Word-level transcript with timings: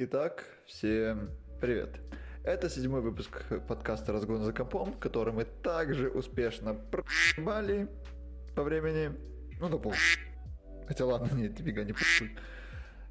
Итак, 0.00 0.44
всем 0.64 1.28
привет. 1.60 2.00
Это 2.44 2.70
седьмой 2.70 3.00
выпуск 3.00 3.42
подкаста 3.66 4.12
«Разгон 4.12 4.44
за 4.44 4.52
компом», 4.52 4.92
который 4.92 5.32
мы 5.32 5.44
также 5.44 6.08
успешно 6.08 6.72
пробали 6.72 7.88
по 8.54 8.62
времени, 8.62 9.10
ну, 9.58 9.68
до 9.68 9.76
пол. 9.76 9.92
Хотя 10.86 11.04
ладно, 11.04 11.34
нет, 11.34 11.58
фига 11.58 11.82
не 11.82 11.94
похуй. 11.94 12.38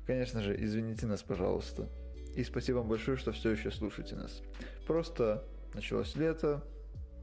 Конечно 0.05 0.41
же, 0.41 0.55
извините 0.57 1.07
нас, 1.07 1.21
пожалуйста. 1.23 1.89
И 2.37 2.43
спасибо 2.45 2.77
вам 2.77 2.87
большое, 2.87 3.17
что 3.17 3.33
все 3.33 3.49
еще 3.49 3.69
слушаете 3.69 4.15
нас. 4.15 4.41
Просто 4.87 5.43
началось 5.73 6.15
лето, 6.15 6.63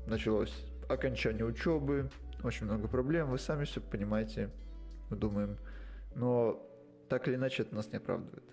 началось 0.06 0.52
окончание 0.90 1.46
учебы, 1.46 2.10
очень 2.42 2.66
много 2.66 2.86
проблем, 2.86 3.30
вы 3.30 3.38
сами 3.38 3.64
все 3.64 3.80
понимаете, 3.80 4.50
мы 5.08 5.16
думаем. 5.16 5.56
Но 6.14 6.62
так 7.08 7.28
или 7.28 7.36
иначе 7.36 7.62
это 7.62 7.74
нас 7.74 7.90
не 7.90 7.96
оправдывает. 7.96 8.44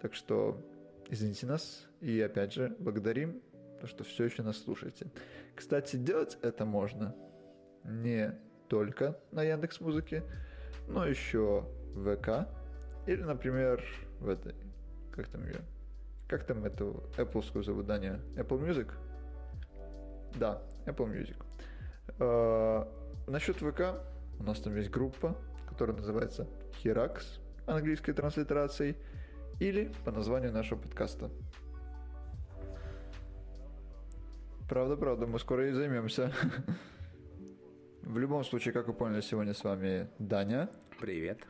Так 0.00 0.14
что 0.14 0.60
извините 1.08 1.46
нас 1.46 1.86
и 2.00 2.20
опять 2.20 2.52
же 2.52 2.76
благодарим, 2.78 3.42
то, 3.80 3.86
что 3.86 4.04
все 4.04 4.24
еще 4.24 4.42
нас 4.42 4.58
слушаете. 4.58 5.06
Кстати, 5.54 5.96
делать 5.96 6.38
это 6.42 6.64
можно 6.64 7.14
не 7.84 8.34
только 8.68 9.18
на 9.32 9.42
Яндекс 9.42 9.80
Музыке, 9.80 10.22
но 10.88 11.06
еще 11.06 11.66
в 11.94 12.16
ВК 12.16 12.48
или, 13.06 13.22
например, 13.22 13.82
в 14.20 14.28
этой, 14.28 14.54
как 15.12 15.28
там 15.28 15.46
ее, 15.46 15.60
как 16.28 16.44
там 16.44 16.64
эту 16.64 17.04
Apple 17.16 17.62
зовут? 17.62 17.86
Apple 17.86 18.60
Music? 18.60 18.92
Да, 20.34 20.62
Apple 20.86 21.12
Music. 21.12 21.36
Э, 22.18 22.84
насчет 23.30 23.56
ВК, 23.56 24.02
у 24.38 24.42
нас 24.42 24.58
там 24.60 24.76
есть 24.76 24.90
группа, 24.90 25.36
которая 25.68 25.96
называется 25.96 26.46
Hirax, 26.82 27.22
английской 27.66 28.12
транслитерацией, 28.12 28.96
или 29.60 29.92
по 30.04 30.10
названию 30.10 30.52
нашего 30.52 30.78
подкаста. 30.78 31.30
Правда, 34.68 34.96
правда, 34.96 35.26
мы 35.26 35.38
скоро 35.38 35.68
и 35.68 35.72
займемся. 35.72 36.32
В 38.02 38.18
любом 38.18 38.44
случае, 38.44 38.72
как 38.72 38.88
вы 38.88 38.94
поняли, 38.94 39.20
сегодня 39.20 39.54
с 39.54 39.62
вами 39.64 40.08
Даня. 40.18 40.68
Привет. 41.00 41.40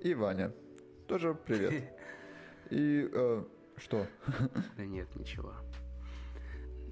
И 0.00 0.14
Ваня. 0.14 0.52
Тоже 1.08 1.34
привет. 1.34 1.84
И 2.70 3.08
э, 3.12 3.44
что? 3.76 4.06
Да 4.76 4.84
нет, 4.84 5.08
ничего. 5.14 5.52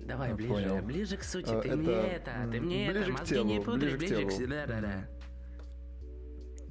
Давай 0.05 0.31
ну, 0.31 0.37
ближе, 0.37 0.53
понял. 0.53 0.83
ближе 0.83 1.17
к 1.17 1.23
сути. 1.23 1.51
А, 1.51 1.61
ты 1.61 1.69
это... 1.69 1.77
мне 1.77 1.95
это, 1.95 2.31
ты 2.53 2.61
мне 2.61 2.91
ближе 2.91 3.05
это, 3.05 3.13
мозги 3.13 3.35
телу, 3.35 3.49
не 3.49 3.61
путай, 3.61 3.79
ближе, 3.79 3.97
ближе 3.97 4.27
к, 4.27 4.31
к... 4.31 4.49
Да-да-да. 4.49 5.09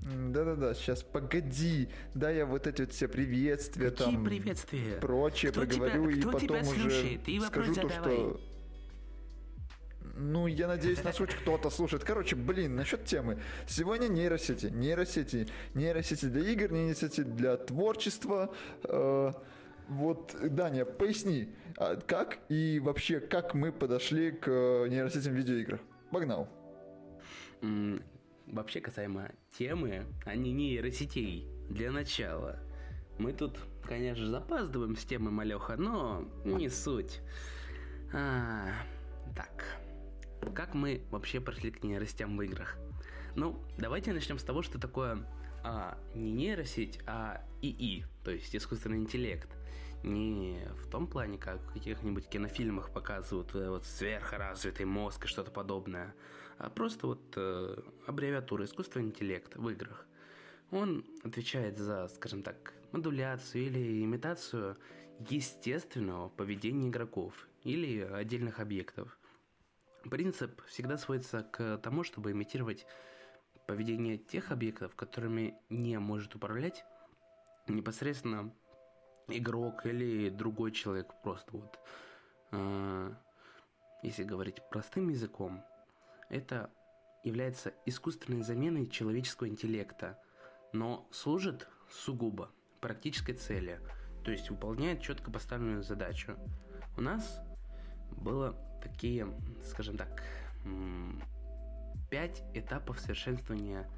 Да-да-да, 0.04 0.74
сейчас 0.74 1.02
погоди, 1.02 1.88
да 2.14 2.30
я 2.30 2.46
вот 2.46 2.68
эти 2.68 2.82
вот 2.82 2.92
все 2.92 3.08
приветствия 3.08 3.90
Какие 3.90 4.16
там, 4.16 4.26
приветствия? 4.26 4.98
прочее 5.00 5.52
кто 5.52 5.62
проговорю 5.62 6.12
тебя, 6.12 6.20
и 6.20 6.22
потом 6.24 6.40
тебя 6.40 6.60
уже 6.60 7.20
Ты 7.26 7.42
скажу 7.42 7.76
то, 7.76 7.90
что... 7.90 8.42
Ну, 10.16 10.46
я 10.46 10.68
надеюсь, 10.68 11.04
нас 11.04 11.18
хоть 11.18 11.34
кто-то 11.34 11.72
слушает. 11.72 12.04
Короче, 12.04 12.36
блин, 12.36 12.76
насчет 12.76 13.04
темы. 13.06 13.40
Сегодня 13.66 14.08
нейросети, 14.08 14.68
нейросети, 14.68 15.48
нейросети 15.74 16.26
для 16.26 16.52
игр, 16.52 16.72
нейросети 16.72 17.22
для 17.22 17.58
творчества. 17.58 18.54
Э, 18.84 19.32
вот, 19.88 20.36
Даня, 20.40 20.86
поясни, 20.86 21.50
а 21.78 21.96
как 21.96 22.38
и 22.50 22.80
вообще, 22.80 23.22
как 23.22 23.56
мы 23.56 23.72
подошли 23.72 24.32
к 24.32 24.48
нейросетям 24.48 25.34
в 25.34 25.36
видеоиграх? 25.36 25.80
Погнал. 26.12 26.48
Вообще 28.54 28.82
касаемо 28.82 29.32
темы, 29.58 30.06
а 30.26 30.36
не 30.36 30.54
нейросетей, 30.54 31.48
для 31.70 31.92
начала. 31.92 32.60
Мы 33.18 33.34
тут, 33.34 33.58
конечно, 33.84 34.28
запаздываем 34.28 34.96
с 34.96 35.04
темой 35.04 35.32
Малеха, 35.32 35.76
но 35.76 36.30
не 36.46 36.70
суть. 36.70 37.22
А, 38.14 38.68
так, 39.36 39.66
как 40.54 40.76
мы 40.76 41.02
вообще 41.10 41.42
пришли 41.42 41.72
к 41.72 41.84
нейросетям 41.84 42.38
в 42.38 42.42
играх? 42.44 42.78
Ну, 43.36 43.60
давайте 43.80 44.14
начнем 44.14 44.38
с 44.38 44.44
того, 44.44 44.62
что 44.62 44.80
такое 44.80 45.28
а, 45.64 45.98
не 46.14 46.32
нейросеть, 46.32 47.00
а 47.08 47.44
ИИ, 47.64 48.06
то 48.24 48.30
есть 48.30 48.56
искусственный 48.56 48.98
интеллект– 48.98 49.50
не 50.04 50.60
в 50.84 50.90
том 50.90 51.08
плане, 51.08 51.38
как 51.38 51.62
в 51.62 51.74
каких-нибудь 51.74 52.28
кинофильмах 52.28 52.92
показывают 52.92 53.56
э, 53.56 53.70
вот 53.70 53.86
сверхразвитый 53.86 54.86
мозг 54.86 55.26
и 55.26 55.28
что-то 55.28 55.52
подобное, 55.52 56.14
а 56.58 56.70
просто 56.70 57.08
вот 57.08 57.22
э, 57.36 57.76
аббревиатура 58.08 58.66
искусственный 58.66 59.08
интеллект 59.08 59.56
в 59.56 59.70
играх. 59.70 60.06
Он 60.72 61.06
отвечает 61.24 61.78
за, 61.78 62.08
скажем 62.08 62.44
так, 62.44 62.74
модуляцию 62.92 63.66
или 63.66 64.04
имитацию 64.04 64.78
естественного 65.20 66.30
поведения 66.30 66.90
игроков 66.90 67.48
или 67.64 68.02
отдельных 68.02 68.60
объектов. 68.60 69.18
Принцип 70.10 70.62
всегда 70.66 70.98
сводится 70.98 71.44
к 71.44 71.78
тому, 71.78 72.04
чтобы 72.04 72.32
имитировать 72.32 72.86
поведение 73.68 74.18
тех 74.18 74.52
объектов, 74.52 74.96
которыми 74.96 75.56
не 75.70 75.98
может 76.00 76.36
управлять 76.36 76.84
непосредственно 77.68 78.54
игрок 79.28 79.86
или 79.86 80.30
другой 80.30 80.72
человек 80.72 81.14
просто 81.24 81.52
вот. 81.52 81.80
Э, 82.52 83.14
если 84.02 84.24
говорить 84.24 84.62
простым 84.70 85.10
языком, 85.10 85.64
это 86.30 86.72
является 87.24 87.74
искусственной 87.86 88.42
заменой 88.44 88.88
человеческого 88.88 89.48
интеллекта, 89.48 90.20
но 90.74 91.08
служит 91.12 91.68
сугубо 91.90 92.52
практической 92.82 93.34
цели, 93.34 93.80
то 94.24 94.32
есть 94.32 94.50
выполняет 94.50 95.02
четко 95.02 95.32
поставленную 95.32 95.84
задачу. 95.84 96.38
У 96.98 97.02
нас 97.02 97.40
было 98.12 98.56
такие, 98.82 99.28
скажем 99.64 99.98
так, 99.98 100.24
пять 102.10 102.44
этапов 102.54 103.00
совершенствования 103.00 103.90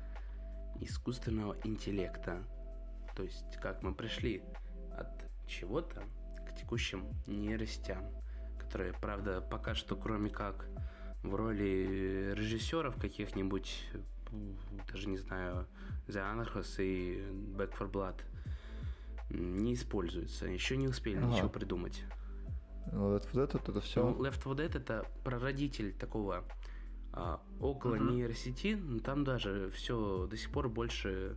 искусственного 0.79 1.57
интеллекта. 1.63 2.43
То 3.15 3.23
есть, 3.23 3.57
как 3.61 3.81
мы 3.81 3.93
пришли 3.93 4.43
от 4.97 5.07
чего-то 5.47 6.03
к 6.47 6.55
текущим 6.55 7.07
нейросетям, 7.27 8.03
которые, 8.59 8.93
правда, 8.93 9.41
пока 9.41 9.73
что, 9.73 9.95
кроме 9.95 10.29
как 10.29 10.67
в 11.29 11.35
роли 11.35 12.33
режиссеров 12.35 12.97
каких-нибудь, 12.97 13.89
даже 14.91 15.07
не 15.07 15.17
знаю, 15.17 15.67
The 16.07 16.21
Anarchos 16.21 16.83
и 16.83 17.19
Back 17.55 17.77
for 17.77 17.91
Blood, 17.91 18.21
не 19.29 19.73
используются. 19.73 20.45
Еще 20.45 20.77
не 20.77 20.87
успели 20.87 21.17
ага. 21.17 21.27
ничего 21.27 21.49
придумать. 21.49 22.03
Left 22.87 23.25
4 23.31 23.45
Dead 23.45 23.69
это 23.69 23.81
все. 23.81 24.03
Ну, 24.03 24.23
Left 24.23 24.43
4 24.43 24.55
Dead 24.55 24.77
это 24.77 25.05
прародитель 25.23 25.93
такого 25.93 26.43
а, 27.11 27.41
около 27.59 27.95
угу. 27.95 28.05
нейросети, 28.05 28.75
но 28.75 28.99
там 28.99 29.23
даже 29.23 29.71
все 29.71 30.27
до 30.27 30.37
сих 30.37 30.51
пор 30.51 30.69
больше 30.69 31.35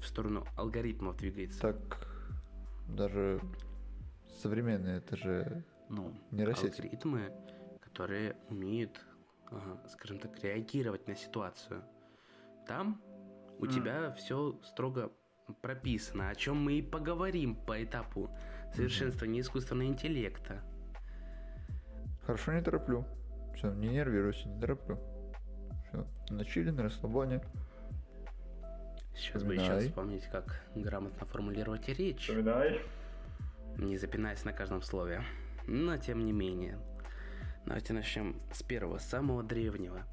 в 0.00 0.06
сторону 0.06 0.46
алгоритмов 0.56 1.16
двигается. 1.16 1.60
Так 1.60 1.76
даже 2.88 3.40
современные, 4.40 4.98
это 4.98 5.16
же 5.16 5.64
ну, 5.88 6.14
нейросеть. 6.30 6.78
алгоритмы, 6.78 7.32
которые 7.80 8.36
умеют, 8.48 9.04
скажем 9.88 10.18
так, 10.18 10.42
реагировать 10.42 11.06
на 11.08 11.14
ситуацию. 11.14 11.82
Там 12.66 13.00
у 13.58 13.66
mm. 13.66 13.74
тебя 13.74 14.12
все 14.12 14.58
строго 14.62 15.12
прописано, 15.62 16.30
о 16.30 16.34
чем 16.34 16.62
мы 16.62 16.74
и 16.74 16.82
поговорим 16.82 17.54
по 17.54 17.82
этапу 17.82 18.30
совершенствования 18.74 19.40
mm-hmm. 19.40 19.42
искусственного 19.42 19.88
интеллекта. 19.88 20.62
Хорошо, 22.24 22.52
не 22.52 22.62
тороплю. 22.62 23.04
Все, 23.54 23.72
не 23.72 23.88
нервируйся, 23.88 24.48
не 24.48 24.60
тороплю. 24.60 24.98
Все, 25.88 26.06
на 26.30 26.44
чили, 26.44 26.70
на 26.70 26.82
расслабоне. 26.82 27.40
Сейчас 29.14 29.44
бы 29.44 29.54
еще 29.54 29.78
вспомнить, 29.80 30.24
как 30.24 30.62
грамотно 30.74 31.24
формулировать 31.26 31.88
речь. 31.88 32.22
Вспоминай. 32.22 32.82
Не 33.78 33.96
запинаясь 33.96 34.44
на 34.44 34.52
каждом 34.52 34.82
слове. 34.82 35.22
Но 35.66 35.96
тем 35.96 36.24
не 36.24 36.32
менее. 36.32 36.78
Давайте 37.66 37.92
начнем 37.94 38.36
с 38.52 38.62
первого, 38.62 38.98
самого 38.98 39.42
древнего. 39.42 40.06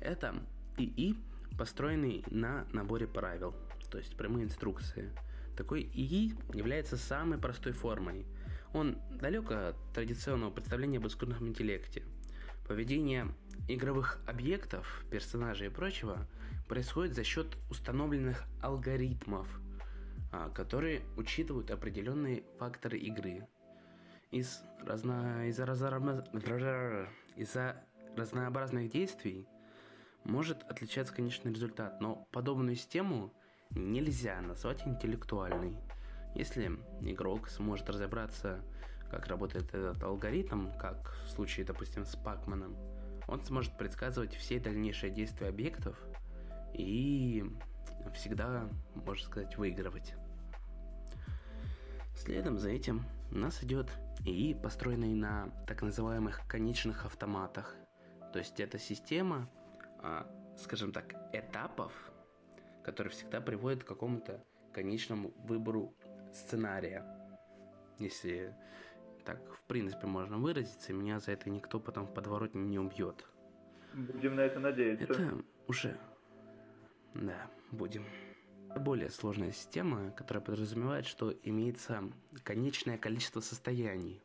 Это 0.00 0.34
ИИ, 0.76 1.16
построенный 1.56 2.22
на 2.30 2.66
наборе 2.74 3.06
правил, 3.06 3.56
то 3.90 3.96
есть 3.96 4.14
прямые 4.18 4.44
инструкции. 4.44 5.10
Такой 5.56 5.80
ИИ 5.94 6.36
является 6.52 6.98
самой 6.98 7.38
простой 7.38 7.72
формой. 7.72 8.26
Он 8.74 8.98
далек 9.10 9.50
от 9.50 9.76
традиционного 9.94 10.50
представления 10.50 10.98
об 10.98 11.06
искусственном 11.06 11.48
интеллекте. 11.48 12.04
Поведение 12.68 13.28
игровых 13.66 14.18
объектов, 14.26 15.02
персонажей 15.10 15.68
и 15.68 15.70
прочего 15.70 16.28
происходит 16.68 17.14
за 17.14 17.24
счет 17.24 17.56
установленных 17.70 18.44
алгоритмов, 18.60 19.48
а, 20.32 20.50
которые 20.50 21.00
учитывают 21.16 21.70
определенные 21.70 22.44
факторы 22.58 22.98
игры. 22.98 23.48
Из 24.30 24.62
разно... 24.84 25.46
из-за, 25.48 25.66
разно... 25.66 26.24
из-за 27.36 27.76
разнообразных 28.16 28.90
действий 28.90 29.48
может 30.24 30.62
отличаться 30.64 31.14
конечный 31.14 31.52
результат, 31.52 32.00
но 32.00 32.26
подобную 32.32 32.76
систему 32.76 33.32
нельзя 33.70 34.40
назвать 34.40 34.86
интеллектуальной. 34.86 35.76
Если 36.34 36.66
игрок 37.00 37.48
сможет 37.48 37.88
разобраться, 37.88 38.60
как 39.10 39.26
работает 39.26 39.74
этот 39.74 40.02
алгоритм, 40.02 40.70
как 40.78 41.16
в 41.24 41.30
случае, 41.30 41.66
допустим, 41.66 42.04
с 42.04 42.14
Пакманом, 42.16 42.76
он 43.26 43.42
сможет 43.44 43.76
предсказывать 43.76 44.34
все 44.34 44.60
дальнейшие 44.60 45.10
действия 45.10 45.48
объектов 45.48 45.96
и 46.72 47.44
всегда, 48.14 48.68
можно 48.94 49.24
сказать, 49.24 49.56
выигрывать. 49.56 50.14
Следом 52.16 52.58
за 52.58 52.70
этим 52.70 53.04
у 53.30 53.38
нас 53.38 53.62
идет 53.62 53.90
ИИ, 54.24 54.54
построенный 54.54 55.14
на 55.14 55.50
так 55.66 55.82
называемых 55.82 56.46
конечных 56.48 57.04
автоматах. 57.04 57.76
То 58.32 58.38
есть 58.38 58.60
это 58.60 58.78
система, 58.78 59.50
а, 60.02 60.26
скажем 60.56 60.92
так, 60.92 61.14
этапов, 61.32 61.92
которые 62.84 63.10
всегда 63.10 63.40
приводят 63.40 63.84
к 63.84 63.86
какому-то 63.86 64.44
конечному 64.72 65.32
выбору 65.44 65.94
сценария. 66.32 67.04
Если 67.98 68.54
так, 69.24 69.38
в 69.52 69.62
принципе, 69.62 70.06
можно 70.06 70.38
выразиться, 70.38 70.92
и 70.92 70.94
меня 70.94 71.18
за 71.20 71.32
это 71.32 71.50
никто 71.50 71.80
потом 71.80 72.06
в 72.06 72.14
подворот 72.14 72.54
не 72.54 72.78
убьет. 72.78 73.26
Будем 73.94 74.36
на 74.36 74.40
это 74.40 74.60
надеяться. 74.60 75.04
Это 75.04 75.42
уже... 75.66 75.96
Да, 77.14 77.50
будем. 77.72 78.04
Более 78.76 79.10
сложная 79.10 79.52
система, 79.52 80.10
которая 80.12 80.42
подразумевает, 80.42 81.06
что 81.06 81.34
имеется 81.42 82.04
конечное 82.44 82.98
количество 82.98 83.40
состояний. 83.40 84.22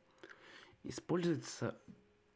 Используется 0.83 1.75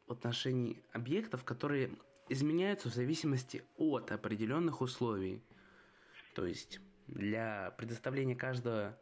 в 0.06 0.12
отношении 0.12 0.82
объектов, 0.92 1.44
которые 1.44 1.92
изменяются 2.28 2.88
в 2.88 2.94
зависимости 2.94 3.62
от 3.76 4.10
определенных 4.12 4.80
условий. 4.80 5.42
То 6.34 6.46
есть 6.46 6.80
для 7.06 7.72
предоставления 7.78 8.36
каждого 8.36 8.98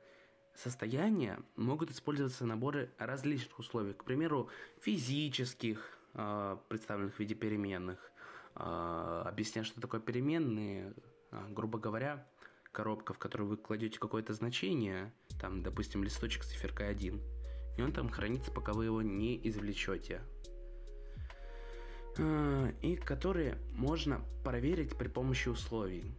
состояния 0.54 1.40
могут 1.56 1.90
использоваться 1.90 2.44
наборы 2.44 2.90
различных 2.98 3.58
условий. 3.58 3.94
К 3.94 4.04
примеру, 4.04 4.48
физических, 4.80 5.98
а, 6.14 6.56
представленных 6.68 7.14
в 7.14 7.20
виде 7.20 7.34
переменных. 7.34 8.10
А, 8.54 9.24
объясняя, 9.26 9.64
что 9.64 9.80
такое 9.80 10.00
переменные, 10.00 10.92
а, 11.30 11.46
грубо 11.50 11.78
говоря, 11.78 12.26
коробка, 12.72 13.14
в 13.14 13.18
которую 13.18 13.50
вы 13.50 13.56
кладете 13.56 13.98
какое-то 13.98 14.34
значение, 14.34 15.12
там, 15.40 15.62
допустим, 15.62 16.04
листочек 16.04 16.44
с 16.44 16.48
циферкой 16.48 16.88
1, 16.90 17.20
и 17.76 17.82
он 17.82 17.92
там 17.92 18.08
хранится, 18.08 18.50
пока 18.50 18.72
вы 18.72 18.86
его 18.86 19.02
не 19.02 19.40
извлечете. 19.48 20.22
И 22.82 22.96
которые 22.96 23.58
можно 23.72 24.20
проверить 24.42 24.96
при 24.96 25.06
помощи 25.08 25.48
условий. 25.48 26.16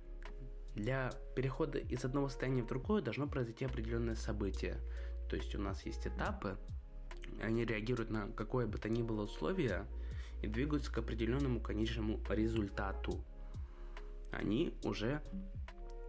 Для 0.75 1.11
перехода 1.35 1.77
из 1.77 2.05
одного 2.05 2.29
состояния 2.29 2.63
в 2.63 2.67
другое 2.67 3.01
должно 3.01 3.27
произойти 3.27 3.65
определенное 3.65 4.15
событие. 4.15 4.77
То 5.29 5.35
есть 5.35 5.53
у 5.55 5.59
нас 5.59 5.85
есть 5.85 6.07
этапы, 6.07 6.57
они 7.41 7.65
реагируют 7.65 8.09
на 8.09 8.29
какое 8.31 8.65
бы 8.65 8.77
то 8.77 8.89
ни 8.89 9.03
было 9.03 9.23
условие 9.23 9.85
и 10.41 10.47
двигаются 10.47 10.91
к 10.91 10.97
определенному 10.97 11.59
конечному 11.59 12.21
результату. 12.29 13.23
Они 14.31 14.73
уже 14.83 15.21
а, 15.58 15.58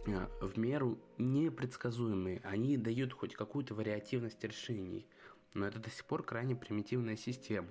в 0.05 0.57
меру 0.57 0.99
непредсказуемые, 1.17 2.41
они 2.43 2.77
дают 2.77 3.13
хоть 3.13 3.35
какую-то 3.35 3.75
вариативность 3.75 4.43
решений, 4.43 5.07
но 5.53 5.67
это 5.67 5.79
до 5.79 5.89
сих 5.89 6.05
пор 6.05 6.23
крайне 6.23 6.55
примитивная 6.55 7.15
система. 7.15 7.69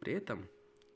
При 0.00 0.12
этом 0.12 0.48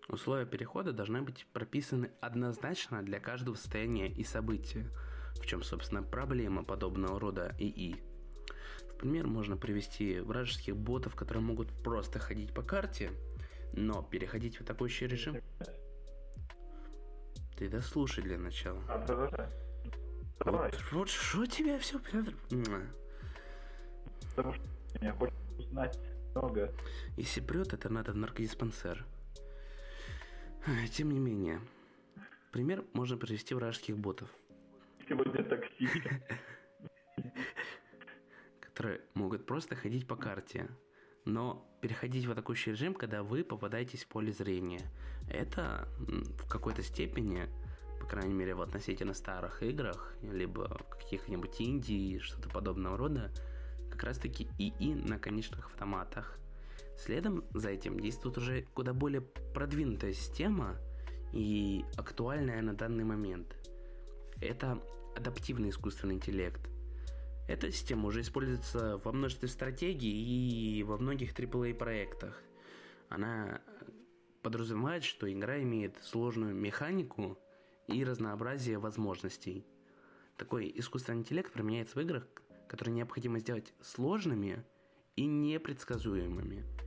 Условия 0.09 0.47
перехода 0.47 0.93
должны 0.93 1.21
быть 1.21 1.47
прописаны 1.53 2.11
однозначно 2.23 3.03
для 3.03 3.21
каждого 3.21 3.57
состояния 3.57 4.11
и 4.11 4.25
события, 4.25 4.89
в 5.35 5.47
чем, 5.47 5.63
собственно, 5.63 6.03
проблема 6.03 6.65
подобного 6.65 7.21
рода 7.21 7.55
ИИ. 7.59 7.97
В 8.91 8.97
пример 8.97 9.27
можно 9.27 9.59
привести 9.59 10.21
вражеских 10.21 10.75
ботов, 10.79 11.15
которые 11.15 11.43
могут 11.43 11.71
просто 11.85 12.19
ходить 12.19 12.55
по 12.55 12.63
карте, 12.63 13.11
но 13.75 14.03
переходить 14.03 14.57
в 14.57 14.61
атакующий 14.63 15.07
режим... 15.07 15.37
Ты 17.59 17.69
дослушай 17.69 18.23
для 18.23 18.39
начала. 18.39 18.81
А, 18.89 19.51
Вот, 20.45 20.79
вот 20.93 21.09
что 21.09 21.45
тебя 21.45 21.77
все... 21.81 21.99
Потому 24.37 24.53
что 24.53 24.63
я 25.01 25.13
хочу 25.13 25.35
узнать 25.59 25.99
много. 26.37 26.73
Если 27.17 27.41
прет, 27.41 27.73
это 27.73 27.89
надо 27.89 28.13
в 28.13 28.17
наркодиспансер. 28.17 29.05
Тем 30.93 31.11
не 31.11 31.19
менее, 31.19 31.61
пример 32.53 32.85
можно 32.93 33.17
привести 33.17 33.55
вражеских 33.55 33.99
ботов. 33.99 34.31
Сегодня 35.09 35.43
такси. 35.43 35.89
Которые 38.61 39.01
могут 39.15 39.47
просто 39.47 39.75
ходить 39.75 40.07
по 40.07 40.15
карте, 40.15 40.69
но 41.25 41.65
переходить 41.81 42.27
в 42.27 42.31
атакующий 42.31 42.73
режим, 42.73 42.95
когда 42.95 43.23
вы 43.23 43.45
попадаетесь 43.45 44.05
в 44.05 44.09
поле 44.09 44.33
зрения. 44.33 44.83
Это 45.31 45.89
в 45.99 46.49
какой-то 46.49 46.83
степени, 46.83 47.49
по 48.01 48.07
крайней 48.07 48.35
мере 48.35 48.55
в 48.55 48.63
относительно 48.63 49.15
старых 49.15 49.63
играх, 49.63 50.15
либо 50.23 50.81
каких-нибудь 50.91 51.61
Индии, 51.61 52.19
что-то 52.19 52.49
подобного 52.49 52.97
рода, 52.97 53.31
как 53.91 54.05
раз 54.05 54.19
таки 54.19 54.49
ИИ 54.59 54.95
на 54.95 55.19
конечных 55.19 55.67
автоматах– 55.67 56.39
Следом 56.99 57.45
за 57.55 57.71
этим 57.71 58.01
действует 58.01 58.39
уже 58.39 58.63
куда 58.75 58.93
более 58.93 59.21
продвинутая 59.21 60.13
система 60.13 60.77
и 61.33 61.85
актуальная 61.97 62.61
на 62.61 62.75
данный 62.75 63.05
момент. 63.05 63.57
Это 64.41 64.83
адаптивный 65.17 65.71
искусственный 65.71 66.17
интеллект. 66.17 66.61
Эта 67.49 67.73
система 67.73 68.07
уже 68.07 68.21
используется 68.21 68.99
во 68.99 69.13
множестве 69.13 69.49
стратегий 69.49 70.79
и 70.79 70.83
во 70.85 70.99
многих 70.99 71.33
AAA 71.33 71.75
проектах. 71.75 72.41
Она 73.09 73.61
подразумевает, 74.43 75.03
что 75.03 75.31
игра 75.33 75.61
имеет 75.63 75.97
сложную 76.03 76.55
механику 76.55 77.37
и 77.89 78.05
разнообразие 78.05 78.79
возможностей. 78.79 79.67
Такой 80.37 80.71
искусственный 80.77 81.19
интеллект 81.21 81.53
применяется 81.53 81.99
в 81.99 82.03
играх, 82.03 82.25
которые 82.69 82.95
необходимо 82.95 83.41
сделать 83.41 83.73
сложными 83.81 84.65
и 85.17 85.27
непредсказуемыми– 85.27 86.65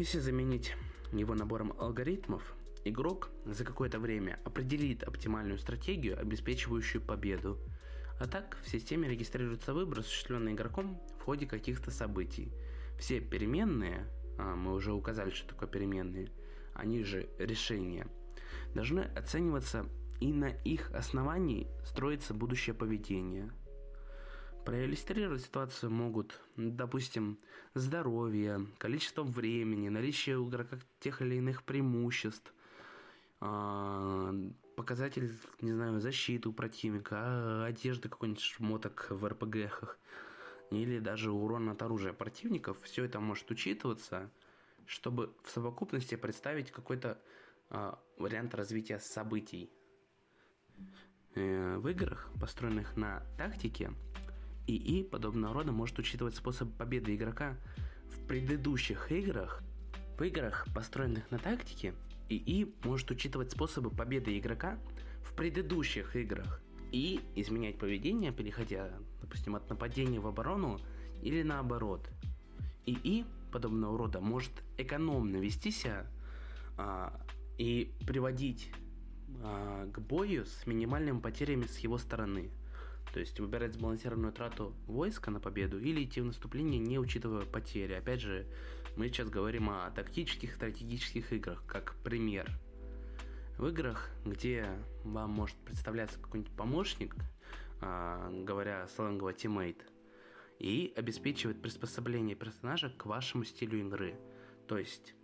если 0.00 0.18
заменить 0.18 0.74
его 1.12 1.34
набором 1.34 1.74
алгоритмов, 1.78 2.54
игрок 2.86 3.28
за 3.44 3.66
какое-то 3.66 3.98
время 3.98 4.40
определит 4.46 5.02
оптимальную 5.02 5.58
стратегию, 5.58 6.18
обеспечивающую 6.18 7.02
победу. 7.02 7.58
А 8.20 8.28
так 8.28 8.56
в 8.62 8.68
системе 8.68 9.08
регистрируется 9.08 9.74
выбор, 9.74 9.98
осуществленный 10.00 10.52
игроком 10.52 11.00
в 11.18 11.22
ходе 11.22 11.46
каких-то 11.46 11.90
событий. 11.90 12.52
Все 12.98 13.18
переменные, 13.20 14.06
а 14.38 14.54
мы 14.54 14.74
уже 14.74 14.92
указали, 14.92 15.30
что 15.30 15.48
такое 15.48 15.68
переменные, 15.68 16.30
они 16.74 17.02
же 17.02 17.28
решения, 17.38 18.06
должны 18.74 19.00
оцениваться 19.00 19.86
и 20.20 20.32
на 20.32 20.48
их 20.48 20.92
основании 20.92 21.66
строится 21.84 22.34
будущее 22.34 22.74
поведение– 22.74 23.50
Проиллюстрировать 24.64 25.42
ситуацию 25.42 25.90
могут, 25.90 26.38
допустим, 26.56 27.38
здоровье, 27.74 28.66
количество 28.78 29.22
времени, 29.22 29.88
наличие 29.88 30.38
у 30.38 30.48
игрока 30.48 30.78
тех 31.00 31.22
или 31.22 31.36
иных 31.36 31.62
преимуществ, 31.62 32.52
а, 33.40 34.34
показатель, 34.80 35.36
не 35.60 35.72
знаю, 35.72 36.00
защиты 36.00 36.48
у 36.48 36.54
противника, 36.54 37.16
а, 37.18 37.66
одежды 37.66 38.08
какой-нибудь 38.08 38.40
шмоток 38.42 39.08
в 39.10 39.26
РПГхах, 39.28 39.98
или 40.70 41.00
даже 41.00 41.30
урон 41.30 41.68
от 41.68 41.82
оружия 41.82 42.14
противников. 42.14 42.78
Все 42.80 43.04
это 43.04 43.20
может 43.20 43.50
учитываться, 43.50 44.30
чтобы 44.86 45.34
в 45.44 45.50
совокупности 45.50 46.14
представить 46.14 46.70
какой-то 46.70 47.18
а, 47.68 47.98
вариант 48.16 48.54
развития 48.54 48.98
событий. 49.00 49.70
Э, 51.34 51.76
в 51.76 51.86
играх, 51.88 52.30
построенных 52.40 52.96
на 52.96 53.22
тактике, 53.36 53.92
ИИ 54.66 55.02
подобного 55.02 55.52
рода 55.52 55.72
может 55.72 55.98
учитывать 55.98 56.36
способ 56.36 56.74
победы 56.78 57.14
игрока 57.14 57.58
в 58.08 58.26
предыдущих 58.26 59.12
играх. 59.12 59.62
В 60.18 60.22
играх, 60.22 60.66
построенных 60.74 61.30
на 61.30 61.38
тактике, 61.38 61.94
ИИ 62.30 62.72
может 62.84 63.10
учитывать 63.10 63.50
способы 63.50 63.90
победы 63.90 64.38
игрока 64.38 64.78
в 65.22 65.34
предыдущих 65.34 66.14
играх 66.14 66.62
и 66.92 67.20
изменять 67.34 67.78
поведение, 67.78 68.32
переходя, 68.32 68.90
допустим, 69.20 69.56
от 69.56 69.68
нападения 69.68 70.20
в 70.20 70.26
оборону 70.26 70.80
или 71.22 71.42
наоборот. 71.42 72.08
ИИ 72.86 73.24
подобного 73.52 73.98
рода 73.98 74.20
может 74.20 74.52
экономно 74.78 75.36
вести 75.36 75.72
себя 75.72 76.06
а, 76.76 77.20
и 77.58 77.92
приводить 78.06 78.70
а, 79.42 79.90
к 79.90 79.98
бою 79.98 80.46
с 80.46 80.66
минимальными 80.66 81.18
потерями 81.18 81.64
с 81.64 81.78
его 81.78 81.98
стороны. 81.98 82.50
То 83.12 83.18
есть 83.18 83.40
выбирать 83.40 83.74
сбалансированную 83.74 84.32
трату 84.32 84.72
войска 84.86 85.32
на 85.32 85.40
победу 85.40 85.80
или 85.80 86.04
идти 86.04 86.20
в 86.20 86.26
наступление, 86.26 86.78
не 86.78 86.98
учитывая 86.98 87.44
потери. 87.44 87.94
Опять 87.94 88.20
же, 88.20 88.46
мы 88.96 89.08
сейчас 89.08 89.28
говорим 89.28 89.70
о 89.70 89.90
тактических, 89.90 90.54
стратегических 90.54 91.32
играх, 91.32 91.62
как 91.66 91.94
пример. 92.02 92.50
В 93.58 93.66
играх, 93.68 94.10
где 94.24 94.66
вам 95.04 95.30
может 95.30 95.56
представляться 95.58 96.18
какой-нибудь 96.18 96.54
помощник, 96.56 97.14
а, 97.80 98.30
говоря 98.44 98.86
сленгово 98.88 99.32
тиммейт, 99.32 99.84
и 100.58 100.92
обеспечивает 100.96 101.62
приспособление 101.62 102.36
персонажа 102.36 102.90
к 102.90 103.06
вашему 103.06 103.44
стилю 103.44 103.80
игры. 103.80 104.14
То 104.66 104.78
есть 104.78 105.14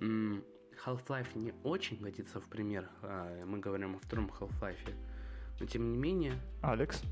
Half-Life 0.00 1.36
не 1.36 1.54
очень 1.64 1.98
годится 1.98 2.40
в 2.40 2.48
пример, 2.48 2.90
а 3.02 3.44
мы 3.44 3.58
говорим 3.58 3.96
о 3.96 3.98
втором 3.98 4.30
Half-Life, 4.38 4.94
но 5.60 5.66
тем 5.66 5.90
не 5.90 5.96
менее... 5.96 6.40
Алекс? 6.62 7.02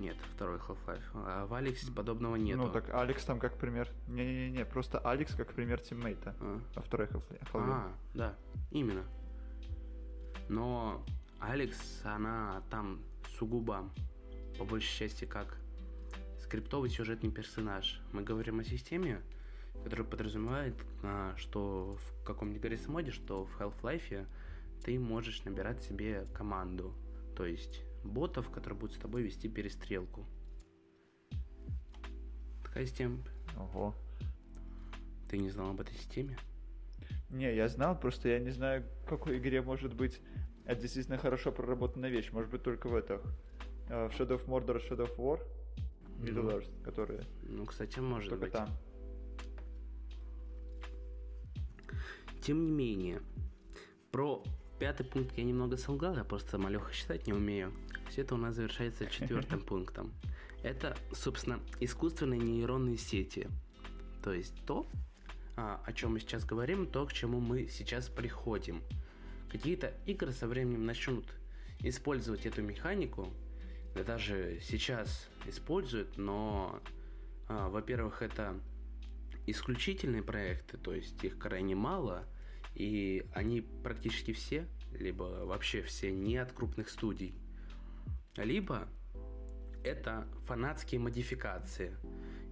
Нет, 0.00 0.16
второй 0.34 0.56
Half-Life. 0.56 1.02
А 1.12 1.46
в 1.46 1.52
Алекс 1.52 1.84
подобного 1.90 2.36
нет. 2.36 2.56
Ну 2.56 2.70
так 2.70 2.88
Алекс 2.94 3.22
там 3.22 3.38
как 3.38 3.58
пример. 3.58 3.86
Не-не-не, 4.06 4.64
просто 4.64 4.98
Алекс 4.98 5.34
как 5.34 5.52
пример 5.52 5.78
тиммейта. 5.78 6.34
А, 6.40 6.60
а 6.76 6.80
второй 6.80 7.06
Half-Life. 7.06 7.48
А, 7.52 7.92
да, 8.14 8.34
именно. 8.70 9.04
Но 10.48 11.04
Алекс, 11.38 12.00
она 12.02 12.62
там 12.70 13.02
сугубо, 13.38 13.90
по 14.58 14.64
большей 14.64 14.88
части, 14.88 15.26
как 15.26 15.58
скриптовый 16.40 16.88
сюжетный 16.88 17.30
персонаж. 17.30 18.00
Мы 18.12 18.22
говорим 18.22 18.60
о 18.60 18.64
системе, 18.64 19.20
которая 19.84 20.06
подразумевает, 20.06 20.76
а, 21.02 21.34
что 21.36 21.98
в 21.98 22.24
каком-нибудь 22.24 22.62
Гаррис 22.62 22.88
моде, 22.88 23.10
что 23.10 23.44
в 23.44 23.60
Half-Life 23.60 24.26
ты 24.82 24.98
можешь 24.98 25.44
набирать 25.44 25.82
себе 25.82 26.26
команду. 26.32 26.94
То 27.36 27.44
есть 27.44 27.82
ботов, 28.04 28.50
которые 28.50 28.78
будут 28.78 28.96
с 28.96 28.98
тобой 28.98 29.22
вести 29.22 29.48
перестрелку. 29.48 30.26
Такая 32.64 32.86
система. 32.86 33.18
Ого. 33.58 33.94
Ты 35.28 35.38
не 35.38 35.50
знал 35.50 35.70
об 35.70 35.80
этой 35.80 35.94
системе? 35.94 36.38
Не, 37.28 37.54
я 37.54 37.68
знал, 37.68 37.98
просто 37.98 38.28
я 38.28 38.38
не 38.38 38.50
знаю, 38.50 38.84
в 39.04 39.08
какой 39.08 39.38
игре 39.38 39.62
может 39.62 39.94
быть 39.94 40.20
это 40.70 40.82
действительно 40.82 41.18
хорошо 41.18 41.50
проработанная 41.50 42.10
вещь. 42.10 42.30
Может 42.30 42.50
быть, 42.50 42.62
только 42.62 42.88
в 42.88 42.94
этом. 42.94 43.20
А, 43.88 44.08
в 44.08 44.12
Shadow 44.12 44.38
of 44.38 44.46
Mordor, 44.46 44.80
Shadow 44.88 45.08
of 45.08 45.16
War, 45.16 45.40
Middle 46.20 46.42
ну, 46.42 46.50
Earth, 46.50 46.82
которые... 46.84 47.22
Ну, 47.42 47.66
кстати, 47.66 47.98
может 47.98 48.30
только 48.30 48.44
быть. 48.44 48.52
там. 48.52 48.68
Тем 52.40 52.64
не 52.64 52.70
менее, 52.70 53.20
про 54.12 54.44
пятый 54.78 55.04
пункт 55.04 55.36
я 55.36 55.44
немного 55.44 55.76
солгал, 55.76 56.16
я 56.16 56.24
просто 56.24 56.56
малеха 56.56 56.92
считать 56.92 57.26
не 57.26 57.32
умею. 57.32 57.72
Все 58.10 58.22
это 58.22 58.34
у 58.34 58.38
нас 58.38 58.56
завершается 58.56 59.06
четвертым 59.06 59.60
пунктом. 59.66 60.12
Это, 60.64 60.96
собственно, 61.12 61.60
искусственные 61.78 62.40
нейронные 62.40 62.96
сети. 62.96 63.48
То 64.24 64.32
есть 64.32 64.54
то, 64.66 64.84
а, 65.56 65.80
о 65.86 65.92
чем 65.92 66.12
мы 66.12 66.20
сейчас 66.20 66.44
говорим, 66.44 66.86
то, 66.86 67.06
к 67.06 67.12
чему 67.12 67.38
мы 67.38 67.68
сейчас 67.68 68.08
приходим. 68.08 68.82
Какие-то 69.50 69.94
игры 70.06 70.32
со 70.32 70.48
временем 70.48 70.84
начнут 70.84 71.24
использовать 71.80 72.46
эту 72.46 72.62
механику, 72.62 73.32
да 73.94 74.02
даже 74.02 74.58
сейчас 74.60 75.28
используют, 75.46 76.18
но, 76.18 76.82
а, 77.46 77.68
во-первых, 77.68 78.22
это 78.22 78.60
исключительные 79.46 80.22
проекты, 80.22 80.78
то 80.78 80.92
есть 80.92 81.22
их 81.22 81.38
крайне 81.38 81.76
мало, 81.76 82.26
и 82.74 83.24
они 83.32 83.60
практически 83.60 84.32
все, 84.32 84.66
либо 84.92 85.44
вообще 85.44 85.82
все 85.82 86.10
не 86.10 86.36
от 86.36 86.52
крупных 86.52 86.90
студий, 86.90 87.34
либо 88.36 88.88
это 89.84 90.26
фанатские 90.46 91.00
модификации. 91.00 91.96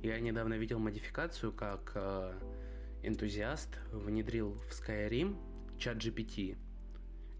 Я 0.03 0.19
недавно 0.21 0.55
видел 0.55 0.79
модификацию, 0.79 1.53
как 1.53 1.93
э, 1.95 2.39
энтузиаст 3.03 3.79
внедрил 3.93 4.53
в 4.53 4.71
Skyrim 4.71 5.37
чат 5.79 5.99
GPT, 5.99 6.57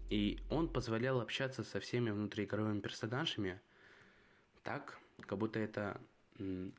и 0.09 0.39
он 0.49 0.69
позволял 0.69 1.21
общаться 1.21 1.63
со 1.63 1.79
всеми 1.79 2.09
внутриигровыми 2.09 2.81
персонажами 2.81 3.59
так, 4.63 4.99
как 5.21 5.37
будто 5.37 5.59
это 5.59 5.99
м, 6.37 6.73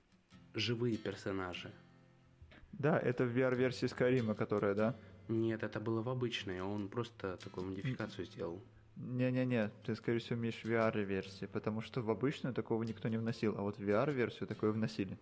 живые 0.54 0.96
персонажи. 0.96 1.72
Да, 2.72 2.98
это 2.98 3.24
в 3.24 3.36
VR-версии 3.36 3.86
Скайрима, 3.86 4.34
которая, 4.34 4.74
да? 4.74 4.96
Нет, 5.28 5.62
это 5.62 5.80
было 5.80 6.02
в 6.02 6.08
обычной, 6.08 6.60
он 6.60 6.88
просто 6.88 7.36
такую 7.36 7.66
модификацию 7.66 8.26
сделал. 8.26 8.62
Не-не-не, 9.00 9.70
ты, 9.84 9.94
скорее 9.96 10.18
всего, 10.18 10.38
имеешь 10.38 10.62
VR-версии, 10.62 11.46
потому 11.46 11.80
что 11.80 12.02
в 12.02 12.10
обычную 12.10 12.54
такого 12.54 12.82
никто 12.82 13.08
не 13.08 13.16
вносил, 13.16 13.54
а 13.56 13.62
вот 13.62 13.78
в 13.78 13.80
VR-версию 13.80 14.46
такое 14.46 14.72
вносили. 14.72 15.18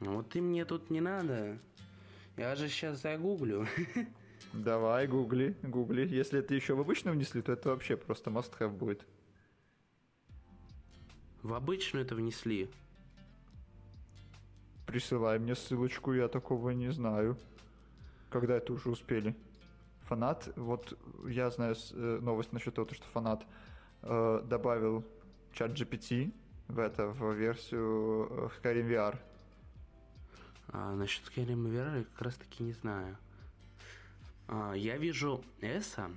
Ну 0.00 0.14
вот 0.16 0.30
ты 0.30 0.40
мне 0.40 0.64
тут 0.64 0.90
не 0.90 1.00
надо. 1.00 1.58
Я 2.36 2.56
же 2.56 2.68
сейчас 2.68 3.02
загуглю. 3.02 3.66
Давай, 4.52 5.06
гугли, 5.06 5.54
гугли. 5.62 6.06
Если 6.06 6.40
это 6.40 6.54
еще 6.54 6.74
в 6.74 6.80
обычную 6.80 7.14
внесли, 7.14 7.42
то 7.42 7.52
это 7.52 7.68
вообще 7.70 7.96
просто 7.96 8.30
must-have 8.30 8.70
будет. 8.70 9.06
В 11.42 11.52
обычную 11.52 12.04
это 12.04 12.14
внесли. 12.14 12.70
Присылай 14.86 15.38
мне 15.38 15.54
ссылочку, 15.54 16.12
я 16.12 16.28
такого 16.28 16.70
не 16.70 16.90
знаю. 16.90 17.36
Когда 18.30 18.56
это 18.56 18.72
уже 18.72 18.90
успели? 18.90 19.34
Фанат, 20.04 20.52
вот 20.56 20.98
я 21.26 21.50
знаю 21.50 21.74
э, 21.92 22.18
новость 22.20 22.52
насчет 22.52 22.74
того, 22.74 22.86
что 22.92 23.06
фанат 23.06 23.46
э, 24.02 24.42
добавил 24.44 25.04
чат 25.52 25.70
GPT 25.72 26.32
в 26.68 26.78
это, 26.78 27.08
в 27.08 27.32
версию 27.32 28.28
э, 28.30 28.48
Skyrim 28.60 28.88
VR. 28.88 29.18
А, 30.68 30.94
насчет 30.94 31.24
Skyrim 31.26 31.66
VR 31.66 31.98
я 31.98 32.04
как 32.04 32.22
раз 32.22 32.34
таки 32.34 32.62
не 32.62 32.72
знаю. 32.72 33.16
А, 34.48 34.74
я 34.74 34.98
вижу 34.98 35.42
Эса, 35.60 36.10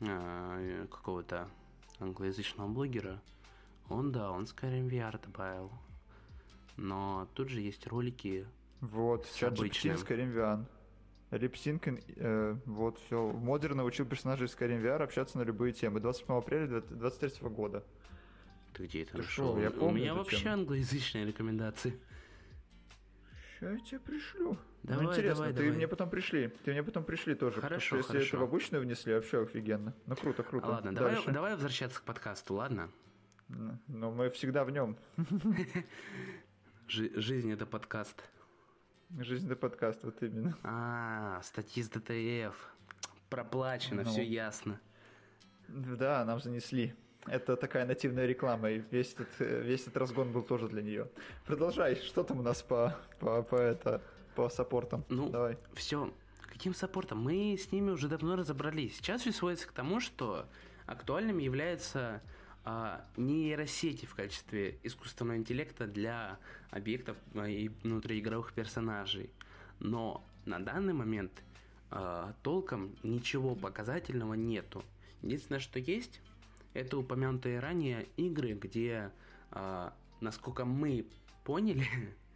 а, 0.00 0.86
какого-то 0.86 1.48
англоязычного 1.98 2.68
блогера. 2.68 3.20
Он, 3.90 4.12
да, 4.12 4.30
он 4.30 4.44
Skyrim 4.44 4.88
VR 4.88 5.20
добавил. 5.22 5.70
Но 6.76 7.28
тут 7.34 7.50
же 7.50 7.60
есть 7.60 7.86
ролики 7.86 8.46
Вот, 8.80 9.30
чат 9.34 9.54
GPT 9.54 9.94
Skyrim 9.96 10.32
VR. 10.34 10.64
Липсинкин, 11.30 12.00
э, 12.16 12.56
вот, 12.66 12.98
все. 12.98 13.30
Модер 13.30 13.74
научил 13.74 14.04
персонажей 14.04 14.46
из 14.46 14.54
Skyrim 14.54 14.82
VR 14.82 15.02
общаться 15.02 15.38
на 15.38 15.42
любые 15.42 15.72
темы. 15.72 16.00
27 16.00 16.36
апреля 16.36 16.66
2023 16.66 17.48
года. 17.48 17.84
Ты 18.72 18.84
где 18.86 19.02
это 19.02 19.12
Ты 19.12 19.18
нашел? 19.18 19.54
Шо, 19.54 19.60
я 19.60 19.70
помню 19.70 19.88
У 19.88 19.94
меня 19.94 20.14
вообще 20.14 20.38
тему. 20.38 20.54
англоязычные 20.54 21.26
рекомендации. 21.26 21.98
Сейчас 23.58 23.78
я 23.78 23.84
тебе 23.84 24.00
пришлю. 24.00 24.50
Ну, 24.50 24.58
давай, 24.82 25.04
ну, 25.04 25.10
интересно, 25.10 25.34
давай, 25.34 25.52
ты 25.52 25.62
давай. 25.62 25.76
мне 25.76 25.88
потом 25.88 26.10
пришли. 26.10 26.48
Ты 26.64 26.72
мне 26.72 26.82
потом 26.82 27.04
пришли 27.04 27.34
тоже. 27.34 27.60
Хорошо, 27.60 27.98
если 27.98 28.12
хорошо. 28.12 28.28
это 28.28 28.38
в 28.38 28.42
обычную 28.42 28.82
внесли, 28.82 29.14
вообще 29.14 29.42
офигенно. 29.42 29.94
Ну 30.06 30.16
круто, 30.16 30.42
круто. 30.42 30.66
А, 30.68 30.70
ладно, 30.70 30.94
давай, 30.94 31.16
давай 31.26 31.52
возвращаться 31.52 32.00
к 32.00 32.04
подкасту, 32.04 32.54
ладно? 32.54 32.90
Но 33.48 34.10
мы 34.10 34.30
всегда 34.30 34.64
в 34.64 34.70
нем. 34.70 34.96
Жизнь 36.88 37.52
это 37.52 37.66
подкаст. 37.66 38.22
Жизнь 39.18 39.46
это 39.46 39.56
подкаст, 39.56 40.04
вот 40.04 40.22
именно. 40.22 40.56
А, 40.62 41.40
статьи 41.42 41.82
с 41.82 41.88
ДТФ. 41.88 42.54
Проплачено, 43.28 44.04
ну, 44.04 44.10
все 44.10 44.22
ясно. 44.22 44.80
Да, 45.68 46.24
нам 46.24 46.40
занесли. 46.40 46.94
Это 47.26 47.56
такая 47.56 47.86
нативная 47.86 48.26
реклама, 48.26 48.70
и 48.70 48.82
весь 48.90 49.12
этот, 49.14 49.28
весь 49.38 49.82
этот 49.82 49.96
разгон 49.96 50.32
был 50.32 50.42
тоже 50.42 50.68
для 50.68 50.82
нее. 50.82 51.10
Продолжай, 51.44 51.96
что 51.96 52.22
там 52.22 52.38
у 52.38 52.42
нас 52.42 52.62
по, 52.62 52.96
по, 53.18 53.42
по, 53.42 53.56
это, 53.56 54.00
по 54.36 54.48
саппортам? 54.48 55.04
Ну, 55.08 55.28
Давай. 55.28 55.58
все. 55.74 56.12
Каким 56.42 56.74
саппортом? 56.74 57.20
Мы 57.20 57.56
с 57.58 57.72
ними 57.72 57.90
уже 57.90 58.08
давно 58.08 58.36
разобрались. 58.36 58.96
Сейчас 58.96 59.22
все 59.22 59.32
сводится 59.32 59.68
к 59.68 59.72
тому, 59.72 60.00
что 60.00 60.46
актуальным 60.86 61.38
является 61.38 62.22
нейросети 63.16 64.04
в 64.06 64.14
качестве 64.14 64.78
искусственного 64.82 65.36
интеллекта 65.38 65.86
для 65.86 66.38
объектов 66.70 67.16
а, 67.34 67.48
и 67.48 67.68
внутриигровых 67.68 68.52
персонажей. 68.52 69.30
Но 69.78 70.24
на 70.44 70.58
данный 70.58 70.92
момент 70.92 71.32
а, 71.90 72.34
толком 72.42 72.94
ничего 73.02 73.54
показательного 73.54 74.34
нету. 74.34 74.84
Единственное, 75.22 75.60
что 75.60 75.78
есть, 75.78 76.20
это 76.72 76.98
упомянутые 76.98 77.58
ранее 77.58 78.06
игры, 78.16 78.52
где, 78.52 79.10
а, 79.50 79.92
насколько 80.20 80.64
мы 80.64 81.06
поняли, 81.44 81.86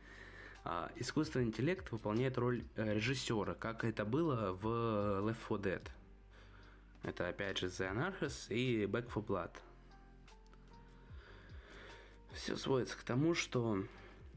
а, 0.64 0.90
искусственный 0.96 1.46
интеллект 1.46 1.90
выполняет 1.92 2.36
роль 2.38 2.64
э, 2.76 2.94
режиссера, 2.94 3.54
как 3.54 3.84
это 3.84 4.04
было 4.04 4.52
в 4.52 4.66
Left 5.28 5.60
4 5.60 5.76
Dead. 5.76 5.88
Это 7.02 7.28
опять 7.28 7.58
же 7.58 7.66
The 7.66 7.94
Anarchist 7.94 8.52
и 8.52 8.84
Back 8.84 9.08
4 9.08 9.26
Blood. 9.26 9.52
Все 12.34 12.56
сводится 12.56 12.96
к 12.98 13.02
тому, 13.02 13.34
что, 13.34 13.78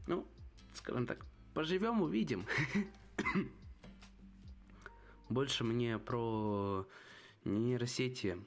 ну, 0.06 0.26
скажем 0.74 1.06
так, 1.06 1.24
поживем, 1.52 2.00
увидим. 2.00 2.46
Больше 5.28 5.64
мне 5.64 5.98
про 5.98 6.86
нейросети 7.44 8.38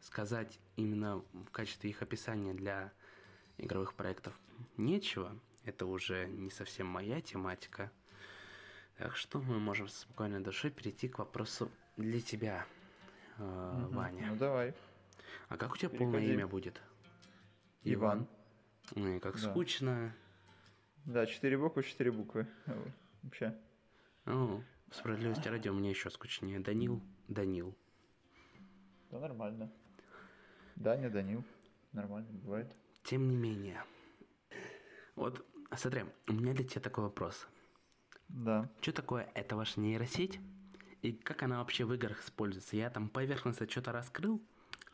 сказать 0.00 0.60
именно 0.76 1.24
в 1.32 1.50
качестве 1.50 1.90
их 1.90 2.02
описания 2.02 2.54
для 2.54 2.92
игровых 3.56 3.94
проектов 3.94 4.38
нечего. 4.76 5.36
Это 5.64 5.86
уже 5.86 6.26
не 6.26 6.50
совсем 6.50 6.86
моя 6.86 7.20
тематика. 7.20 7.90
Так 8.96 9.16
что 9.16 9.40
мы 9.40 9.58
можем 9.58 9.88
с 9.88 10.00
спокойной 10.00 10.40
душой 10.40 10.70
перейти 10.70 11.08
к 11.08 11.18
вопросу 11.18 11.70
для 11.96 12.20
тебя, 12.20 12.66
э, 13.38 13.82
угу. 13.84 13.94
Ваня. 13.94 14.26
Ну 14.30 14.36
давай. 14.36 14.74
А 15.48 15.56
как 15.56 15.72
у 15.72 15.76
тебя 15.76 15.88
Переходи. 15.88 16.12
полное 16.12 16.32
имя 16.32 16.46
будет? 16.46 16.80
Иван. 17.84 18.28
Ой, 18.96 19.20
как 19.20 19.34
Да. 19.40 19.50
скучно. 19.50 20.14
Да, 21.04 21.26
четыре 21.26 21.56
буквы, 21.58 21.82
четыре 21.82 22.10
буквы. 22.12 22.46
Вообще. 23.22 23.56
О, 24.26 24.62
справедливости 24.90 25.48
ради, 25.48 25.68
у 25.68 25.74
меня 25.74 25.90
еще 25.90 26.10
скучнее. 26.10 26.60
Данил, 26.60 27.02
Данил. 27.28 27.74
Да, 29.10 29.18
нормально. 29.20 29.70
Даня, 30.76 31.10
Данил. 31.10 31.44
Нормально, 31.92 32.28
бывает. 32.32 32.74
Тем 33.04 33.28
не 33.28 33.36
менее. 33.36 33.82
Вот, 35.16 35.44
смотри, 35.76 36.04
у 36.28 36.32
меня 36.32 36.52
для 36.52 36.64
тебя 36.64 36.80
такой 36.80 37.04
вопрос. 37.04 37.48
Да. 38.28 38.68
Что 38.82 38.92
такое 38.92 39.30
эта 39.34 39.56
ваша 39.56 39.80
нейросеть? 39.80 40.38
И 41.00 41.12
как 41.12 41.42
она 41.42 41.58
вообще 41.58 41.84
в 41.84 41.94
играх 41.94 42.20
используется? 42.22 42.76
Я 42.76 42.90
там 42.90 43.08
поверхностно 43.08 43.68
что-то 43.68 43.92
раскрыл. 43.92 44.42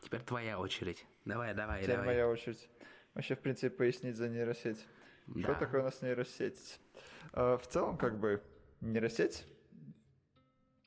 Теперь 0.01 0.21
твоя 0.21 0.59
очередь. 0.59 1.05
Давай, 1.25 1.53
давай, 1.53 1.81
Теперь 1.83 1.95
давай. 1.97 2.13
моя 2.13 2.27
очередь. 2.29 2.69
Вообще, 3.15 3.35
в 3.35 3.39
принципе, 3.39 3.69
пояснить 3.69 4.15
за 4.17 4.27
нейросеть. 4.29 4.85
Да. 5.27 5.41
Что 5.41 5.55
такое 5.55 5.81
у 5.81 5.83
нас 5.85 6.01
нейросеть? 6.01 6.79
Э, 7.33 7.57
В 7.59 7.65
целом, 7.67 7.97
как 7.97 8.19
бы, 8.19 8.41
нейросеть 8.81 9.45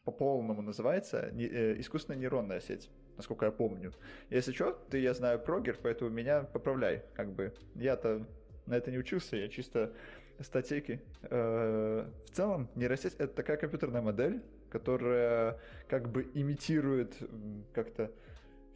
по-полному 0.05 0.63
называется 0.63 1.31
не- 1.33 1.47
э, 1.49 1.81
искусственная 1.81 2.19
нейронная 2.21 2.61
сеть, 2.61 2.91
насколько 3.17 3.47
я 3.47 3.51
помню. 3.53 3.93
Если 4.31 4.53
что, 4.53 4.73
ты, 4.91 4.99
я 5.01 5.15
знаю, 5.15 5.39
прогер, 5.41 5.77
поэтому 5.83 6.11
меня 6.11 6.43
поправляй, 6.43 7.03
как 7.15 7.33
бы. 7.33 7.53
Я-то 7.75 8.27
на 8.67 8.75
это 8.77 8.91
не 8.91 8.99
учился, 8.99 9.37
я 9.37 9.49
чисто 9.49 9.93
статейки. 10.41 11.01
Э, 11.23 12.07
В 12.27 12.31
целом, 12.31 12.69
нейросеть— 12.75 13.15
это 13.19 13.35
такая 13.35 13.57
компьютерная 13.57 14.03
модель, 14.03 14.43
которая 14.71 15.59
как 15.89 16.09
бы 16.11 16.31
имитирует 16.35 17.17
как-то 17.73 18.13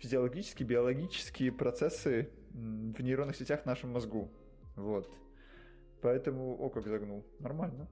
физиологические, 0.02 0.66
биологические 0.66 1.52
процессы 1.52 2.28
в 2.50 3.00
нейронных 3.00 3.37
сетях 3.37 3.62
в 3.62 3.66
нашем 3.66 3.90
мозгу. 3.92 4.30
Вот. 4.75 5.09
Поэтому, 6.02 6.56
о, 6.61 6.68
как 6.71 6.87
загнул. 6.88 7.25
Нормально. 7.38 7.88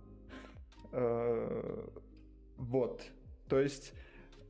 Э, 0.92 1.88
Вот. 2.56 3.02
То 3.48 3.58
есть 3.58 3.94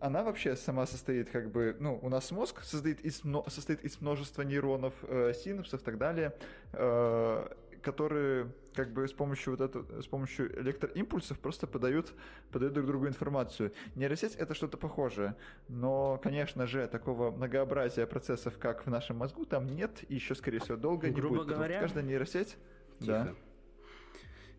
она 0.01 0.25
вообще 0.25 0.57
сама 0.57 0.87
состоит 0.87 1.31
как 1.31 1.53
бы, 1.53 1.77
ну, 1.79 1.99
у 2.03 2.09
нас 2.09 2.33
мозг 2.33 2.63
состоит 2.63 3.01
из, 3.03 3.23
состоит 3.47 3.85
из 3.85 4.01
множества 4.01 4.43
нейронов, 4.43 4.95
э, 5.03 5.33
синапсов 5.33 5.81
и 5.81 5.85
так 5.85 5.97
далее, 5.97 6.35
э, 6.73 7.49
которые 7.83 8.53
как 8.75 8.93
бы 8.93 9.07
с 9.09 9.13
помощью 9.13 9.53
вот 9.57 9.61
этого, 9.61 10.01
с 10.01 10.07
помощью 10.07 10.61
электроимпульсов 10.61 11.39
просто 11.39 11.67
подают, 11.67 12.13
подают 12.53 12.75
друг 12.75 12.87
другу 12.87 13.09
информацию. 13.09 13.73
Нейросеть 13.97 14.35
это 14.37 14.55
что-то 14.55 14.77
похожее, 14.77 15.37
но, 15.69 16.19
конечно 16.23 16.67
же, 16.67 16.87
такого 16.87 17.31
многообразия 17.31 18.07
процессов, 18.07 18.59
как 18.59 18.87
в 18.87 18.91
нашем 18.91 19.17
мозгу, 19.19 19.45
там 19.45 19.67
нет 19.67 20.05
и 20.09 20.15
еще, 20.15 20.35
скорее 20.35 20.61
всего, 20.61 20.77
долго 20.77 21.09
не 21.09 21.15
Грубо 21.15 21.37
будет. 21.37 21.47
потому 21.49 21.65
что 21.65 21.69
говоря- 21.69 21.81
каждая 21.81 22.05
нейросеть... 22.05 22.57
Тихо. 23.01 23.25
Да. 23.25 23.35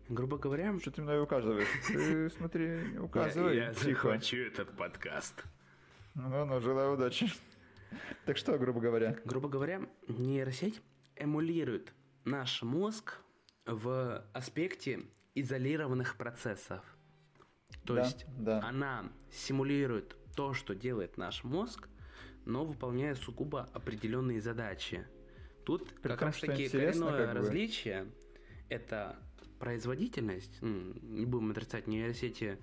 Грубо 0.08 0.36
говоря, 0.36 0.76
Что 0.80 0.90
ты 0.90 1.00
мной 1.02 1.22
указываешь? 1.22 1.68
Ты 1.86 2.28
смотри, 2.30 2.68
не 2.92 2.98
указывай. 2.98 3.56
я 3.56 3.72
Тихо. 3.72 4.08
захвачу 4.08 4.36
этот 4.36 4.76
подкаст. 4.76 5.44
Ну, 6.14 6.44
ну, 6.44 6.60
желаю 6.60 6.94
удачи. 6.94 7.30
Так 8.26 8.36
что, 8.36 8.58
грубо 8.58 8.80
говоря? 8.80 9.16
Грубо 9.24 9.48
говоря, 9.48 9.80
нейросеть 10.08 10.82
эмулирует 11.16 11.92
наш 12.24 12.62
мозг 12.62 13.18
в 13.66 14.24
аспекте 14.32 15.04
изолированных 15.34 16.16
процессов. 16.16 16.82
То 17.84 17.94
Да, 17.94 18.02
есть 18.04 18.26
да. 18.38 18.60
она 18.62 19.10
симулирует 19.30 20.16
то, 20.36 20.54
что 20.54 20.74
делает 20.74 21.16
наш 21.16 21.42
мозг, 21.44 21.88
но 22.44 22.64
выполняя 22.64 23.14
сугубо 23.14 23.68
определенные 23.72 24.40
задачи. 24.40 25.06
Тут 25.64 25.88
При 26.00 26.08
как 26.08 26.18
том, 26.20 26.26
раз 26.28 26.38
таки 26.40 26.68
коренное 26.68 27.26
как 27.26 27.28
бы. 27.34 27.38
различие 27.38 28.06
это 28.68 29.16
производительность. 29.58 30.60
Не 30.60 31.24
будем 31.24 31.52
отрицать 31.52 31.86
нейросети 31.86 32.58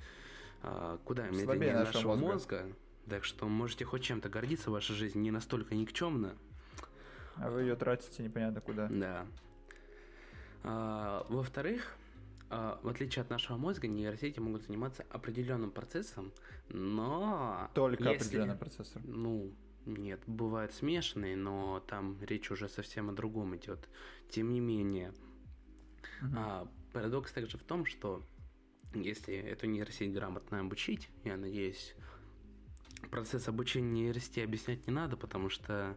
а, 0.62 0.98
куда 1.06 1.28
Слабее 1.30 1.46
медленнее 1.48 1.74
нашего 1.76 1.94
нашего 1.94 2.16
мозга. 2.16 2.62
мозга. 2.64 2.76
Так 3.10 3.24
что 3.24 3.48
можете 3.48 3.86
хоть 3.86 4.04
чем-то 4.04 4.30
гордиться, 4.30 4.70
ваша 4.70 4.94
жизнь 4.94 5.20
не 5.20 5.32
настолько 5.32 5.76
никчемна. 5.76 6.36
А 7.38 7.50
вы 7.50 7.62
ее 7.62 7.76
тратите 7.76 8.22
непонятно 8.22 8.60
куда. 8.62 8.88
Да. 8.90 9.26
А, 10.64 11.26
во-вторых, 11.30 11.96
а, 12.50 12.80
в 12.84 12.88
отличие 12.90 13.22
от 13.22 13.30
нашего 13.30 13.58
мозга, 13.58 13.88
нейросети 13.88 14.40
могут 14.40 14.64
заниматься 14.64 15.06
определенным 15.10 15.72
процессом, 15.72 16.32
но... 16.70 17.70
Только 17.74 18.04
если- 18.04 18.16
определенный 18.26 18.56
процессор. 18.56 19.02
Ну, 19.06 19.54
нет, 19.86 20.20
бывают 20.28 20.74
смешанные, 20.74 21.36
но 21.36 21.80
там 21.88 22.18
речь 22.22 22.52
уже 22.52 22.68
совсем 22.68 23.10
о 23.10 23.14
другом 23.14 23.56
идет. 23.56 23.88
Тем 24.30 24.52
не 24.52 24.60
менее, 24.60 25.14
Мгм. 26.22 26.36
а, 26.38 26.68
парадокс 26.94 27.32
также 27.32 27.58
в 27.58 27.64
том, 27.64 27.86
что 27.86 28.24
если 28.94 29.36
эту 29.36 29.68
нейросеть 29.68 30.12
грамотно 30.14 30.60
обучить, 30.60 31.10
я 31.24 31.38
надеюсь, 31.38 31.96
процесс 33.12 33.48
обучения 33.48 33.90
нейросети 34.04 34.40
объяснять 34.42 34.86
не 34.88 34.94
надо, 34.94 35.16
потому 35.16 35.50
что 35.50 35.96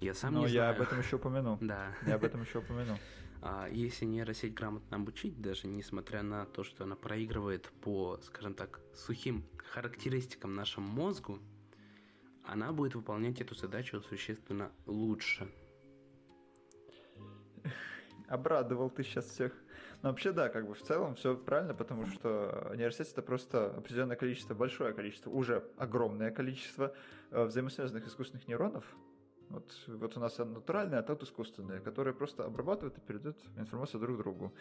я 0.00 0.14
сам 0.14 0.34
Но 0.34 0.40
не 0.40 0.52
я 0.52 0.72
знаю. 0.72 0.76
об 0.76 0.82
этом 0.82 1.00
еще 1.00 1.16
упомяну. 1.16 1.58
Да. 1.62 1.92
Я 2.06 2.14
об 2.16 2.24
этом 2.24 2.42
еще 2.42 2.58
упомяну. 2.58 2.98
А 3.46 3.68
если 3.68 4.06
нейросеть 4.06 4.54
грамотно 4.54 4.96
обучить, 4.96 5.38
даже 5.38 5.66
несмотря 5.66 6.22
на 6.22 6.46
то, 6.46 6.64
что 6.64 6.84
она 6.84 6.96
проигрывает 6.96 7.70
по, 7.82 8.18
скажем 8.22 8.54
так, 8.54 8.80
сухим 8.94 9.44
характеристикам 9.58 10.54
нашему 10.54 10.88
мозгу, 10.88 11.38
она 12.46 12.72
будет 12.72 12.94
выполнять 12.94 13.42
эту 13.42 13.54
задачу 13.54 14.00
существенно 14.00 14.72
лучше. 14.86 15.46
Обрадовал 18.28 18.88
ты 18.88 19.04
сейчас 19.04 19.26
всех. 19.26 19.52
Но 20.00 20.08
вообще, 20.08 20.32
да, 20.32 20.48
как 20.48 20.66
бы 20.66 20.72
в 20.72 20.80
целом 20.80 21.14
все 21.14 21.36
правильно, 21.36 21.74
потому 21.74 22.06
что 22.06 22.72
нейросеть 22.74 23.12
это 23.12 23.20
просто 23.20 23.66
определенное 23.76 24.16
количество, 24.16 24.54
большое 24.54 24.94
количество, 24.94 25.28
уже 25.28 25.70
огромное 25.76 26.30
количество 26.30 26.94
э, 27.30 27.44
взаимосвязанных 27.44 28.06
искусственных 28.06 28.48
нейронов. 28.48 28.86
Вот, 29.48 29.72
вот 29.86 30.16
у 30.16 30.20
нас 30.20 30.38
натуральные, 30.38 31.00
а 31.00 31.02
тут 31.02 31.22
искусственные, 31.22 31.80
которые 31.80 32.14
просто 32.14 32.44
обрабатывают 32.44 32.98
и 32.98 33.00
передают 33.00 33.38
информацию 33.56 34.00
друг 34.00 34.18
другу. 34.18 34.52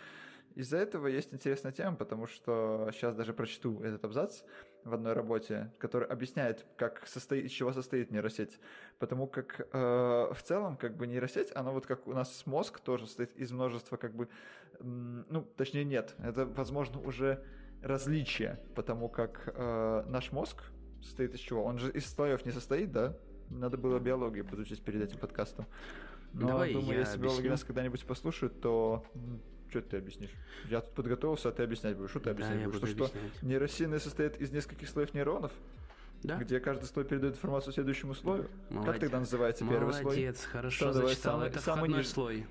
Из-за 0.56 0.78
этого 0.78 1.08
есть 1.08 1.34
интересная 1.34 1.72
тема, 1.72 1.96
потому 1.96 2.28
что 2.28 2.90
сейчас 2.92 3.16
даже 3.16 3.34
прочту 3.34 3.82
этот 3.82 4.04
абзац 4.06 4.44
в 4.84 4.94
одной 4.94 5.14
работе, 5.14 5.72
который 5.80 6.08
объясняет, 6.08 6.66
как 6.78 7.08
состоит, 7.08 7.46
из 7.46 7.52
чего 7.52 7.74
состоит 7.74 8.12
нейросеть. 8.12 8.60
Потому 9.00 9.26
как 9.26 9.68
э, 9.72 10.34
в 10.34 10.44
целом, 10.44 10.78
как 10.78 10.96
бы 10.96 11.08
нейросеть, 11.08 11.52
она 11.56 11.72
вот 11.72 11.88
как 11.88 12.08
у 12.08 12.14
нас 12.14 12.46
мозг 12.46 12.80
тоже 12.82 13.08
состоит 13.08 13.36
из 13.36 13.52
множества, 13.52 13.98
как 13.98 14.14
бы, 14.14 14.28
ну, 14.80 15.42
точнее 15.58 15.86
нет, 15.86 16.16
это, 16.20 16.46
возможно, 16.46 17.00
уже 17.00 17.44
различие, 17.82 18.60
потому 18.76 19.10
как 19.10 19.50
э, 19.56 20.04
наш 20.08 20.32
мозг 20.32 20.62
состоит 21.02 21.34
из 21.34 21.40
чего? 21.40 21.64
Он 21.64 21.80
же 21.80 21.92
из 21.92 22.06
слоев 22.06 22.46
не 22.46 22.52
состоит, 22.52 22.92
да? 22.92 23.18
Надо 23.50 23.78
было 23.78 24.00
биологию 24.00 24.46
подучить 24.46 24.82
перед 24.82 25.02
этим 25.02 25.18
подкастом. 25.20 25.66
Но 26.34 26.48
Давай 26.48 26.74
думаю, 26.74 26.94
я 26.94 27.00
если 27.02 27.18
биологи 27.18 27.32
объясню. 27.38 27.52
нас 27.52 27.64
когда-нибудь 27.64 28.06
послушают, 28.06 28.60
то 28.62 29.06
что 29.70 29.82
ты 29.82 29.98
объяснишь? 29.98 30.32
Я 30.70 30.82
тут 30.82 30.94
подготовился, 30.96 31.50
а 31.50 31.52
ты 31.52 31.64
объяснять 31.64 31.96
будешь. 31.98 32.10
Что 32.12 32.20
ты 32.20 32.26
Да, 32.26 32.32
объяснять 32.32 32.60
я 32.60 32.66
будешь? 32.68 32.80
буду 32.80 32.88
То, 32.96 33.08
что 33.08 33.18
объяснять. 33.18 33.44
нейросети 33.44 33.98
состоит 34.00 34.42
из 34.42 34.52
нескольких 34.52 34.90
слоев 34.90 35.14
нейронов, 35.14 35.52
Да? 36.24 36.38
где 36.38 36.60
каждый 36.60 36.86
слой 36.86 37.06
передает 37.06 37.36
информацию 37.36 37.74
следующему 37.74 38.14
слою. 38.16 38.44
Как 38.44 38.72
Молодец. 38.72 39.00
тогда 39.02 39.20
называется 39.20 39.66
первый 39.68 39.94
слой? 39.94 40.04
Молодец, 40.06 40.44
хорошо 40.46 40.76
Что, 40.76 40.94
зачитал. 40.94 41.34
самый- 41.34 41.48
Это 41.50 41.60
самый 41.60 41.80
входной 41.82 42.00
низ- 42.00 42.10
слой. 42.12 42.48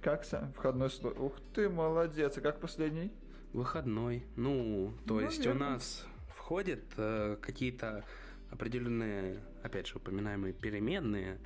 Как 0.00 0.24
сам? 0.24 0.52
Входной 0.54 0.90
слой. 0.90 1.12
Ух 1.14 1.32
ты, 1.54 1.68
молодец. 1.68 2.36
А 2.36 2.40
как 2.40 2.60
последний? 2.60 3.12
Выходной. 3.52 4.24
Ну, 4.36 4.92
то 5.06 5.14
Ну, 5.14 5.20
есть 5.20 5.40
у 5.40 5.50
верно. 5.50 5.70
нас 5.70 6.04
входят 6.36 6.80
э, 6.96 7.36
какие-то 7.40 8.04
определенные, 8.52 9.40
опять 9.62 9.86
же, 9.86 9.96
упоминаемые 9.96 10.52
переменные, 10.52 11.38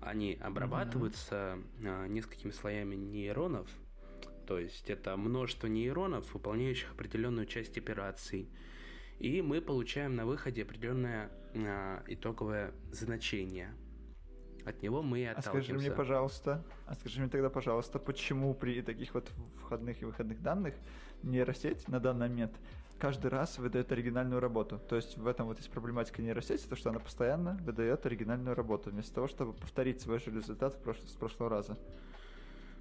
они 0.00 0.34
обрабатываются 0.40 1.58
э, 1.80 2.06
несколькими 2.08 2.50
слоями 2.50 2.94
нейронов, 2.94 3.68
то 4.46 4.58
есть 4.58 4.90
это 4.90 5.16
множество 5.16 5.66
нейронов, 5.66 6.32
выполняющих 6.34 6.90
определенную 6.92 7.46
часть 7.46 7.78
операций, 7.78 8.48
и 9.18 9.42
мы 9.42 9.60
получаем 9.60 10.16
на 10.16 10.26
выходе 10.26 10.62
определенное 10.62 11.30
э, 11.54 12.02
итоговое 12.08 12.72
значение. 12.90 13.74
От 14.64 14.82
него 14.82 15.02
мы 15.02 15.20
и 15.20 15.24
А 15.24 15.32
отталкиваемся. 15.32 15.70
скажи 15.72 15.86
мне, 15.88 15.90
пожалуйста, 15.94 16.64
а 16.86 16.94
скажи 16.94 17.20
мне 17.20 17.28
тогда, 17.28 17.50
пожалуйста, 17.50 17.98
почему 17.98 18.54
при 18.54 18.80
таких 18.80 19.12
вот 19.12 19.30
входных 19.60 20.00
и 20.00 20.06
выходных 20.06 20.40
данных 20.42 20.74
нейросеть 21.22 21.86
на 21.88 22.00
данный 22.00 22.28
момент 22.28 22.52
каждый 23.04 23.30
раз 23.30 23.58
выдает 23.58 23.92
оригинальную 23.92 24.40
работу. 24.40 24.78
То 24.78 24.96
есть 24.96 25.18
в 25.18 25.26
этом 25.26 25.46
вот 25.46 25.58
есть 25.58 25.70
проблематика 25.70 26.22
нейросети, 26.22 26.66
то 26.66 26.74
что 26.74 26.88
она 26.88 27.00
постоянно 27.00 27.58
выдает 27.60 28.06
оригинальную 28.06 28.56
работу, 28.56 28.88
вместо 28.88 29.16
того, 29.16 29.26
чтобы 29.26 29.52
повторить 29.52 30.00
свой 30.00 30.18
же 30.20 30.30
результат 30.30 30.72
с 30.72 31.14
прошлого 31.14 31.50
раза. 31.50 31.76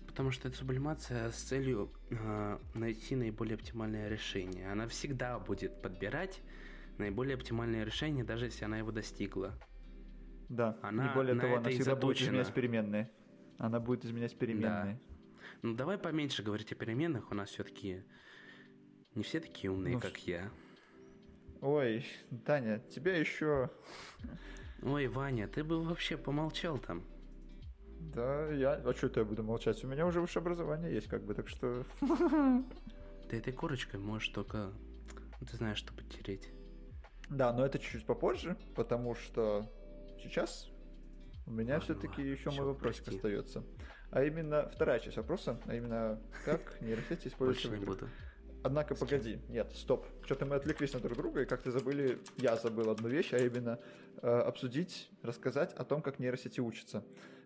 Потому 0.08 0.32
что 0.32 0.48
это 0.48 0.56
сублимация 0.56 1.30
с 1.30 1.36
целью 1.36 1.92
э, 2.10 2.58
найти 2.74 3.18
наиболее 3.18 3.56
оптимальное 3.56 4.08
решение. 4.08 4.72
Она 4.72 4.88
всегда 4.88 5.40
будет 5.40 5.82
подбирать 5.82 6.40
наиболее 7.00 7.36
оптимальное 7.36 7.84
решение, 7.84 8.24
даже 8.24 8.46
если 8.46 8.64
она 8.64 8.78
его 8.78 8.94
достигла. 8.94 9.52
Да, 10.48 10.78
Она 10.84 11.12
и 11.12 11.14
более 11.14 11.38
того, 11.38 11.58
она 11.58 11.70
всегда 11.70 11.98
будет 11.98 12.22
изменять 12.22 12.54
переменные. 12.54 13.12
Она 13.58 13.82
будет 13.82 14.06
изменять 14.06 14.38
переменные. 14.38 15.02
Ну, 15.64 15.76
давай 15.76 15.98
поменьше 15.98 16.44
говорить 16.44 16.72
о 16.72 16.76
переменных, 16.76 17.30
у 17.30 17.36
нас 17.36 17.50
все-таки 17.50 18.06
не 19.16 19.24
все 19.24 19.40
такие 19.40 19.72
умные, 19.72 19.96
ну, 19.96 20.00
как 20.00 20.18
я. 20.28 20.50
Ой, 21.62 22.06
Таня, 22.46 22.80
тебя 22.80 23.18
еще... 23.18 23.70
Ой, 24.82 25.08
Ваня, 25.08 25.48
ты 25.48 25.64
бы 25.64 25.82
вообще 25.82 26.18
помолчал 26.18 26.78
там. 26.78 27.04
Да, 28.00 28.52
я... 28.52 28.74
А 28.74 28.94
что 28.94 29.10
я 29.20 29.26
буду 29.26 29.44
молчать? 29.44 29.82
У 29.84 29.88
меня 29.88 30.06
уже 30.06 30.20
высшее 30.20 30.42
образование 30.42 30.94
есть, 30.94 31.08
как 31.08 31.24
бы, 31.24 31.34
так 31.34 31.48
что... 31.48 31.86
Ты 33.30 33.38
этой 33.38 33.54
корочкой 33.54 34.00
можешь 34.00 34.28
только... 34.30 34.74
Ну, 35.40 35.48
ты 35.48 35.58
знаешь, 35.58 35.78
что 35.78 35.94
потереть. 35.94 36.52
Да, 37.30 37.54
но 37.54 37.66
это 37.66 37.80
чуть-чуть 37.80 38.06
попозже, 38.06 38.58
потому 38.76 39.16
что 39.16 39.72
сейчас 40.22 40.70
у 41.46 41.52
меня 41.52 41.80
все-таки 41.80 42.22
еще 42.22 42.52
мой 42.52 42.66
вопросик 42.66 43.06
прости. 43.06 43.18
остается. 43.18 43.64
А 44.12 44.24
именно 44.24 44.70
вторая 44.70 45.00
часть 45.00 45.18
вопроса, 45.18 45.60
а 45.66 45.76
именно 45.76 46.22
как 46.46 46.80
нейросети 46.82 47.28
используются 47.30 47.70
в 47.70 47.76
играх. 47.76 48.10
Однако, 48.64 48.96
погоди, 48.96 49.40
нет, 49.50 49.72
стоп. 49.76 50.06
Что-то 50.24 50.46
мы 50.46 50.56
отвлеклись 50.56 50.94
на 50.94 51.02
друг 51.02 51.18
друга 51.18 51.42
и 51.42 51.46
как-то 51.46 51.70
забыли, 51.70 52.20
я 52.38 52.56
забыл 52.56 52.90
одну 52.90 53.10
вещь, 53.10 53.34
а 53.34 53.38
именно 53.38 53.78
э, 54.22 54.28
обсудить, 54.28 55.10
рассказать 55.22 55.74
о 55.74 55.84
том, 55.84 56.02
как 56.02 56.18
нейросети 56.20 56.62
учатся. 56.62 57.04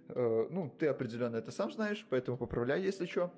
Э, 0.10 0.47
ну, 0.51 0.71
ты 0.77 0.86
определенно 0.86 1.38
это 1.38 1.51
сам 1.51 1.71
знаешь, 1.71 2.06
поэтому 2.12 2.38
поправляй, 2.38 2.84
если 2.84 3.08
что. 3.08 3.34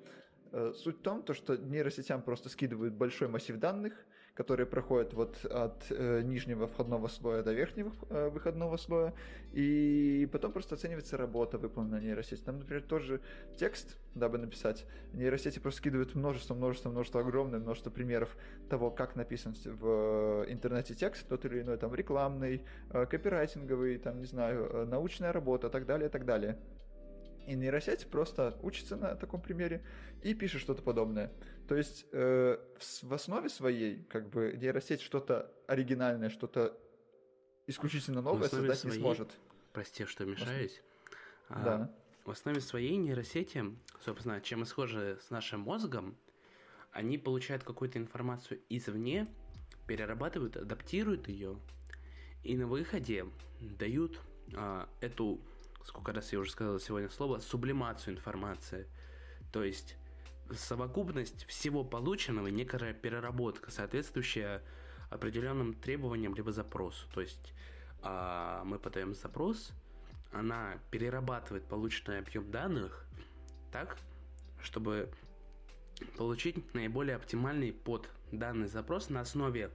Э, 0.52 0.74
суть 0.76 0.98
в 0.98 1.00
том, 1.00 1.22
то, 1.22 1.32
что 1.32 1.56
нейросетям 1.56 2.20
просто 2.20 2.50
скидывают 2.50 2.92
большой 2.92 3.28
массив 3.28 3.56
данных, 3.56 3.94
которые 4.34 4.66
проходят 4.66 5.12
вот 5.14 5.44
от 5.44 5.84
э, 5.90 6.22
нижнего 6.22 6.66
входного 6.66 7.08
слоя 7.08 7.42
до 7.42 7.52
верхнего 7.52 7.92
э, 8.08 8.28
выходного 8.28 8.76
слоя, 8.76 9.12
и 9.52 10.28
потом 10.32 10.52
просто 10.52 10.76
оценивается 10.76 11.16
работа, 11.16 11.58
выполненная 11.58 12.00
нейросети. 12.00 12.40
Там, 12.40 12.58
например, 12.58 12.82
тоже 12.82 13.20
текст, 13.56 13.96
дабы 14.14 14.38
написать, 14.38 14.86
нейросети 15.12 15.58
просто 15.58 15.78
скидывают 15.78 16.14
множество, 16.14 16.54
множество, 16.54 16.90
множество, 16.90 17.20
огромное 17.20 17.60
множество 17.60 17.90
примеров 17.90 18.36
того, 18.68 18.90
как 18.90 19.16
написан 19.16 19.54
в 19.64 20.46
интернете 20.48 20.94
текст, 20.94 21.28
тот 21.28 21.44
или 21.44 21.62
иной, 21.62 21.76
там, 21.76 21.94
рекламный, 21.94 22.62
э, 22.90 23.06
копирайтинговый, 23.06 23.98
там, 23.98 24.20
не 24.20 24.26
знаю, 24.26 24.70
э, 24.72 24.84
научная 24.84 25.32
работа, 25.32 25.68
так 25.68 25.86
далее, 25.86 26.08
так 26.08 26.24
далее. 26.24 26.56
И 27.46 27.54
нейросеть 27.54 28.06
просто 28.06 28.56
учится 28.62 28.96
на 28.96 29.16
таком 29.16 29.40
примере 29.40 29.82
и 30.22 30.34
пишет 30.34 30.60
что-то 30.60 30.82
подобное. 30.82 31.32
То 31.70 31.76
есть 31.76 32.04
э, 32.10 32.58
в, 33.02 33.14
основе 33.14 33.48
своей, 33.48 34.02
как 34.02 34.28
бы, 34.28 34.58
нейросеть 34.60 35.02
что-то 35.02 35.54
оригинальное, 35.68 36.28
что-то 36.28 36.76
исключительно 37.68 38.22
новое 38.22 38.48
создать 38.48 38.76
своей... 38.76 38.96
не 38.96 39.00
сможет. 39.00 39.30
Прости, 39.72 40.04
что 40.04 40.24
мешаюсь. 40.24 40.82
А, 41.48 41.62
да. 41.62 41.94
В 42.24 42.32
основе 42.32 42.60
своей 42.60 42.96
нейросети, 42.96 43.64
собственно, 44.04 44.40
чем 44.40 44.64
и 44.64 44.66
схожи 44.66 45.20
с 45.24 45.30
нашим 45.30 45.60
мозгом, 45.60 46.16
они 46.90 47.18
получают 47.18 47.62
какую-то 47.62 48.00
информацию 48.00 48.60
извне, 48.68 49.32
перерабатывают, 49.86 50.56
адаптируют 50.56 51.28
ее, 51.28 51.56
и 52.42 52.56
на 52.56 52.66
выходе 52.66 53.26
дают 53.60 54.18
а, 54.56 54.88
эту 55.00 55.40
сколько 55.84 56.12
раз 56.12 56.32
я 56.32 56.40
уже 56.40 56.50
сказал 56.50 56.80
сегодня 56.80 57.10
слово, 57.10 57.38
сублимацию 57.38 58.16
информации. 58.16 58.88
То 59.52 59.62
есть 59.62 59.94
совокупность 60.54 61.44
всего 61.46 61.84
полученного, 61.84 62.48
некая 62.48 62.92
переработка, 62.92 63.70
соответствующая 63.70 64.62
определенным 65.10 65.74
требованиям 65.74 66.34
либо 66.34 66.52
запросу. 66.52 67.06
То 67.12 67.20
есть 67.20 67.52
а, 68.02 68.62
мы 68.64 68.78
подаем 68.78 69.14
запрос, 69.14 69.72
она 70.32 70.78
перерабатывает 70.90 71.64
полученный 71.64 72.18
объем 72.18 72.50
данных 72.50 73.04
так, 73.72 73.98
чтобы 74.62 75.10
получить 76.16 76.74
наиболее 76.74 77.16
оптимальный 77.16 77.72
под 77.72 78.08
данный 78.32 78.68
запрос 78.68 79.10
на 79.10 79.20
основе 79.20 79.70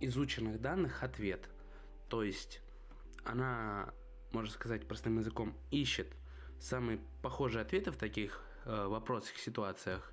изученных 0.00 0.60
данных 0.60 1.02
ответ. 1.02 1.48
То 2.08 2.22
есть 2.22 2.60
она 3.24 3.92
можно 4.32 4.52
сказать 4.52 4.86
простым 4.86 5.18
языком, 5.18 5.54
ищет 5.70 6.08
самые 6.58 6.98
похожие 7.22 7.62
ответы 7.62 7.92
в 7.92 7.96
таких 7.96 8.43
э, 8.64 8.86
вопросах, 8.86 9.36
ситуациях, 9.36 10.12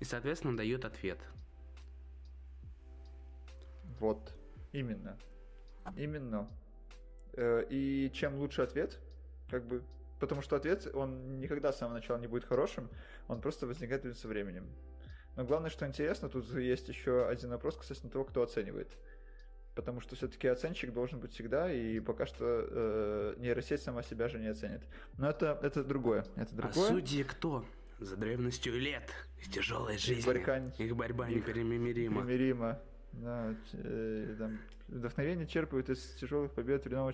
и, 0.00 0.04
соответственно, 0.04 0.56
дает 0.56 0.84
ответ. 0.84 1.18
Вот, 4.00 4.32
именно. 4.72 5.16
Именно. 5.96 6.48
Э, 7.34 7.64
и 7.68 8.10
чем 8.12 8.36
лучше 8.36 8.62
ответ, 8.62 8.98
как 9.48 9.66
бы, 9.66 9.82
потому 10.20 10.42
что 10.42 10.56
ответ, 10.56 10.88
он 10.94 11.40
никогда 11.40 11.72
с 11.72 11.78
самого 11.78 11.94
начала 11.94 12.18
не 12.18 12.26
будет 12.26 12.44
хорошим, 12.44 12.88
он 13.28 13.40
просто 13.40 13.66
возникает 13.66 14.16
со 14.16 14.28
временем. 14.28 14.66
Но 15.36 15.44
главное, 15.44 15.70
что 15.70 15.86
интересно, 15.86 16.28
тут 16.28 16.48
есть 16.54 16.88
еще 16.88 17.26
один 17.26 17.50
вопрос 17.50 17.76
касательно 17.76 18.10
того, 18.10 18.24
кто 18.24 18.42
оценивает 18.42 18.96
потому 19.74 20.00
что 20.00 20.16
все-таки 20.16 20.48
оценщик 20.48 20.92
должен 20.92 21.20
быть 21.20 21.32
всегда, 21.32 21.72
и 21.72 22.00
пока 22.00 22.26
что 22.26 22.44
э, 22.44 23.34
нейросеть 23.38 23.82
сама 23.82 24.02
себя 24.02 24.28
же 24.28 24.38
не 24.38 24.48
оценит. 24.48 24.82
Но 25.18 25.28
это, 25.28 25.58
это 25.62 25.82
другое. 25.84 26.24
Это 26.36 26.54
другое. 26.54 26.86
А 26.86 26.88
судьи 26.88 27.24
кто? 27.24 27.64
За 28.04 28.16
древностью 28.16 28.78
лет, 28.78 29.10
с 29.42 29.48
тяжелой 29.48 29.96
жизнью. 29.96 30.18
Их 30.18 30.26
борьба, 30.26 30.58
их 30.76 30.94
борьба 30.94 31.28
их. 31.30 31.36
Непримирима. 31.36 32.78
Да, 33.12 33.54
э, 33.72 34.36
там, 34.38 34.58
вдохновение 34.88 35.46
черпают 35.46 35.88
из 35.88 36.14
тяжелых 36.16 36.52
побед 36.52 36.84
времен 36.84 37.08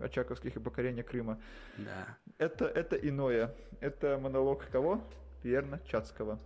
Очаковских 0.00 0.56
и 0.56 0.60
покорения 0.60 1.02
Крыма. 1.02 1.38
Да. 1.76 2.16
Это, 2.38 2.64
это 2.64 2.96
иное. 2.96 3.54
Это 3.80 4.18
монолог 4.18 4.66
кого? 4.70 5.06
Верно, 5.42 5.78
Чацкого. 5.86 6.40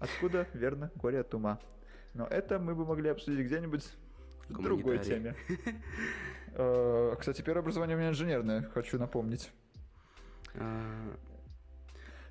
Откуда? 0.00 0.48
Верно, 0.52 0.90
горе 0.96 1.20
от 1.20 1.32
ума. 1.32 1.60
Но 2.14 2.26
это 2.26 2.58
мы 2.58 2.74
бы 2.74 2.84
могли 2.84 3.10
обсудить 3.10 3.46
где-нибудь 3.46 3.88
другой 4.48 4.98
теме. 4.98 5.36
Э, 6.52 7.14
кстати, 7.16 7.42
первое 7.42 7.62
образование 7.62 7.96
у 7.96 8.00
меня 8.00 8.08
инженерное, 8.08 8.68
хочу 8.74 8.98
напомнить. 8.98 9.52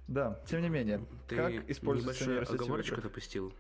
Да, 0.10 0.40
тем 0.48 0.64
не 0.64 0.70
менее, 0.70 1.06
Ты 1.28 1.36
как 1.36 1.70
используется 1.70 2.28
нейросеть 2.28 2.56
оговорочку 2.56 3.00
допустил. 3.00 3.54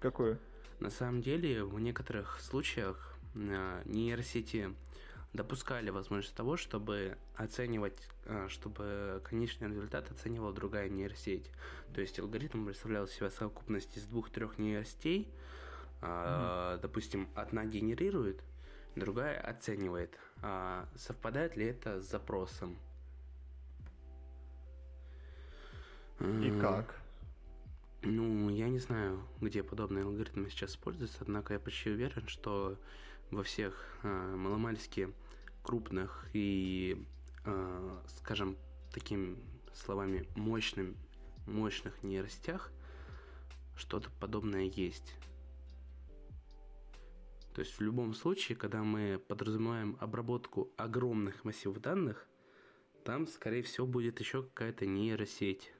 Какую? 0.00 0.36
На 0.80 0.90
самом 0.90 1.22
деле, 1.22 1.62
в 1.62 1.78
некоторых 1.78 2.40
случаях 2.40 3.16
э, 3.36 3.82
нейросети 3.84 4.74
допускали 5.32 5.90
возможность 5.90 6.34
того, 6.34 6.56
чтобы 6.56 7.16
оценивать, 7.36 8.08
э, 8.24 8.48
чтобы 8.48 9.22
конечный 9.22 9.68
результат 9.68 10.10
оценивала 10.10 10.52
другая 10.52 10.88
нейросеть. 10.88 11.48
То 11.94 12.00
есть 12.00 12.18
алгоритм 12.18 12.66
представлял 12.66 13.06
себя 13.06 13.30
совокупность 13.30 13.96
из 13.96 14.02
двух-трех 14.06 14.58
нейросетей, 14.58 15.28
mm-hmm. 16.00 16.80
допустим, 16.80 17.28
одна 17.36 17.64
генерирует, 17.64 18.42
другая 18.96 19.40
оценивает, 19.40 20.18
а 20.42 20.88
совпадает 20.96 21.56
ли 21.56 21.66
это 21.66 22.00
с 22.00 22.10
запросом. 22.10 22.76
И 26.22 26.60
как? 26.60 27.00
Ну, 28.02 28.48
я 28.48 28.68
не 28.68 28.78
знаю, 28.78 29.20
где 29.40 29.62
подобные 29.62 30.04
алгоритмы 30.04 30.50
сейчас 30.50 30.72
используются, 30.72 31.18
однако 31.20 31.52
я 31.52 31.60
почти 31.60 31.90
уверен, 31.90 32.26
что 32.28 32.78
во 33.30 33.42
всех 33.42 33.74
э, 34.02 34.36
маломальски 34.36 35.12
крупных 35.62 36.28
и, 36.32 37.06
э, 37.44 37.98
скажем, 38.18 38.56
такими 38.92 39.36
словами 39.72 40.28
мощным, 40.36 40.96
мощных 41.46 42.02
нейросетях 42.02 42.70
что-то 43.76 44.10
подобное 44.20 44.64
есть. 44.64 45.16
То 47.54 47.60
есть 47.60 47.78
в 47.78 47.80
любом 47.80 48.14
случае, 48.14 48.56
когда 48.56 48.82
мы 48.82 49.20
подразумеваем 49.28 49.96
обработку 50.00 50.72
огромных 50.76 51.44
массивов 51.44 51.80
данных, 51.80 52.26
там, 53.04 53.26
скорее 53.26 53.62
всего, 53.62 53.86
будет 53.86 54.20
еще 54.20 54.42
какая-то 54.42 54.86
нейросеть, 54.86 55.72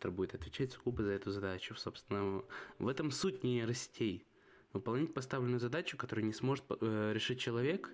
которая 0.00 0.16
будет 0.16 0.34
отвечать 0.34 0.72
сугубо 0.72 1.02
за 1.02 1.10
эту 1.10 1.30
задачу. 1.30 1.74
Собственно, 1.74 2.42
в 2.78 2.88
этом 2.88 3.10
суть 3.10 3.44
нейросетей. 3.44 4.24
Выполнить 4.72 5.12
поставленную 5.12 5.60
задачу, 5.60 5.98
которую 5.98 6.24
не 6.24 6.32
сможет 6.32 6.64
э, 6.80 7.12
решить 7.12 7.38
человек, 7.38 7.90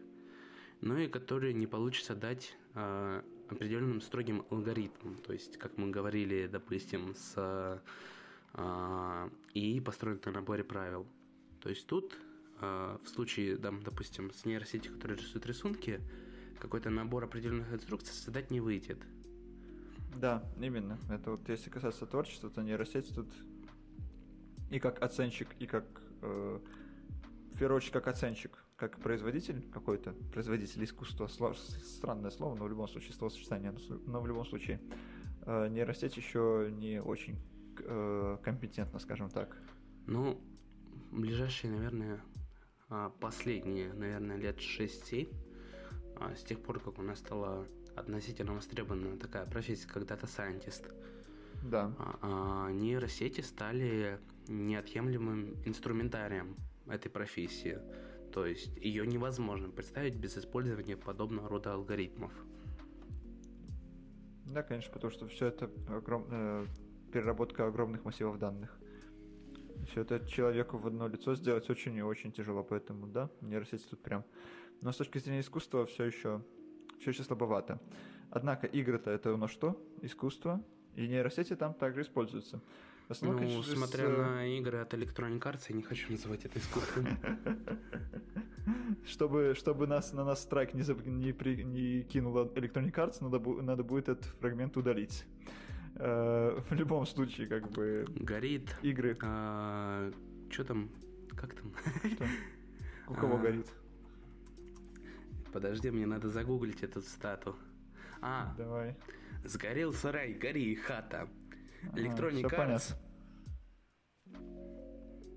но 0.81 0.99
и 0.99 1.09
которую 1.09 1.57
не 1.57 1.67
получится 1.67 2.15
дать 2.15 2.57
э, 2.75 3.23
определенным 3.51 4.01
строгим 4.01 4.47
алгоритмом. 4.51 5.17
То 5.17 5.33
есть, 5.33 5.57
как 5.59 5.79
мы 5.79 5.91
говорили, 5.91 6.47
допустим, 6.47 7.13
с 7.17 7.33
э, 8.55 9.29
ИИ 9.55 9.81
построен 9.81 10.21
на 10.25 10.31
наборе 10.31 10.63
правил. 10.63 11.07
То 11.61 11.71
есть 11.71 11.87
тут 11.87 12.17
в 12.61 13.07
случае, 13.07 13.59
там, 13.59 13.83
допустим, 13.83 14.33
с 14.33 14.47
нейросетью, 14.47 14.95
которая 14.95 15.19
рисует 15.19 15.45
рисунки, 15.45 16.01
какой-то 16.59 16.89
набор 16.89 17.25
определенных 17.25 17.71
инструкций 17.71 18.15
создать 18.15 18.51
не 18.51 18.61
выйдет. 18.61 18.99
Да, 20.15 20.43
именно. 20.61 20.99
Это 21.11 21.33
вот 21.33 21.49
если 21.49 21.71
касаться 21.71 22.07
творчества, 22.07 22.49
то 22.51 22.63
нейросеть 22.63 23.15
тут 23.15 23.29
и 24.71 24.79
как 24.79 25.03
оценщик, 25.03 25.49
и 25.59 25.67
как 25.67 25.85
э, 26.23 26.61
в 27.53 27.59
первую 27.59 27.77
очередь 27.77 27.93
как 27.93 28.09
оценщик, 28.09 28.59
как 28.77 28.99
производитель 28.99 29.63
какой-то, 29.73 30.13
производитель 30.33 30.85
искусства, 30.85 31.27
странное 31.27 32.31
слово, 32.31 32.55
но 32.55 32.65
в 32.65 32.69
любом 32.69 32.89
случае 32.89 33.13
словосочетание, 33.15 33.75
но 34.07 34.21
в 34.21 34.27
любом 34.27 34.45
случае 34.45 34.81
э, 35.43 35.69
нейросеть 35.69 36.17
еще 36.17 36.71
не 36.73 37.01
очень 37.01 37.39
э, 37.79 38.39
компетентна, 38.43 38.99
скажем 38.99 39.29
так. 39.29 39.57
Ну, 40.07 40.41
ближайшие, 41.13 41.73
наверное, 41.73 42.21
а, 42.89 43.11
последние, 43.11 43.93
наверное, 43.93 44.37
лет 44.37 44.59
6-7, 44.59 45.35
а, 46.21 46.35
с 46.37 46.43
тех 46.45 46.61
пор, 46.63 46.81
как 46.81 46.99
у 46.99 47.03
нас 47.03 47.19
стала 47.19 47.67
относительно 47.97 48.55
востребована 48.55 49.17
такая 49.19 49.47
профессия, 49.47 49.89
как 49.89 50.03
Scientist, 50.05 50.93
Да. 51.63 51.93
а, 51.99 52.19
а, 52.23 52.73
нейросети 52.73 53.41
стали 53.41 54.19
неотъемлемым 54.49 55.57
инструментарием 55.65 56.57
этой 56.87 57.11
профессии. 57.11 57.79
То 58.33 58.47
есть 58.47 58.77
ее 58.77 59.07
невозможно 59.07 59.69
представить 59.71 60.17
без 60.17 60.37
использования 60.37 60.97
подобного 60.97 61.49
рода 61.49 61.73
алгоритмов. 61.73 62.33
Да, 64.45 64.63
конечно, 64.63 64.93
потому 64.93 65.11
что 65.11 65.27
все 65.27 65.47
это 65.47 65.71
огром... 65.89 66.27
э, 66.31 66.67
переработка 67.13 67.67
огромных 67.67 68.05
массивов 68.05 68.39
данных. 68.39 68.79
Все 69.91 70.03
это 70.03 70.21
человеку 70.27 70.79
в 70.79 70.87
одно 70.87 71.09
лицо 71.09 71.35
сделать 71.35 71.69
очень 71.71 71.97
и 71.97 72.03
очень 72.03 72.33
тяжело, 72.33 72.63
поэтому 72.63 73.07
да, 73.07 73.31
нейросети 73.41 73.85
тут 73.89 74.03
прям. 74.03 74.25
Но 74.83 74.93
с 74.93 74.97
точки 74.97 75.19
зрения 75.19 75.41
искусства 75.41 75.87
все 75.87 76.05
еще 76.05 76.43
все 77.01 77.11
еще 77.11 77.23
слабовато. 77.23 77.81
Однако 78.31 78.67
игры-то 78.67 79.11
это 79.11 79.33
у 79.33 79.37
нас 79.37 79.51
что? 79.51 79.81
Искусство. 80.03 80.63
И 80.95 81.07
нейросети 81.07 81.55
там 81.57 81.75
также 81.75 82.03
используются. 82.03 82.61
В 83.09 83.13
основном, 83.13 83.43
ну, 83.43 83.49
конечно, 83.49 83.75
с, 83.75 83.79
смотря 83.79 84.05
э, 84.05 84.17
на 84.17 84.47
игры 84.59 84.79
от 84.79 84.93
Electronic 84.95 85.41
Arts, 85.41 85.67
я 85.69 85.77
не 85.77 85.83
хочу 85.83 86.11
называть 86.11 86.45
это 86.45 86.59
искусством. 86.59 87.07
Чтобы, 89.07 89.55
чтобы 89.55 89.87
нас, 89.87 90.13
на 90.13 90.25
нас 90.25 90.43
страйк 90.43 90.75
не, 90.75 90.83
не, 91.09 91.33
при- 91.33 91.63
не 91.63 92.03
кинула 92.03 92.47
Electronic 92.47 92.93
Arts, 92.95 93.19
надо, 93.21 93.39
надо 93.63 93.85
будет 93.85 94.09
этот 94.09 94.25
фрагмент 94.41 94.77
удалить. 94.77 95.25
Э, 95.95 96.61
в 96.69 96.75
любом 96.75 97.07
случае, 97.07 97.47
как 97.47 97.71
бы, 97.71 98.05
Горит. 98.17 98.77
игры... 98.83 99.15
Что 99.15 100.65
там? 100.65 100.91
Как 101.37 101.55
там? 101.55 101.73
Что? 102.11 102.25
У 103.09 103.15
кого 103.15 103.37
А, 103.37 103.39
горит? 103.39 103.67
Подожди, 105.57 105.91
мне 105.91 106.05
надо 106.05 106.29
загуглить 106.29 106.83
эту 106.83 107.01
стату. 107.01 107.57
А, 108.21 108.55
Давай. 108.59 108.95
сгорел 109.43 109.95
сарай, 109.95 110.35
гори 110.35 110.63
и 110.73 110.75
хата. 110.75 111.31
Electronic 111.95 112.47
всё 112.47 112.57
Arts, 112.59 112.95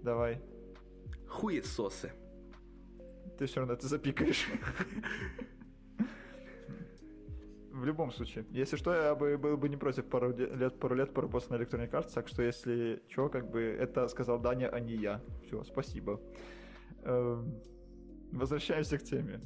Давай. 0.04 0.42
хуесосы. 1.26 2.12
Ты 3.38 3.46
все 3.46 3.62
равно 3.62 3.76
это 3.76 3.88
запикаешь. 3.88 4.46
В 7.72 7.86
любом 7.86 8.12
случае, 8.12 8.46
если 8.52 8.76
что, 8.76 8.94
я 8.94 9.16
бы 9.16 9.38
был 9.38 9.56
бы 9.56 9.70
не 9.70 9.78
против 9.78 10.04
пару 10.10 10.36
лет, 10.36 10.78
пару 10.82 10.96
лет 10.96 11.14
поработать 11.14 11.50
на 11.50 11.56
Electronic 11.56 11.92
Arts, 11.92 12.12
так 12.14 12.28
что 12.28 12.44
если 12.44 13.02
что, 13.08 13.30
как 13.30 13.50
бы 13.50 13.62
это 13.62 14.10
сказал 14.10 14.38
Даня, 14.38 14.68
а 14.68 14.82
не 14.82 14.96
я. 14.96 15.22
Все, 15.46 15.64
спасибо. 15.64 16.20
Эм, 17.04 17.62
Возвращаемся 18.32 18.98
к 18.98 19.04
теме, 19.04 19.40